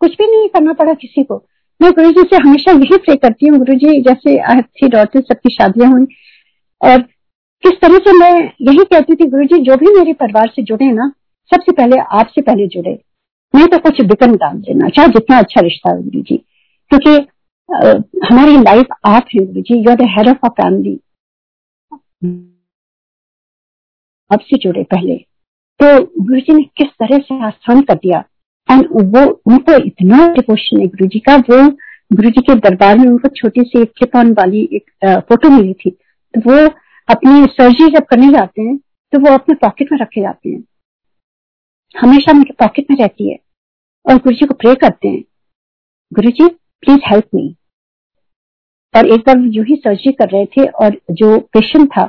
कुछ 0.00 0.12
भी 0.12 0.26
नहीं 0.26 0.48
करना 0.48 0.72
पड़ा 0.72 0.92
किसी 0.94 1.22
को। 1.24 1.36
मैं 1.80 1.90
गुरु 1.92 2.10
जी 2.12 2.22
से 2.22 2.36
हमेशा 2.38 2.72
यही 2.72 2.96
प्रे 2.98 3.16
करती 3.16 3.48
हूँ 3.48 3.58
गुरु 3.58 3.74
जी 3.76 4.00
जैसे 4.02 4.36
सबकी 5.22 5.50
शादियाँ 5.50 5.90
हुई। 5.92 6.06
और 6.80 7.00
किस 7.62 7.80
तरह 7.80 7.98
से 7.98 8.12
मैं 8.12 8.32
यही 8.62 8.84
कहती 8.84 9.14
थी 9.14 9.28
गुरु 9.30 9.44
जी 9.44 9.58
जो 9.64 9.76
भी 9.76 9.94
मेरे 9.96 10.12
परिवार 10.14 10.52
से 10.56 10.62
जुड़े 10.62 10.90
ना, 10.92 11.08
सबसे 11.52 11.72
पहले 11.72 11.96
आपसे 12.12 12.42
पहले 12.42 12.66
जुड़े। 12.68 12.92
नहीं 13.54 13.66
तो 13.66 13.78
कुछ 13.80 14.00
बिकन 14.02 14.36
डाल 14.36 14.56
देना 14.58 14.88
चाहे, 14.88 15.08
जितना 15.08 15.38
अच्छा 15.38 15.60
रिश्ता 15.60 15.90
है 15.90 16.02
गुरु 16.02 16.22
जी 16.22 16.36
क्योंकि 16.90 17.10
हमारी 18.26 18.56
लाइफ 18.58 18.86
आप 19.06 19.26
है 19.34 19.44
Guru 19.44 19.62
ji 19.62 19.76
you're 19.78 19.94
the 19.96 20.08
head 20.10 20.28
of 20.28 20.46
a 20.46 20.48
family 20.52 20.98
आपसे 24.32 24.56
जुड़े 24.58 24.82
पहले। 24.84 25.16
तो 25.80 25.86
गुरु 26.22 26.40
जी 26.40 26.54
ने 26.54 26.62
किस 26.76 26.88
तरह 27.02 27.18
से 27.18 27.42
आसान 27.44 27.80
कर 27.82 27.94
दिया? 27.96 28.18
एंड 28.68 28.86
वो, 28.86 29.24
उनको 29.46 29.76
इतना 29.76 30.26
डिवोशन 30.34 30.80
है 30.80 30.86
गुरु 30.86 31.06
जी 31.06 31.18
का, 31.20 31.36
वो 31.36 31.68
गुरु 32.16 32.30
जी 32.30 32.40
के 32.42 32.54
दरबार 32.60 32.98
में 32.98 33.06
उनको 33.06 33.28
छोटी 33.36 33.62
सी 33.62 33.84
क्लिप 33.86 34.16
ऑन 34.16 34.32
वाली 34.32 34.68
एक 34.72 34.90
फ़ोटो 35.28 35.50
मिली 35.50 35.72
थी। 35.74 35.90
तो 35.90 36.40
वो 36.42 36.68
अपनी 37.08 37.46
सर्जरी 37.52 37.90
जब 37.90 38.04
करने 38.04 38.30
जाते 38.32 38.62
हैं 38.62 38.76
तो 39.12 39.18
वो 39.20 39.32
अपने 39.34 39.54
पॉकेट 39.56 39.92
में 39.92 39.98
रखे 39.98 40.20
जाते 40.20 40.50
हैं। 40.50 40.62
हमेशा 41.94 42.32
उनके 42.32 42.52
पॉकेट 42.54 42.90
में 42.90 42.96
रहती 42.98 43.30
है 43.30 43.38
और 44.06 44.16
गुरु 44.16 44.34
जी 44.36 44.46
को 44.46 44.54
प्रे 44.54 44.74
करते 44.74 45.08
हैं। 45.08 45.22
गुरु 46.12 46.30
जी 46.30 46.48
प्लीज़ 46.82 47.00
हेल्प 47.06 47.28
मी 47.34 47.54
और 48.94 49.08
एक 49.08 49.20
बार 49.20 49.38
जो 49.50 49.62
ही 49.62 49.76
सर्जरी 49.76 50.12
कर 50.12 50.28
रहे 50.28 50.46
थे 50.46 50.66
और 50.66 51.00
जो 51.10 51.38
पेशेंट 51.52 51.88
था 51.88 52.04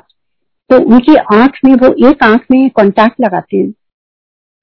तो 0.69 0.79
उनकी 0.85 1.15
आँख 1.33 1.57
में, 1.65 1.73
वो 1.73 2.09
एक 2.09 2.23
आँख 2.23 2.45
में 2.51 2.69
कॉन्टैक्ट 2.71 3.21
लगाते 3.21 3.57
हैं। 3.57 3.71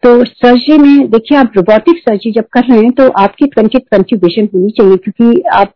तो 0.03 0.25
सर्जरी 0.25 0.79
में, 0.79 1.11
देखिए 1.11 1.39
आप 1.39 1.53
रोबोटिक 1.57 1.99
सर्जरी 1.99 2.33
जब 2.33 2.45
कर 2.53 2.65
रहे 2.65 2.79
हैं 2.79 2.91
तो 2.93 3.09
आपकी 3.21 3.45
विजन 4.17 4.49
होनी 4.55 4.71
चाहिए, 4.71 4.97
क्योंकि 4.97 5.41
आप 5.53 5.75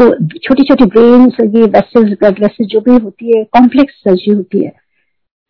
को 0.00 0.08
छोटी 0.38 0.62
छोटी 0.64 0.84
ब्रेन 0.86 1.30
ये 1.56 1.64
वेसल्स 1.64 2.18
ब्लड 2.20 2.40
वेसल्स 2.42 2.68
जो 2.68 2.80
भी 2.80 2.92
होती 2.94 3.36
है 3.36 3.42
कॉम्प्लेक्स 3.54 3.94
सर्जरी 4.04 4.34
होती 4.34 4.64
है। 4.64 4.72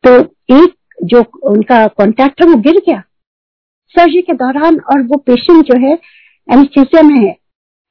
तो 0.05 0.19
एक 0.55 0.75
जो 1.05 1.23
उनका 1.45 1.87
कॉन्टैक्ट 1.89 2.43
है, 2.43 2.49
वो 2.49 2.57
गिर 2.59 2.81
गया। 2.87 3.03
सर्जरी 3.95 4.23
के 4.23 4.33
दौरान 4.35 4.79
और 4.93 5.03
वो 5.03 5.17
पेशेंट 5.27 5.65
जो 5.65 5.79
है 5.81 5.93
एनेस्थीसिया 6.49 7.03
में 7.03 7.17
है। 7.17 7.37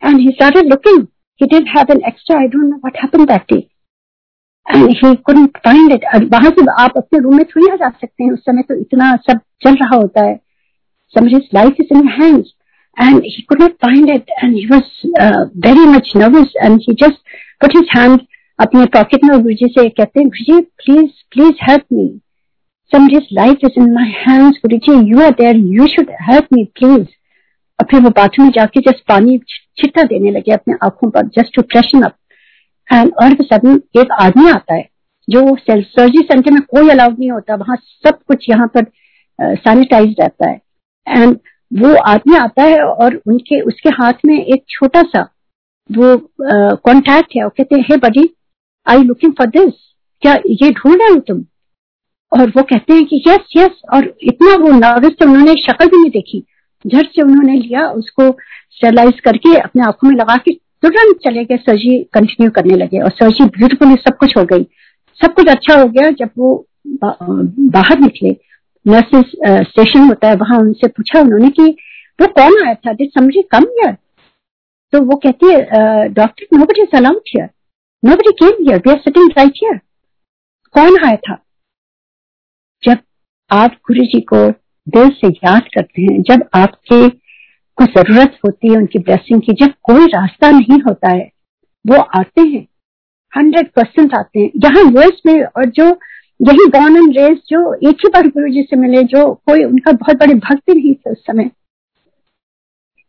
And 0.01 0.19
he 0.19 0.31
started 0.31 0.69
looking 0.69 1.05
he 1.41 1.45
did 1.47 1.67
have 1.69 1.91
an 1.91 2.01
extra 2.07 2.37
I 2.39 2.47
don't 2.47 2.63
know 2.63 2.75
what 2.77 2.97
happened 2.97 3.27
that 3.27 3.53
day 3.53 3.59
he 4.65 5.13
couldn't 5.15 5.57
find 5.65 5.91
it 5.93 6.05
वहाँ 6.33 6.49
से 6.49 6.65
आप 6.83 6.97
अपने 6.97 7.19
रूम 7.19 7.35
में 7.35 7.45
थोड़ी 7.45 7.71
आ 7.71 7.75
जा 7.75 7.89
सकते 7.89 8.23
हैं 8.23 8.31
उस 8.31 8.39
समय 8.39 8.61
तो 8.69 8.75
इतना 8.75 9.11
सब 9.29 9.39
चल 9.65 9.75
रहा 9.83 9.95
होता 9.95 10.25
है 10.25 10.39
somebody's 11.15 11.49
life 11.53 11.79
is 11.81 11.91
in 11.91 12.07
hands 12.09 12.53
and 12.97 13.25
he 13.25 13.43
could 13.49 13.59
not 13.59 13.73
find 13.85 14.11
it 14.13 14.31
and 14.37 14.55
he 14.55 14.63
was 14.67 14.87
uh, 15.21 15.45
very 15.65 15.85
much 15.85 16.07
nervous 16.15 16.55
and 16.61 16.81
he 16.85 16.95
just 16.95 17.19
put 17.61 17.75
his 17.77 17.91
hand 17.97 18.23
अपने 18.59 18.85
पॉकेट 18.95 19.23
में 19.23 19.37
गुरुजी 19.41 19.67
से 19.77 19.87
कहते 19.89 20.19
हैं 20.19 20.27
Guruji 20.29 20.59
please 20.81 21.11
please 21.31 21.63
help 21.69 21.85
me 21.93 22.07
somebody's 22.91 23.29
life 23.39 23.67
is 23.69 23.77
in 23.83 23.93
my 23.93 24.07
hands 24.17 24.59
Guruji 24.65 24.97
you 25.11 25.21
are 25.27 25.33
there 25.41 25.55
you 25.75 25.89
should 25.93 26.15
help 26.29 26.51
me 26.57 26.65
please 26.79 27.07
और 27.79 27.87
फिर 27.91 28.01
वो 28.01 28.09
bathroom 28.17 28.45
में 28.47 28.51
जाके 28.55 28.79
जस्ट 28.81 29.03
पानी 29.09 29.37
छिट्टा 29.77 30.03
देने 30.09 30.31
लगे 30.31 30.51
अपने 30.53 30.73
आँखों 30.83 31.09
पर 31.09 31.27
just 31.37 31.55
to 31.55 31.61
freshen 31.71 32.01
up 32.01 32.15
all 32.91 33.33
sudden 33.41 33.81
एक 33.99 34.11
आदमी 34.21 34.49
आता 34.49 34.73
है 34.73 34.87
जो 35.27 35.41
सर्जरी 35.57 36.21
सेंटर 36.21 36.51
में 36.51 36.61
कोई 36.61 36.89
अलाउड 36.89 37.19
नहीं 37.19 37.31
होता 37.31 37.55
वहाँ 37.55 37.75
सब 37.75 38.19
कुछ 38.27 38.45
यहाँ 38.49 38.67
पर 38.67 38.85
सैनिटाइज 39.39 40.15
रहता 40.19 40.49
है। 40.49 40.59
एंड 41.07 41.37
वो 41.71 41.93
आदमी 42.03 42.35
आता 42.37 42.63
है 42.63 42.83
और 42.83 43.15
उनके 43.27 43.59
उसके 43.61 43.89
हाथ 43.89 44.25
में 44.25 44.35
एक 44.35 44.63
छोटा 44.69 45.01
सा 45.01 45.21
वो 45.89 46.17
कॉन्टैक्ट 46.41 47.29
uh, 47.29 47.35
है 47.37 47.43
वो 47.43 47.49
कहते 47.49 47.75
हैं 47.75 47.85
hey 47.91 47.97
buddy 47.97 48.29
I 48.87 49.03
looking 49.03 49.33
for 49.33 49.47
this 49.47 49.73
क्या 50.23 50.33
ये 50.33 50.69
ढूंढ 50.71 51.01
रहे 51.01 51.09
हो 51.09 51.19
तुम? 51.19 51.43
और 52.31 52.49
वो 52.49 52.63
कहते 52.63 52.93
हैं 52.93 53.05
कि 53.05 53.23
यस 53.27 53.53
यस 53.57 53.81
और 53.93 54.13
इतना 54.23 54.55
वो 54.55 54.71
नर्वस 54.71 55.15
थे 55.21 55.25
उन्होंने 55.25 55.53
शक्ल 55.61 55.85
भी 55.85 55.97
नहीं 55.97 56.11
देखी। 56.11 56.43
झट 56.85 57.05
से 57.05 57.21
उन्होंने 57.21 57.53
लिया 57.53 57.87
उसको 57.91 58.31
स्टेलाइज 58.71 59.19
करके 59.19 59.55
अपने 59.57 59.83
आँखों 59.83 60.09
में 60.09 60.15
लगा 60.15 60.35
के 60.37 60.51
तुरंत 60.83 61.17
चले 61.23 61.43
गए 61.45 61.57
सर्जरी 61.57 61.97
कंटिन्यू 62.13 62.51
करने 62.51 62.75
लगे 62.77 62.99
और 62.99 63.11
सर्जरी 63.11 63.45
ब्यूटीफुली 63.49 63.95
सब 63.97 64.17
कुछ 64.19 64.37
हो 64.37 64.43
गई। 64.45 64.63
सब 65.19 65.33
कुछ 65.33 65.47
अच्छा 65.49 65.79
हो 65.81 65.87
गया 65.89 66.09
जब 66.11 66.29
वो 66.37 66.65
बाहर 67.03 67.99
निकले। 67.99 68.35
नर्सेस 68.85 69.31
स्टेशन 69.67 70.07
होता 70.07 70.27
है, 70.27 70.35
वहाँ 70.35 70.59
उनसे 70.59 70.87
पूछा 70.87 71.19
उन्होंने 71.21 71.49
कि 71.49 71.63
वो 72.19 72.27
कौन 72.29 72.63
आया 72.65 72.73
था? 72.75 72.91
डिड 72.93 73.09
समझी, 73.11 73.41
कम 73.51 73.63
हियर 73.71 73.95
तो 74.93 75.01
वो 75.01 75.15
कहती 75.17 75.51
है 75.51 76.07
doctor 76.09 76.57
no 76.57 76.65
but 76.65 76.79
is 76.79 76.95
allowed 76.97 77.47
no 78.03 78.15
but 78.15 78.27
came 78.33 78.63
here 78.63 78.81
we 78.87 78.91
are 78.91 78.99
sitting 78.99 79.29
right 79.37 79.59
here 79.63 79.79
कौन 80.75 80.97
आया 81.05 81.15
था? 81.17 81.37
जब 82.83 82.97
आप 83.51 83.75
गुरु 83.87 84.05
जी 84.05 84.19
को 84.23 84.47
दिल 84.87 85.09
से 85.11 85.27
याद 85.27 85.67
करते 85.75 86.01
हैं, 86.01 86.21
जब 86.21 86.43
आपके 86.55 87.07
को 87.77 87.85
ज़रूरत 87.91 88.37
होती 88.45 88.71
है 88.71 88.77
उनकी 88.77 88.99
ब्लेसिंग 88.99 89.41
की, 89.41 89.53
जब 89.55 89.73
कोई 89.83 90.05
रास्ता 90.07 90.49
नहीं 90.51 90.81
होता 90.81 91.11
है, 91.11 91.29
वो 91.85 91.97
आते 92.17 92.41
हैं 92.41 92.65
हंड्रेड 93.33 93.69
परसेंट 93.75 94.13
आते 94.15 94.39
हैं। 94.39 94.49
यहाँ 94.63 94.83
यूएस 94.83 95.21
में 95.25 95.43
और 95.43 95.65
जो 95.71 95.85
यही 96.39 96.67
बॉर्न 96.69 96.95
एंड 96.97 97.17
रेस 97.17 97.37
जो 97.49 97.73
एक 97.89 98.05
ही 98.05 98.09
बार 98.09 98.27
गुरु 98.27 98.51
जी 98.53 98.61
से 98.63 98.75
मिले, 98.75 99.03
जो 99.03 99.33
कोई 99.47 99.63
उनका 99.63 99.91
बहुत 99.91 100.17
बड़े 100.17 100.33
भक्त 100.35 100.69
नहीं 100.69 100.93
थे 100.93 101.11
उस 101.11 101.23
समय। 101.27 101.49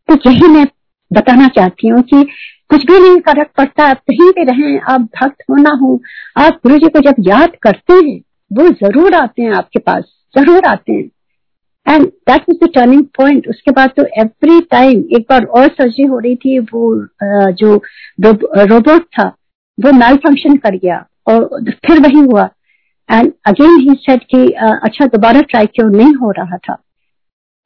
तो 0.08 0.14
यही 0.26 0.48
मैं 0.48 0.66
बताना 1.10 1.48
चाहती 1.48 1.88
हूँ 1.88 2.02
कि 2.02 2.22
कुछ 2.70 2.84
भी 2.86 2.98
नहीं 3.00 3.20
फ़र्क 3.20 3.50
पड़ता, 3.56 3.84
आप 3.84 3.98
कहीं 4.10 4.30
भी 4.30 4.44
रहें, 4.44 4.80
आप 4.80 5.00
भक्त 5.00 5.42
हो 5.50 5.56
ना 5.56 5.70
हो, 5.80 6.00
आप 6.36 6.60
गुरु 6.62 6.78
जी 6.78 6.88
को 6.88 7.00
जब 7.00 7.14
याद 7.28 7.56
करते 7.62 7.94
हैं, 7.94 8.20
वो 8.50 8.68
ज़रूर 8.82 9.14
आते 9.14 9.42
हैं 9.42 9.52
आपके 9.52 9.78
पास, 9.78 10.04
ज़रूर 10.34 10.64
आते 10.64 10.92
हैं। 10.92 11.08
And 11.86 12.04
that 12.04 12.42
was 12.48 12.56
the 12.62 12.68
turning 12.74 13.04
point 13.18 13.48
उसके 13.48 13.70
बाद 13.72 13.90
तो 13.96 14.04
एवरी 14.20 14.60
टाइम 14.70 15.04
एक 15.16 15.26
बार 15.30 15.44
और 15.44 15.66
सर्जरी 15.68 16.06
हो 16.06 16.18
रही 16.18 16.36
थी, 16.36 16.58
वो 16.58 17.06
जो 17.52 17.74
रोबोट 18.66 19.04
था, 19.18 19.26
वो 19.78 19.92
मेल 19.94 20.16
फ़ंक्शन 20.18 20.56
कर 20.56 20.76
गया 20.76 21.04
और 21.26 21.70
फिर 21.86 22.00
वही 22.00 22.20
हुआ। 22.20 22.48
एंड 23.08 23.32
अगेन 23.46 23.78
ही 23.80 23.94
सेड 24.00 24.24
कि 24.24 24.46
अच्छा 24.52 25.06
दोबारा 25.06 25.40
ट्राई 25.42 25.66
क्यों 25.66 25.88
नहीं 25.90 26.14
हो 26.16 26.30
रहा 26.38 26.56
था? 26.58 26.74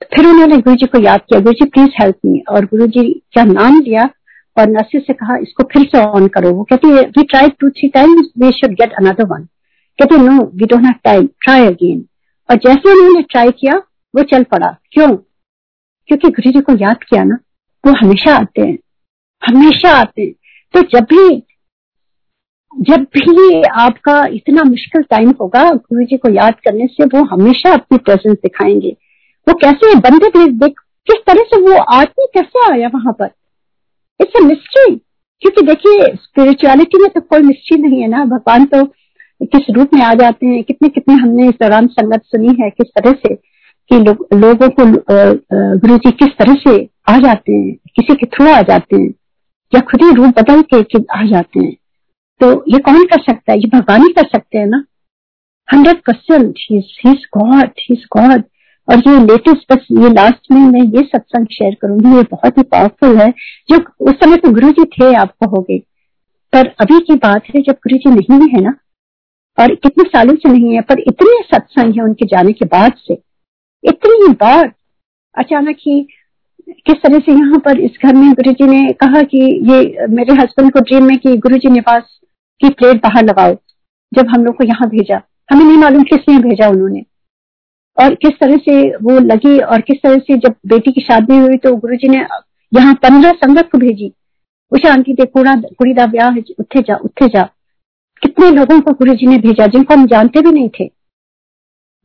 तो 0.02 0.06
फिर 0.16 0.26
उन्होंने 0.26 0.56
गुरु 0.58 0.76
जी 0.76 0.86
को 0.86 0.98
याद 1.02 1.20
किया 1.20 1.40
गुरु 1.40 1.52
जी 1.54 1.64
प्लीज़ 1.66 1.90
हेल्प 2.00 2.16
मी 2.26 2.38
और 2.50 2.64
गुरु 2.66 2.86
जी 2.88 3.08
का 3.34 3.44
नाम 3.44 3.80
लिया 3.80 4.08
और 4.56 4.68
नर्सिस 4.68 5.06
से 5.06 5.12
कहा, 5.12 5.36
इसको 5.36 5.64
फिर 5.72 5.82
से 5.92 6.04
ऑन 6.06 6.26
करो। 6.28 6.50
वो 6.52 6.62
कहती 6.70 6.88
है 6.88 7.02
we 7.08 7.22
try 7.24 7.48
two 7.60 7.68
three 7.70 7.88
times 7.90 8.30
we 8.38 8.50
should 8.52 8.74
get 8.80 8.92
another 9.00 9.24
one 9.26 9.42
कहते 9.98 10.16
no 10.22 10.42
we 10.54 10.66
don't 10.66 10.84
have 10.84 10.94
time 11.04 11.26
try 11.42 11.66
again 11.66 12.04
और 12.48 12.56
जैसे 12.64 12.92
उन्होंने 12.92 13.22
ट्राई 13.30 13.50
किया 13.50 13.80
वो 14.16 14.22
चल 14.22 14.42
पड़ा। 14.42 14.76
क्यों? 14.92 15.16
क्योंकि 16.08 16.28
गुरु 16.28 16.50
जी 16.50 16.60
को 16.60 16.72
याद 16.72 17.02
किया 17.04 17.24
ना, 17.24 17.38
वो 17.86 17.92
हमेशा 17.92 18.34
आते 18.36 18.62
हैं, 18.62 18.78
हमेशा 19.42 19.90
आते 19.90 20.22
हैं। 20.22 20.32
तो 20.74 20.82
जब 20.82 21.04
भी 21.04 21.42
जब 22.72 23.02
भी 23.16 23.62
आपका 23.62 24.24
इतना 24.26 24.62
मुश्किल 24.62 25.02
टाइम 25.02 25.30
होगा, 25.40 25.70
गुरु 25.70 26.04
जी 26.04 26.16
को 26.16 26.28
याद 26.30 26.54
करने 26.54 26.86
से 26.86 27.04
वो 27.04 27.24
हमेशा 27.24 27.72
अपनी 27.72 27.98
प्रेजेंस 27.98 28.36
दिखाएँगे। 28.36 28.96
वो 29.48 29.54
कैसे 29.54 29.94
बंदे 29.94 30.46
देख 30.48 30.74
किस 31.06 31.22
तरह 31.26 31.42
से 31.42 31.60
वो 31.60 31.78
आदमी 31.78 32.26
कैसे 32.34 32.72
आया 32.72 32.88
वहाँ 32.94 33.12
पर? 33.12 33.30
इट्स 34.20 34.32
अ 34.36 34.44
मिस्ट्री 34.44 34.96
क्योंकि 35.42 35.62
देखिए 35.62 36.14
स्पिरिचुअलिटी 36.14 37.02
में 37.02 37.10
तो 37.10 37.20
कोई 37.20 37.42
मिस्ट्री 37.42 37.82
नहीं 37.82 38.00
है 38.02 38.08
ना। 38.08 38.24
भगवान 38.24 38.64
तो 38.64 38.84
किस 39.42 39.66
रूप 39.70 39.94
में 39.94 40.02
आ 40.02 40.14
जाते 40.14 40.46
हैं 40.46 40.62
कितने 40.64 40.88
कितने 40.88 41.14
हमने 41.14 41.48
इस 41.48 41.54
दौरान 41.62 41.86
संगत 41.86 42.22
सुनी 42.24 42.62
है, 42.62 42.70
किस 42.70 42.86
तरह 42.98 43.12
से। 43.12 43.34
कि 43.90 43.98
लो, 43.98 44.12
लोगों 44.34 44.68
को 44.70 44.84
गुरु 45.78 45.96
जी 45.96 46.10
किस 46.12 46.36
तरह 46.38 46.54
से 46.66 46.76
आ 47.08 47.16
जाते 47.18 47.52
हैं 47.52 47.74
किसी 47.96 48.14
के 48.14 48.26
थ्रू 48.26 48.46
आ 48.48 48.60
जाते 48.62 48.96
हैं 48.96 49.08
या 49.72 49.80
खुद 49.82 50.02
ही 50.04 50.10
रूप 50.14 50.38
बदल 50.38 50.62
के 50.74 51.02
आ 51.12 51.24
जाते 51.26 51.60
हैं। 51.60 51.74
तो 52.40 52.52
ये 52.68 52.78
कौन 52.80 53.04
कर 53.04 53.22
सकता 53.22 53.52
है? 53.52 53.58
ये 53.58 53.68
भगवान 53.68 54.02
ही 54.02 54.12
कर 54.12 54.28
सकते 54.28 54.58
हैं 54.58 54.66
ना। 54.66 54.84
Hundred 55.68 55.96
percent 56.06 56.54
God 57.36 57.70
his 57.80 58.04
God 58.16 58.42
और 58.88 58.98
ये 59.08 59.18
लेटेस्ट 59.20 59.72
बस 59.72 59.86
ये 59.92 60.08
लास्ट 60.10 60.50
में 60.52 60.60
मैं 60.62 60.82
ये 60.90 61.02
सत्संग 61.06 61.46
शेयर 61.52 61.74
करूँगी 61.82 62.16
ये 62.16 62.22
बहुत 62.30 62.58
ही 62.58 62.62
पावरफुल 62.64 63.16
है। 63.18 63.30
जो 63.70 63.78
उस 64.00 64.14
समय 64.14 64.36
तो 64.36 64.50
गुरु 64.50 64.70
जी 64.70 64.84
थे 64.92 65.12
आप 65.14 65.32
कहोगे 65.44 65.78
पर 66.52 66.68
अभी 66.80 66.98
की 67.00 67.14
बात 67.24 67.48
है 67.48 67.62
जब 67.62 67.74
गुरु 67.86 67.96
जी 67.98 68.10
नहीं 68.10 68.48
है 68.48 68.60
ना 68.62 68.74
और 69.58 69.74
कितने 69.76 70.04
सालों 70.08 70.34
से 70.36 70.48
नहीं 70.48 70.74
है 70.74 70.80
पर 70.82 71.00
इतने 71.00 71.42
सत्संग 71.46 71.94
है 71.94 72.04
उनके 72.04 72.26
जाने 72.26 72.52
के 72.52 72.64
बाद 72.66 72.92
से। 72.98 73.14
इतनी 73.84 74.28
बार 74.34 74.72
अचानक 75.34 75.76
ही 75.80 76.00
किस 76.86 76.96
तरह 76.96 77.18
से 77.18 77.32
यहाँ 77.32 77.58
पर 77.58 77.80
इस 77.80 77.98
घर 78.04 78.14
में 78.14 78.32
गुरु 78.32 78.66
ने 78.66 78.92
कहा 78.92 79.22
कि 79.24 79.38
ये 79.70 80.06
मेरे 80.08 80.34
हस्बैंड 80.34 80.72
को 80.72 80.80
ड्रीम 80.80 81.04
में 81.04 81.16
कि 81.18 81.36
गुरु 81.36 81.56
जी 81.56 81.70
निवास 81.70 82.02
की 82.60 82.68
प्लेट 82.70 83.02
बाहर 83.02 83.24
लगाओ, 83.24 83.54
जब 84.12 84.28
हम 84.28 84.44
लोग 84.44 84.56
को 84.56 84.64
यहाँ 84.64 84.88
भेजा। 84.88 85.20
हमें 85.48 85.64
नहीं 85.64 85.76
मालूम 85.76 86.02
किस 86.02 86.28
लिए 86.28 86.38
भेजा 86.38 86.68
उन्होंने। 86.68 87.02
और 87.96 88.14
किस 88.14 88.38
तरह 88.40 88.56
से 88.58 88.74
वो 88.96 89.18
लगी 89.20 89.58
और 89.58 89.80
किस 89.80 90.02
तरह 90.02 90.18
से 90.18 90.36
जब 90.38 90.54
बेटी 90.66 90.92
की 90.92 91.00
शादी 91.00 91.36
हुई 91.36 91.56
तो 91.56 91.74
गुरु 91.76 91.96
जी 91.96 92.08
ने 92.08 92.18
यहाँ 92.72 92.94
पंद्रह 93.02 93.32
संगत 93.34 93.68
को 93.72 93.78
भेजी। 93.78 94.12
उषा 94.72 94.92
आंटी 94.92 95.14
थे 95.14 95.24
कुड़ा 95.26 95.54
कुड़ी 95.54 95.94
का 95.94 96.06
ब्याह 96.06 96.36
उत्थे 96.36 96.80
जा 96.82 96.96
उत्थे 96.96 97.28
जा। 97.28 97.42
कितने 98.22 98.50
लोगों 98.50 98.80
को 98.80 98.92
गुरु 98.94 99.14
जी 99.14 99.26
ने 99.26 99.36
भेजा, 99.38 99.66
जिनको 99.66 99.94
हम 99.94 100.06
जानते 100.06 100.40
भी 100.40 100.50
नहीं 100.52 100.68
थे। 100.70 100.90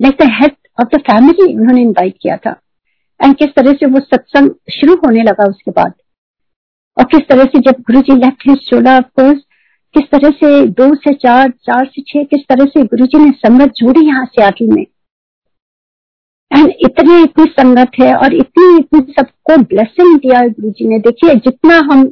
Like 0.04 0.18
the 0.22 0.30
head 0.32 0.56
of 0.82 0.96
the 0.96 1.00
family 1.02 1.54
उन्होंने 1.56 1.82
इनवाइट 1.82 2.16
किया 2.22 2.38
था। 2.38 2.60
एंड 3.20 3.36
किस 3.36 3.50
तरह 3.50 3.74
से 3.74 3.86
वो 3.86 4.00
सत्संग 4.00 4.52
शुरू 4.72 4.94
होने 4.96 5.24
लगा 5.24 5.50
उसके 5.50 5.72
बाद? 5.72 5.94
और 6.98 7.06
किस 7.06 7.28
तरह 7.30 7.44
से 7.44 7.60
जब 7.60 7.82
गुरु 7.82 8.02
जी 8.02 8.16
लेफ़्ट 8.16 8.48
हिज 8.50 8.58
चोला 8.70 8.98
ऑफकोर्स 8.98 9.42
किस 9.96 10.04
तरह 10.12 10.30
से 10.30 10.68
दो 10.68 10.96
से 10.96 11.14
चार 11.14 11.50
चार 11.50 11.86
से 11.86 12.02
छह, 12.02 12.24
किस 12.24 12.42
तरह 12.50 12.66
से 12.66 12.84
गुरु 12.84 13.06
जी 13.06 13.18
ने 13.18 13.32
संगत 13.32 13.74
जोड़ी 13.78 14.06
यहाँ 14.08 14.26
सियाटल 14.26 14.66
में? 14.66 14.86
एंड 16.52 16.74
इतनी 16.80 17.22
इतनी 17.24 17.46
संगत 17.46 17.92
है 18.02 18.14
और 18.16 18.34
इतनी 18.34 18.78
इतनी 18.78 19.14
सबको 19.14 19.58
ब्लेसिंग 19.58 20.18
दिया 20.20 20.42
गुरु 20.48 20.70
जी 20.70 20.88
ने। 20.88 21.00
देखिए, 21.00 21.36
जितना 21.36 21.78
हम 21.78 22.04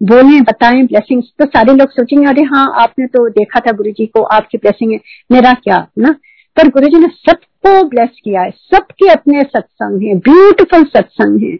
बोले, 0.00 0.40
बताएँ 0.40 0.82
ब्लेसिंग्स 0.82 1.26
तो 1.38 1.46
सारे 1.46 1.74
लोग 1.74 1.90
सोचेंगे, 1.90 2.26
अरे 2.26 2.42
हाँ 2.42 2.72
आपने 2.76 3.06
तो 3.06 3.28
देखा 3.28 3.60
था 3.60 3.72
गुरु 3.72 3.90
जी 3.90 4.06
को, 4.06 4.22
आपकी 4.22 4.58
ब्लेसिंग 4.58 4.92
है। 4.92 5.00
मेरा 5.32 5.52
क्या, 5.52 5.86
ना? 5.98 6.14
पर 6.58 6.68
गुरु 6.68 6.88
जी 6.88 6.98
ने 6.98 7.08
सबको 7.08 7.82
ब्लेस 7.88 8.20
किया 8.24 8.42
है। 8.42 8.50
सबके 8.50 9.08
अपने 9.10 9.42
सत्संग 9.42 10.02
है। 10.02 10.14
ब्यूटिफुल 10.18 10.84
सत्संग 10.84 11.42
है। 11.42 11.56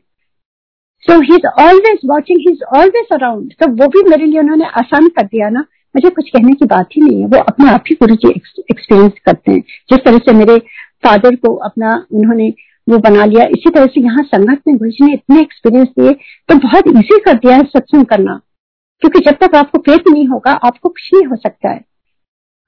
So 1.03 1.21
he 1.21 1.35
is 1.35 1.47
always 1.63 1.99
watching 2.07 2.39
he 2.41 2.53
is 2.53 2.63
always 2.77 3.07
around 3.13 3.53
तो 3.61 3.69
वो 3.73 3.87
भी 3.89 4.03
मेरे 4.11 4.27
लिए 4.27 4.41
उन्होंने 4.41 4.65
आसान 4.79 5.09
कर 5.09 5.27
दिया 5.27 5.49
ना। 5.49 5.65
मुझे 5.97 6.11
कुछ 6.11 6.29
कहने 6.31 6.53
की 6.53 6.65
बात 6.67 6.89
ही 6.93 7.03
नहीं 7.03 7.21
है। 7.21 7.27
वो 7.27 7.39
अपने 7.39 7.71
आप 7.71 7.85
ही 7.91 7.97
गुरु 7.97 8.15
जी 8.15 8.31
एक्सपीरियंस 8.31 9.13
करते 9.27 9.53
हैं। 9.53 9.61
जिस 9.91 9.99
तरह 9.99 10.19
से 10.19 10.33
मेरे 10.33 10.59
फादर 11.05 11.37
को 11.37 11.55
अपना 11.65 11.93
उन्होंने 12.13 12.49
वो 12.89 12.99
बना 12.99 13.25
लिया, 13.25 13.45
इसी 13.47 13.71
तरह 13.71 13.87
से 13.87 14.01
यहाँ 14.01 14.23
संगत 14.25 14.61
में 14.69 14.77
गुरु 14.77 14.91
जी 14.91 15.05
ने 15.07 15.13
इतने 15.15 15.41
एक्सपीरियंस 15.41 15.89
दिए 15.89 16.13
तो 16.49 16.59
बहुत 16.59 16.89
इजी 16.89 17.19
कर 17.21 17.35
दिया 17.35 17.57
है 17.57 17.63
सत्संग 17.65 18.05
करना। 18.05 18.41
क्योंकि 19.03 19.21
जब 19.21 19.37
तक 19.41 19.55
आपको 19.57 19.79
फेथ 19.79 20.11
नहीं 20.11 20.27
होगा, 20.27 20.53
आपको 20.53 20.89
कुछ 20.89 21.11
नहीं 21.15 21.27
हो 21.27 21.37
सकता 21.37 21.71
है। 21.71 21.81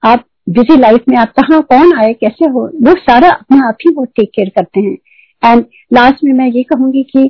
आप 0.03 0.25
बिज़ी 0.47 0.77
लाइफ 0.77 1.03
में 1.09 1.15
आप 1.17 1.31
कहा, 1.31 1.59
कौन 1.59 1.93
आए, 1.99 2.13
कैसे 2.13 2.45
हो, 2.45 2.61
वो 2.83 2.93
सारा 2.99 3.29
अपने 3.29 3.57
आप 3.67 3.77
ही 3.85 3.93
वो 3.95 4.05
टेक 4.05 4.29
केयर 4.35 4.49
करते 4.49 4.79
हैं। 4.79 4.97
एंड 5.43 5.65
लास्ट 5.93 6.23
में 6.23 6.33
मैं 6.33 6.47
ये 6.47 6.63
कहूँगी 6.63 7.03
कि 7.03 7.29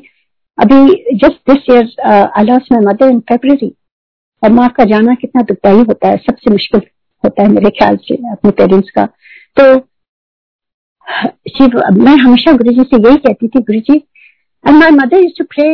अभी 0.58 1.16
just 1.18 1.50
this 1.50 1.70
year 1.72 1.86
my 2.40 2.86
mother 2.86 3.10
in 3.10 3.20
February 3.22 3.74
और 4.44 4.52
माँ 4.52 4.68
का 4.70 4.84
जाना 4.86 5.14
कितना 5.16 5.42
दुखदायी 5.42 5.80
होता 5.80 6.08
है, 6.08 6.18
सबसे 6.18 6.52
मुश्किल 6.52 6.82
होता 7.24 7.44
है 7.44 7.50
मेरे 7.50 7.70
ख्याल 7.70 7.98
से 8.04 8.16
अपने 8.32 8.52
पेरेंट्स 8.52 8.90
का। 8.90 9.06
तो 9.58 9.64
शिव, 11.50 11.82
मैं 11.96 12.16
हमेशा 12.18 12.52
गुरु 12.52 12.74
जी 12.74 12.84
से 12.84 12.98
यही 13.00 13.18
कहती 13.18 13.48
थी 13.48 13.60
Guru 13.62 13.80
ji 13.82 13.96
and 14.64 14.76
my 14.76 14.92
mother 14.94 15.18
is 15.18 15.34
to 15.38 15.44
pray 15.46 15.68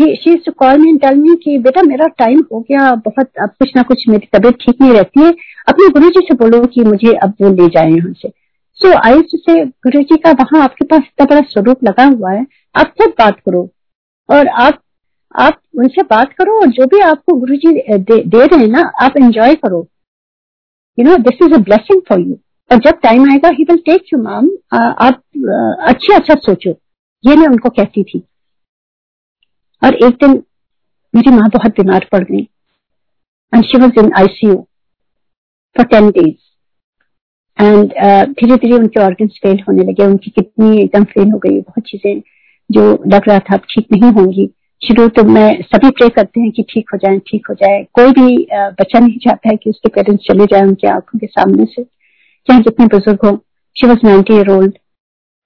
बेटा 0.00 1.82
मेरा 1.82 2.06
टाइम 2.18 2.44
हो 2.52 2.60
गया 2.60 2.94
बहुत 2.94 3.28
अब 3.42 3.48
कुछ 3.48 3.72
ना 3.76 3.82
कुछ 3.82 4.04
मेरी 4.08 4.28
तबीयत 4.32 4.54
ठीक 4.54 4.80
नहीं 4.80 4.92
रहती 4.92 5.20
है। 5.20 5.30
अपने 5.68 5.88
गुरु 5.88 6.08
जी 6.10 6.20
से 6.20 6.34
बोलो 6.34 6.64
कि 6.66 6.84
मुझे 6.84 7.12
अब 7.14 7.34
वो 7.42 7.48
ले 7.50 7.66
जाए 7.66 7.90
यहाँ 7.90 8.12
से। 8.12 8.28
सो 8.78 8.92
आई 8.98 9.22
से 9.34 9.64
गुरु 9.64 10.02
जी 10.02 10.16
का 10.16 10.30
वहाँ 10.32 10.62
आपके 10.64 10.84
पास 10.84 11.00
इतना 11.00 11.24
बड़ा 11.24 11.40
स्वरूप 11.40 11.84
लगा 11.84 12.04
हुआ 12.04 12.32
है 12.32 12.46
आप 12.74 12.92
सब 13.02 13.14
बात 13.18 13.40
करो। 13.40 13.68
और 14.28 14.48
आप 14.48 14.82
आप 15.34 15.60
उनसे 15.78 16.02
बात 16.02 16.32
करो 16.32 16.60
और 16.60 16.66
जो 16.66 16.86
भी 16.86 17.00
आपको 17.00 17.36
गुरु 17.40 17.56
जी 17.56 17.72
दे, 17.72 18.22
दे 18.22 18.46
रहे 18.46 18.60
हैं 18.60 18.68
ना 18.68 18.90
आप 19.02 19.16
एंजॉय 19.16 19.54
करो। 19.54 19.86
You 20.98 21.04
know 21.04 21.16
this 21.16 21.46
is 21.46 21.54
a 21.54 21.58
blessing 21.58 22.00
for 22.08 22.20
you 22.20 22.38
और 22.70 22.78
जब 22.78 22.98
टाइम 23.02 23.30
आएगा 23.30 23.48
he 23.48 23.64
will 23.64 23.76
take 23.86 24.12
you 24.12 24.18
ma'am 24.18 24.48
आप 24.78 25.22
अच्छे 25.88 26.14
अच्छा 26.14 26.34
सोचो। 26.34 26.70
ये 27.24 27.36
मैं 27.36 27.46
उनको 27.48 27.68
कहती 27.68 28.02
थी। 28.02 28.22
और 29.82 29.94
एक 29.96 30.14
दिन 30.22 30.42
मेरी 31.14 31.30
माँ 31.30 31.48
बहुत 31.54 31.80
बीमार 31.80 32.06
पड़ 32.12 32.22
गई। 32.22 32.40
And 33.52 33.64
she 33.64 33.78
was 33.80 33.98
in 34.00 34.12
ICU 34.18 34.54
for 35.76 35.86
ten 35.86 36.10
days 36.10 36.44
and 37.58 37.92
धीरे 38.30 38.56
धीरे 38.56 38.76
उनके 38.76 39.00
ऑर्गन्स 39.00 39.38
फेल 39.42 39.60
होने 39.68 39.84
लगे। 39.84 40.06
उनकी 40.06 40.30
किडनी 40.30 40.78
एकदम 40.82 41.04
फेल 41.04 41.30
हो 41.30 41.38
गई। 41.38 41.60
बहुत 41.60 41.84
चीज़ें 41.88 42.20
जो 42.70 42.82
लग 43.06 43.28
रहा 43.28 43.38
था 43.40 43.56
ठीक 43.56 43.86
नहीं 43.92 44.10
होंगी। 44.12 44.48
शुरू 44.82 45.06
तो 45.08 45.22
मैं 45.24 45.50
सभी 45.64 45.90
प्रे 45.90 46.08
करते 46.08 46.40
हैं 46.40 46.50
कि 46.52 46.62
ठीक 46.70 46.90
हो 46.92 46.98
जाए, 46.98 47.18
ठीक 47.18 47.46
हो 47.50 47.54
जाए। 47.54 47.82
कोई 47.94 48.10
भी 48.12 48.36
बच्चा 48.52 48.98
नहीं 48.98 49.18
चाहता 49.18 49.48
है 49.48 49.56
कि 49.56 49.70
उसके 49.70 49.88
पेरेंट्स 49.90 50.24
चले 50.26 50.46
जाए 50.46 50.62
उनके 50.62 50.88
आँखों 50.88 51.18
के 51.18 51.26
सामने 51.26 51.64
से। 51.66 51.82
चाहे 51.82 52.60
जितने 52.60 52.86
बुज़ुर्ग 52.86 53.24
हो। 53.24 53.36
She 53.76 53.86
was 53.86 54.06
ninety 54.06 54.34
year 54.34 54.50
old 54.50 54.76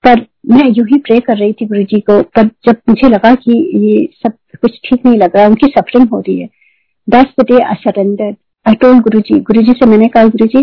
पर 0.05 0.21
मैं 0.45 0.69
यू 0.69 0.85
ही 0.85 0.99
प्रे 0.99 1.19
कर 1.21 1.37
रही 1.37 1.53
थी 1.53 1.67
गुरु 1.67 1.83
जी 1.85 2.01
को, 2.01 2.21
तब 2.23 2.51
जब 2.67 2.77
मुझे 2.89 3.09
लगा 3.09 3.35
कि 3.37 3.53
ये 3.79 4.09
सब 4.23 4.33
कुछ 4.63 4.79
ठीक 4.85 5.05
नहीं 5.07 5.19
लग 5.19 5.37
रहा, 5.37 5.47
उनकी 5.47 5.67
सफरिंग 5.69 6.09
हो 6.09 6.21
रही 6.21 6.39
है। 6.41 6.49
This 7.09 7.27
the 7.41 7.45
day 7.51 7.63
I 7.65 7.75
surrender 7.81 8.35
I 8.67 8.75
told 8.77 9.03
Guru 9.03 9.21
ji 9.21 9.39
Guru 9.43 9.63
ji 9.63 9.73
से 9.73 9.87
मैंने 9.87 10.09
कहा, 10.09 10.25
Guru 10.27 10.47
ji 10.49 10.63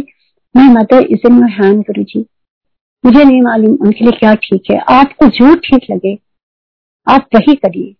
my 0.55 0.67
mother 0.73 1.05
is 1.05 1.27
in 1.27 1.33
my 1.33 1.51
hand 1.53 1.81
Guru 1.81 2.03
ji. 2.03 2.25
मुझे 3.03 3.23
नहीं 3.23 3.41
मालूम 3.41 3.75
उनके 3.77 4.05
लिए 4.05 4.17
क्या 4.19 4.33
ठीक 4.43 4.71
है। 4.71 4.77
आपको 4.91 5.27
जो 5.29 5.55
ठीक 5.61 5.91
लगे, 5.91 6.17
आप 7.07 7.27
वही 7.35 7.55
करिए। 7.55 7.93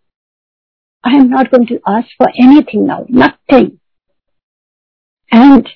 I 1.03 1.15
am 1.15 1.28
not 1.28 1.47
going 1.47 1.67
to 1.67 1.75
ask 1.91 2.15
for 2.19 2.32
anything 2.69 2.86
now 2.88 3.05
nothing 3.13 3.69
and 5.32 5.67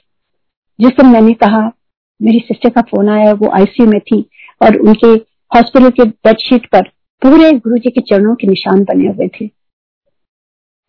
जिस 0.80 0.91
दिन 0.91 1.08
मैंने 1.08 1.34
कहा, 1.36 1.72
मेरी 2.20 2.39
सिस्टर 2.39 2.70
का 2.70 2.82
फ़ोन 2.82 3.10
आया, 3.10 3.34
वो 3.34 3.49
आईसीयू 3.52 3.89
में 3.89 3.99
थी, 4.02 4.22
और 4.62 4.78
उनके 4.78 5.16
हॉस्पिटल 5.52 5.89
के 5.89 6.04
बेडशीट 6.04 6.66
पर 6.68 6.89
पूरे 7.22 7.52
गुरु 7.54 7.78
जी 7.78 7.89
के 7.89 8.02
चरणों 8.02 8.36
के 8.36 8.47
निशान 8.47 8.84
बने 8.84 9.08
हुए 9.08 9.28
थे। 9.30 9.45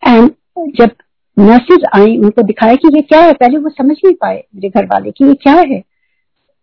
एंड 0.02 0.30
जब 0.76 0.90
नर्सेज 1.36 1.84
आई, 1.94 2.16
उनको 2.18 2.42
दिखाया 2.42 2.74
कि 2.74 2.88
ये 2.96 3.02
क्या 3.02 3.20
है, 3.20 3.32
पहले 3.32 3.58
वो 3.58 3.70
समझ 3.70 3.96
नहीं 3.96 4.14
पाए 4.14 4.42
मेरे 4.54 4.68
घर 4.70 4.86
वाले 4.86 5.10
कि 5.10 5.24
ये 5.24 5.34
क्या 5.42 5.54
है। 5.54 5.80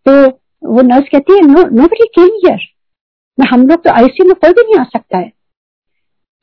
तो 0.06 0.12
वो 0.66 0.82
नर्स 0.82 1.08
कहती 1.08 1.32
है 1.32 1.40
नो 1.42 1.62
नो 1.70 1.84
बड़ी 1.84 2.06
केम 2.08 2.34
हियर 2.36 2.68
हम 3.38 3.66
लोग 3.66 3.82
तो 3.84 3.90
आईसीयू 3.90 4.26
में 4.28 4.34
कोई 4.36 4.50
भी 4.50 4.62
नहीं 4.62 4.78
आ 4.78 4.84
सकता 4.86 5.18
है। 5.18 5.28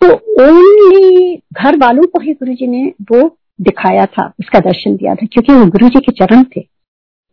तो 0.01 0.13
ओनली 0.43 1.35
घर 1.53 1.77
वालों 1.77 2.03
को 2.05 2.21
ही 2.21 2.33
गुरु 2.33 2.53
जी 2.53 2.67
ने 2.67 2.85
वो 3.11 3.19
दिखाया 3.59 4.05
था, 4.05 4.25
उसका 4.39 4.59
दर्शन 4.59 4.95
दिया 4.95 5.13
था, 5.15 5.25
क्योंकि 5.25 5.53
वो 5.53 5.65
गुरु 5.67 5.89
जी 5.89 5.99
के 5.99 6.11
चरण 6.15 6.43
थे, 6.45 6.61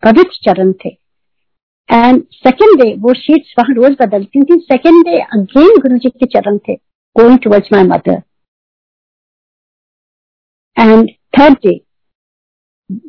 पवित्र 0.02 0.38
चरण 0.44 0.72
थे। 0.84 0.90
एंड 1.88 2.22
सेकेंड 2.34 2.80
डे 2.82 2.92
वो 3.00 3.14
शीट्स 3.14 3.54
वहाँ 3.58 3.74
रोज 3.74 3.96
बदलती 4.00 4.42
थी। 4.42 4.58
सेकेंड 4.72 5.04
डे 5.04 5.18
अगेन 5.20 5.80
गुरु 5.80 5.98
जी 5.98 6.10
के 6.10 6.26
चरण 6.26 6.58
थे 6.58 6.74
going 7.16 7.38
towards 7.38 7.72
my 7.72 7.82
mother 7.82 8.22
and 10.76 11.10
third 11.38 11.58
day 11.66 11.80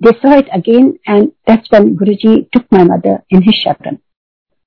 they 0.03 0.11
saw 0.19 0.33
it 0.39 0.47
again, 0.53 0.85
and 1.13 1.31
that's 1.47 1.71
when 1.71 1.87
Guruji 1.97 2.33
took 2.51 2.63
my 2.73 2.83
mother 2.83 3.15
in 3.29 3.41
his 3.41 3.57
sharan. 3.61 3.97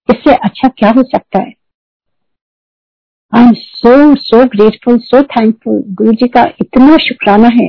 इससे 0.09 0.35
अच्छा 0.35 0.69
क्या 0.69 0.91
हो 0.91 1.03
सकता 1.03 1.39
है? 1.39 1.53
I 3.33 3.43
am 3.43 3.53
so 3.53 4.15
so 4.15 4.45
grateful 4.49 4.99
so 4.99 5.23
thankful 5.23 5.83
Guru 5.89 6.13
ji 6.13 6.29
का 6.29 6.45
इतना 6.61 6.97
शुक्राना 6.97 7.49
है। 7.49 7.69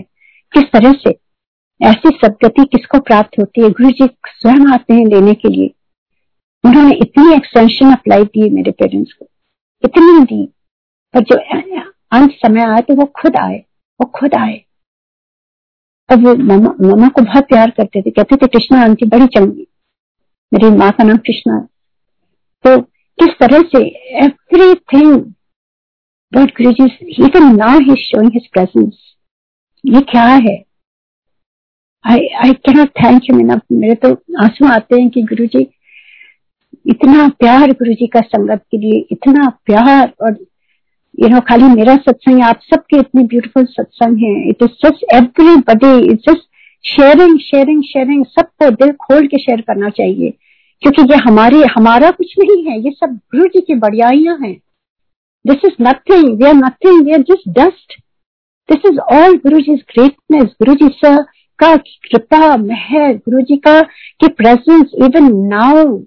किस 0.53 0.63
तरह 0.63 0.91
से? 0.91 1.09
ऐसी 1.81 2.09
सदगति 2.23 2.65
किसको 2.65 2.99
प्राप्त 2.99 3.39
होती 3.39 3.61
है? 3.61 3.69
गुरु 3.69 3.89
जी 3.89 4.07
स्वयं 4.27 4.67
आते 4.73 4.93
हैं 4.93 5.05
लेने 5.05 5.33
के 5.33 5.49
लिए। 5.49 5.73
उन्होंने 6.63 6.95
इतनी 6.95 7.33
एक्सटेंशन 7.35 7.91
ऑफ़ 7.91 8.09
लाइफ 8.09 8.27
दी 8.27 8.49
मेरे 8.49 8.71
पेरेंट्स 8.71 9.13
को। 9.13 9.27
इतनी 9.83 10.23
दी। 10.25 10.45
पर 11.13 11.23
जो 11.23 11.35
अंत 12.11 12.31
समय 12.35 12.61
आए 12.63 12.81
तो 12.81 12.95
वो 12.95 13.05
खुद 13.21 13.35
आए, 13.35 13.57
वो 13.99 14.05
खुद 14.15 14.33
आए। 14.35 14.61
और 16.09 16.17
वो 16.17 16.35
मामा 16.35 16.73
मामा 16.81 17.07
को 17.07 17.21
बहुत 17.21 17.43
प्यार 17.43 17.69
करते 17.69 18.01
थे। 18.01 18.09
कहते 18.09 18.35
थे, 18.35 18.47
कृष्णा, 18.47 18.81
आंटी 18.83 19.05
बड़ी 19.05 19.25
चंगी। 19.27 19.65
मेरी 20.51 20.69
माँ 20.77 20.91
का 20.91 21.03
नाम 21.03 21.17
कृष्णा 21.17 21.59
तो 22.65 22.81
किस 22.81 23.29
तरह 23.39 23.61
से 23.65 23.83
everything 24.25 25.17
but 26.33 26.51
Guru 26.57 26.71
ji 26.71 26.85
even 27.25 27.55
now 27.55 27.79
he 27.79 27.95
showing 28.03 28.31
his 28.33 28.47
presence 28.47 28.97
ये 29.85 30.01
क्या 30.01 30.23
है? 30.23 30.55
I 32.05 32.27
I 32.43 32.53
cannot 32.65 32.89
thank 32.97 33.29
you 33.29 33.35
Meena 33.37 33.59
मेरे 33.71 33.95
तो 33.95 34.09
आँसू 34.43 34.67
आते 34.67 34.99
हैं 35.01 35.09
कि 35.09 35.21
गुरु 35.23 35.45
जी 35.45 35.63
इतना 36.85 37.27
प्यार 37.39 37.71
गुरु 37.71 37.93
जी 37.93 38.07
का 38.07 38.19
संगत 38.19 38.61
के 38.71 38.77
लिए, 38.77 39.05
इतना 39.11 39.47
प्यार 39.65 40.13
और 40.21 40.37
यू 41.19 41.27
नो 41.29 41.39
खाली 41.39 41.63
मेरा 41.65 41.95
सत्संग, 41.95 42.41
आप 42.43 42.59
सबके 42.63 42.97
इतने 42.97 43.23
ब्यूटीफुल 43.23 43.65
सत्संग 43.65 44.17
है। 44.17 44.49
It 44.49 44.63
is 44.63 44.69
just 44.85 45.05
everybody 45.13 46.11
it's 46.11 46.23
just 46.29 46.47
sharing 46.83 47.39
sharing 47.39 47.83
sharing 47.83 48.25
सबको 48.25 48.69
दिल 48.71 48.91
खोल 49.03 49.27
के 49.27 49.37
शेयर 49.37 49.61
करना 49.61 49.89
चाहिए। 49.89 50.33
क्योंकि 50.81 51.01
ये 51.01 51.17
हमारे, 51.17 51.63
हमारा 51.77 52.11
कुछ 52.11 52.33
नहीं 52.39 52.63
है, 52.65 52.79
ये 52.79 52.91
सब 52.91 53.15
गुरु 53.35 53.47
जी 53.47 53.61
की 53.61 53.75
बढ़ियाइयाँ 53.75 54.37
हैं। 54.41 54.53
This 55.45 55.65
is 55.65 55.83
nothing 55.83 56.37
we 56.37 56.45
are 56.45 56.53
nothing 56.53 57.05
we 57.05 57.11
are 57.11 57.21
just 57.21 57.49
dust 57.59 57.97
this 58.69 58.91
is 58.91 58.99
all 58.99 59.35
Guru 59.37 59.59
ji 59.59 59.75
greatness 59.75 60.49
Guru 60.61 60.73
ji 60.75 60.87
sir 60.97 61.21
का 61.59 61.75
कृपा, 61.75 62.57
मेहर 62.57 63.13
गुरु 63.15 63.41
जी 63.41 63.61
की 63.65 64.27
प्रेजेंस 64.27 64.91
इवन 64.95 65.31
नाउ 65.47 65.97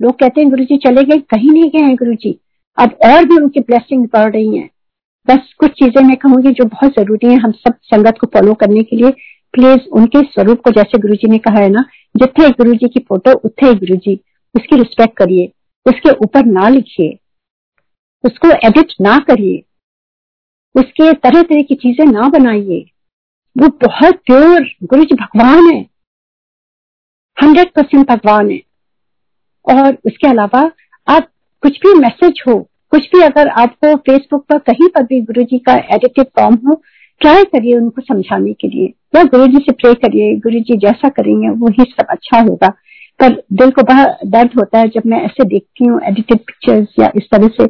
लोग 0.00 0.14
कहते 0.14 0.40
हैं 0.40 0.50
गुरु 0.50 0.64
जी 0.64 0.76
चले 0.78 1.02
गए, 1.04 1.18
कहीं 1.18 1.50
नहीं 1.50 1.70
गए 1.70 1.80
हैं 1.80 1.94
गुरु 1.96 2.14
जी 2.14 2.38
अब 2.78 2.98
और 3.06 3.24
भी 3.24 3.36
उनकी 3.36 3.60
ब्लेसिंग 3.62 4.06
बढ़ 4.12 4.32
रही 4.32 4.56
है। 4.56 4.68
बस 5.28 5.52
कुछ 5.58 5.70
चीज़ें 5.74 6.02
मैं 6.04 6.16
कहूँगी 6.16 6.50
जो 6.52 6.64
बहुत 6.66 6.92
ज़रूरी 6.92 7.28
है 7.28 7.36
हम 7.38 7.52
सब 7.52 7.74
संगत 7.84 8.18
को 8.20 8.26
फॉलो 8.34 8.54
करने 8.54 8.82
के 8.82 8.96
लिए। 8.96 9.10
प्लीज़ 9.54 9.88
उनके 9.92 10.22
स्वरूप 10.24 10.60
को 10.60 10.70
जैसे 10.72 10.98
गुरु 10.98 11.14
जी 11.14 11.28
ने 11.28 11.38
कहा 11.40 11.60
है 11.60 11.68
ना 11.70 11.84
जिथे 12.14 12.48
गुरु 12.52 12.74
जी 12.74 12.88
की 12.88 13.00
फ़ोटो 13.00 13.32
उठे 13.40 13.72
गुरु 13.76 13.96
जी 13.96 14.14
उसकी 14.54 14.76
रिस्पेक्ट 14.76 15.16
करिए, 15.16 15.52
उसके 15.86 16.10
ऊपर 16.24 16.44
ना 16.46 16.68
लिखिए, 16.68 17.18
उसको 18.24 18.50
एडिट 18.68 18.92
ना 19.00 19.18
करिए, 19.28 19.62
उसके 20.74 21.12
तरह 21.14 21.42
तरह 21.42 21.62
की 21.62 21.74
चीज़ें 21.76 22.04
ना 22.06 22.28
बनाइए। 22.28 22.84
वो 23.56 23.68
बहुत 23.82 24.20
प्योर 24.26 24.70
गुरु 24.84 25.04
जी 25.04 25.14
भगवान 25.16 25.66
है। 25.66 25.80
हंड्रेड 27.36 27.72
परसेंट 27.72 28.08
भगवान 28.08 28.50
है। 28.50 28.60
और 29.66 29.96
उसके 30.06 30.28
अलावा 30.28 30.70
आप 31.06 31.28
कुछ 31.62 31.78
भी 31.80 31.94
मैसेज 32.00 32.42
हो, 32.48 32.58
कुछ 32.92 33.06
भी 33.12 33.22
अगर 33.22 33.48
आपको 33.60 33.94
फेसबुक 33.96 34.44
पर 34.48 34.58
कहीं 34.66 34.88
पर 34.88 35.02
भी 35.04 35.20
गुरु 35.22 35.42
जी 35.44 35.58
का 35.60 35.74
एडिटिव 35.94 36.24
फॉर्म 36.38 36.54
हो 36.66 36.80
ट्राई 37.20 37.44
करिए 37.44 37.76
उनको 37.76 38.02
समझाने 38.02 38.52
के 38.52 38.68
लिए। 38.68 38.86
या 39.16 39.22
गुरु 39.24 39.46
जी 39.46 39.58
से 39.58 39.72
प्रे 39.72 39.92
करिए, 39.96 40.34
गुरु 40.36 40.60
जी 40.60 40.76
जैसा 40.78 41.08
करेंगे 41.10 41.48
वो 41.50 41.68
ही 41.68 41.84
सब 41.90 42.06
अच्छा 42.10 42.40
होगा। 42.40 42.68
पर 43.20 43.32
दिल 43.52 43.70
को 43.70 43.82
बड़ा 43.82 44.04
दर्द 44.26 44.50
होता 44.58 44.78
है 44.78 44.88
जब 44.88 45.02
मैं 45.06 45.20
ऐसे 45.24 45.44
देखती 45.46 45.84
हूँ 45.84 46.00
एडिटेड 46.08 46.38
पिक्चर्स 46.40 46.88
या 47.00 47.10
इस 47.16 47.28
तरह 47.32 47.48
से 47.56 47.66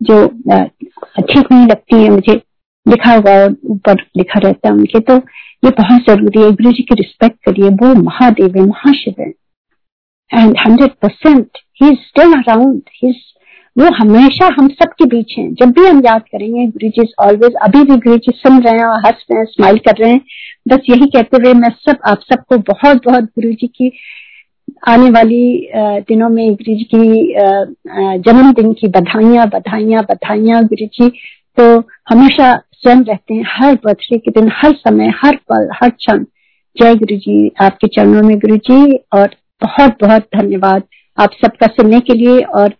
जो 0.00 0.26
ठीक 0.26 1.52
नहीं 1.52 1.66
लगती 1.66 2.02
है, 2.02 2.08
मुझे 2.10 2.34
लिखा 2.86 3.12
हुआ 3.12 3.44
ऊपर 3.72 4.02
लिखा 4.16 4.40
रहता 4.40 4.68
है 4.68 4.74
उनके 4.74 5.00
तो 5.00 5.16
ये 5.64 5.70
बहुत 5.72 6.02
ज़रूरी 6.08 6.42
है। 6.42 6.50
गुरु 6.52 6.72
जी 6.72 6.82
की 6.82 6.94
रिस्पेक्ट 6.94 7.36
करिए, 7.44 7.68
वो 7.70 7.94
महादेव 8.02 8.56
है, 8.56 8.66
महाशिव 8.66 9.14
है। 9.20 9.32
And 10.34 10.56
hundred 10.58 10.90
percent 11.02 11.58
he 11.82 11.88
is 11.88 11.98
still 12.00 12.32
around 12.34 12.82
his 13.02 13.22
वो 13.76 13.88
हमेशा 13.94 14.46
हम 14.58 14.68
सब 14.70 14.92
के 14.98 15.04
बीच 15.06 15.34
हैं। 15.38 15.52
जब 15.54 15.70
भी 15.78 15.86
हम 15.86 16.02
याद 16.04 16.22
करेंगे 16.32 16.66
गुरु 16.66 16.88
जी 16.90 17.06
ऑलवेज 17.22 17.54
अभी 17.62 17.82
भी 17.84 17.96
गुरु 17.96 18.16
जी 18.16 18.32
सुन 18.36 18.60
रहे 18.62 18.74
हैं 18.74 18.84
और 18.86 18.98
हंस 19.06 19.24
रहे 19.30 19.38
हैं 19.38 19.46
स्माइल 19.46 19.78
कर 19.86 19.96
रहे 20.00 20.10
हैं। 20.10 20.20
बस 20.68 20.86
यही 20.90 21.06
कहते 21.06 21.36
हुए 21.36 21.52
मैं 21.54 21.70
सब, 21.70 21.98
आप 22.06 22.20
सबको 22.22 22.58
बहुत 22.72 23.04
बहुत 23.06 23.24
गुरु 23.24 23.52
जी 23.52 23.66
की 23.68 23.90
आने 24.88 25.10
वाली 25.10 25.70
दिनों 26.08 26.28
में 26.28 26.54
गुरु 26.54 26.74
जी 26.76 26.84
की 26.94 28.20
जन्मदिन 28.20 28.72
की 28.72 28.88
बधाइयाँ 28.90 29.46
बधाइयाँ 29.48 30.02
बधाइयाँ 30.10 30.62
गुरु 30.64 30.86
जी 30.94 31.08
तो 31.58 31.64
हमेशा 32.10 32.54
स्वयं 32.72 33.02
रहते 33.04 33.34
हैं। 33.34 33.44
हर 33.48 33.74
बर्थडे 33.84 34.18
के 34.18 34.30
दिन, 34.30 34.50
हर 34.54 34.72
समय, 34.74 35.12
हर 35.16 35.36
पल, 35.50 35.68
हर 35.74 35.90
क्षण। 35.90 36.24
जय 36.76 36.94
गुरु 36.94 37.16
जी 37.18 37.52
आपके 37.60 37.86
चरणों 37.88 38.22
में 38.22 38.38
गुरु 38.38 38.56
जी 38.68 38.96
और 39.14 39.34
बहुत 39.64 39.96
बहुत 40.00 40.28
धन्यवाद 40.36 40.82
आप 41.18 41.32
सबका 41.44 41.66
सुनने 41.72 42.00
के 42.00 42.14
लिए 42.14 42.40
और 42.54 42.74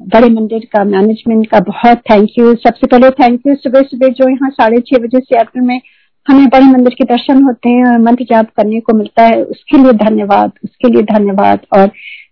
बड़े 0.00 0.28
मंदिर 0.28 0.68
का 0.72 0.84
मैनेजमेंट 0.84 1.46
का 1.46 1.58
बहुत 1.60 1.98
थैंक 2.10 2.38
यू 2.38 2.54
सबसे 2.54 2.86
पहले 2.86 3.10
थैंक 3.18 3.40
यू 3.46 3.54
सुबह 3.54 3.82
सुबह 3.82 4.08
जो 4.10 4.28
यहाँ 4.28 4.50
साढ़े 4.50 4.80
छह 4.80 4.98
बजे 4.98 5.20
से 5.20 5.38
अप्रैल 5.38 5.64
में 5.64 5.80
हमें 6.26 6.46
बड़े 6.48 6.66
मंदिर 6.66 6.94
के 6.94 7.04
दर्शन 7.04 7.42
होते 7.42 7.68
हैं 7.68 7.84
और 7.86 7.98
मंत्र 7.98 8.24
जाप 8.24 8.48
करने 8.56 8.80
को 8.80 8.96
मिलता 8.96 9.22
है, 9.22 9.42
उसके 9.42 9.78
लिए 9.78 9.92
धन्यवाद, 9.92 10.52
उसके 10.64 10.88
लिए 10.88 11.02
धन्यवाद 11.02 11.60
और 11.76 11.90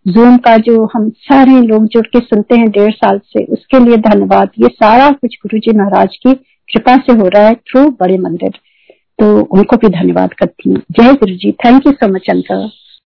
जूम 0.08 0.36
का 0.36 0.56
जो 0.56 0.84
हम 0.94 1.08
सारे 1.22 1.60
लोग 1.60 1.86
जुड़ 1.86 2.06
के 2.06 2.20
सुनते 2.20 2.56
हैं 2.56 2.70
डेढ़ 2.70 2.92
साल 2.92 3.18
से, 3.18 3.44
उसके 3.44 3.78
लिए 3.84 3.96
धन्यवाद। 3.96 4.50
ये 4.58 4.68
सारा 4.74 5.10
कुछ 5.10 5.36
गुरु 5.42 5.58
जी 5.58 5.76
महाराज 5.78 6.16
की 6.16 6.34
कृपा 6.68 6.96
से 6.96 7.12
हो 7.12 7.28
रहा 7.28 7.46
है 7.46 7.54
थ्रू 7.54 7.88
बड़े 8.00 8.18
मंदिर। 8.18 8.58
तो 9.18 9.26
उनको 9.42 9.76
भी 9.76 9.88
धन्यवाद 9.88 10.34
करती 10.34 10.70
हूँ। 10.70 10.82
जय 10.90 11.12
Guru 11.14 11.34
ji 11.34 11.52
thank 11.64 11.86
you 11.86 11.92
so 11.92 12.12
much 12.14 12.30
uncle 12.30 12.68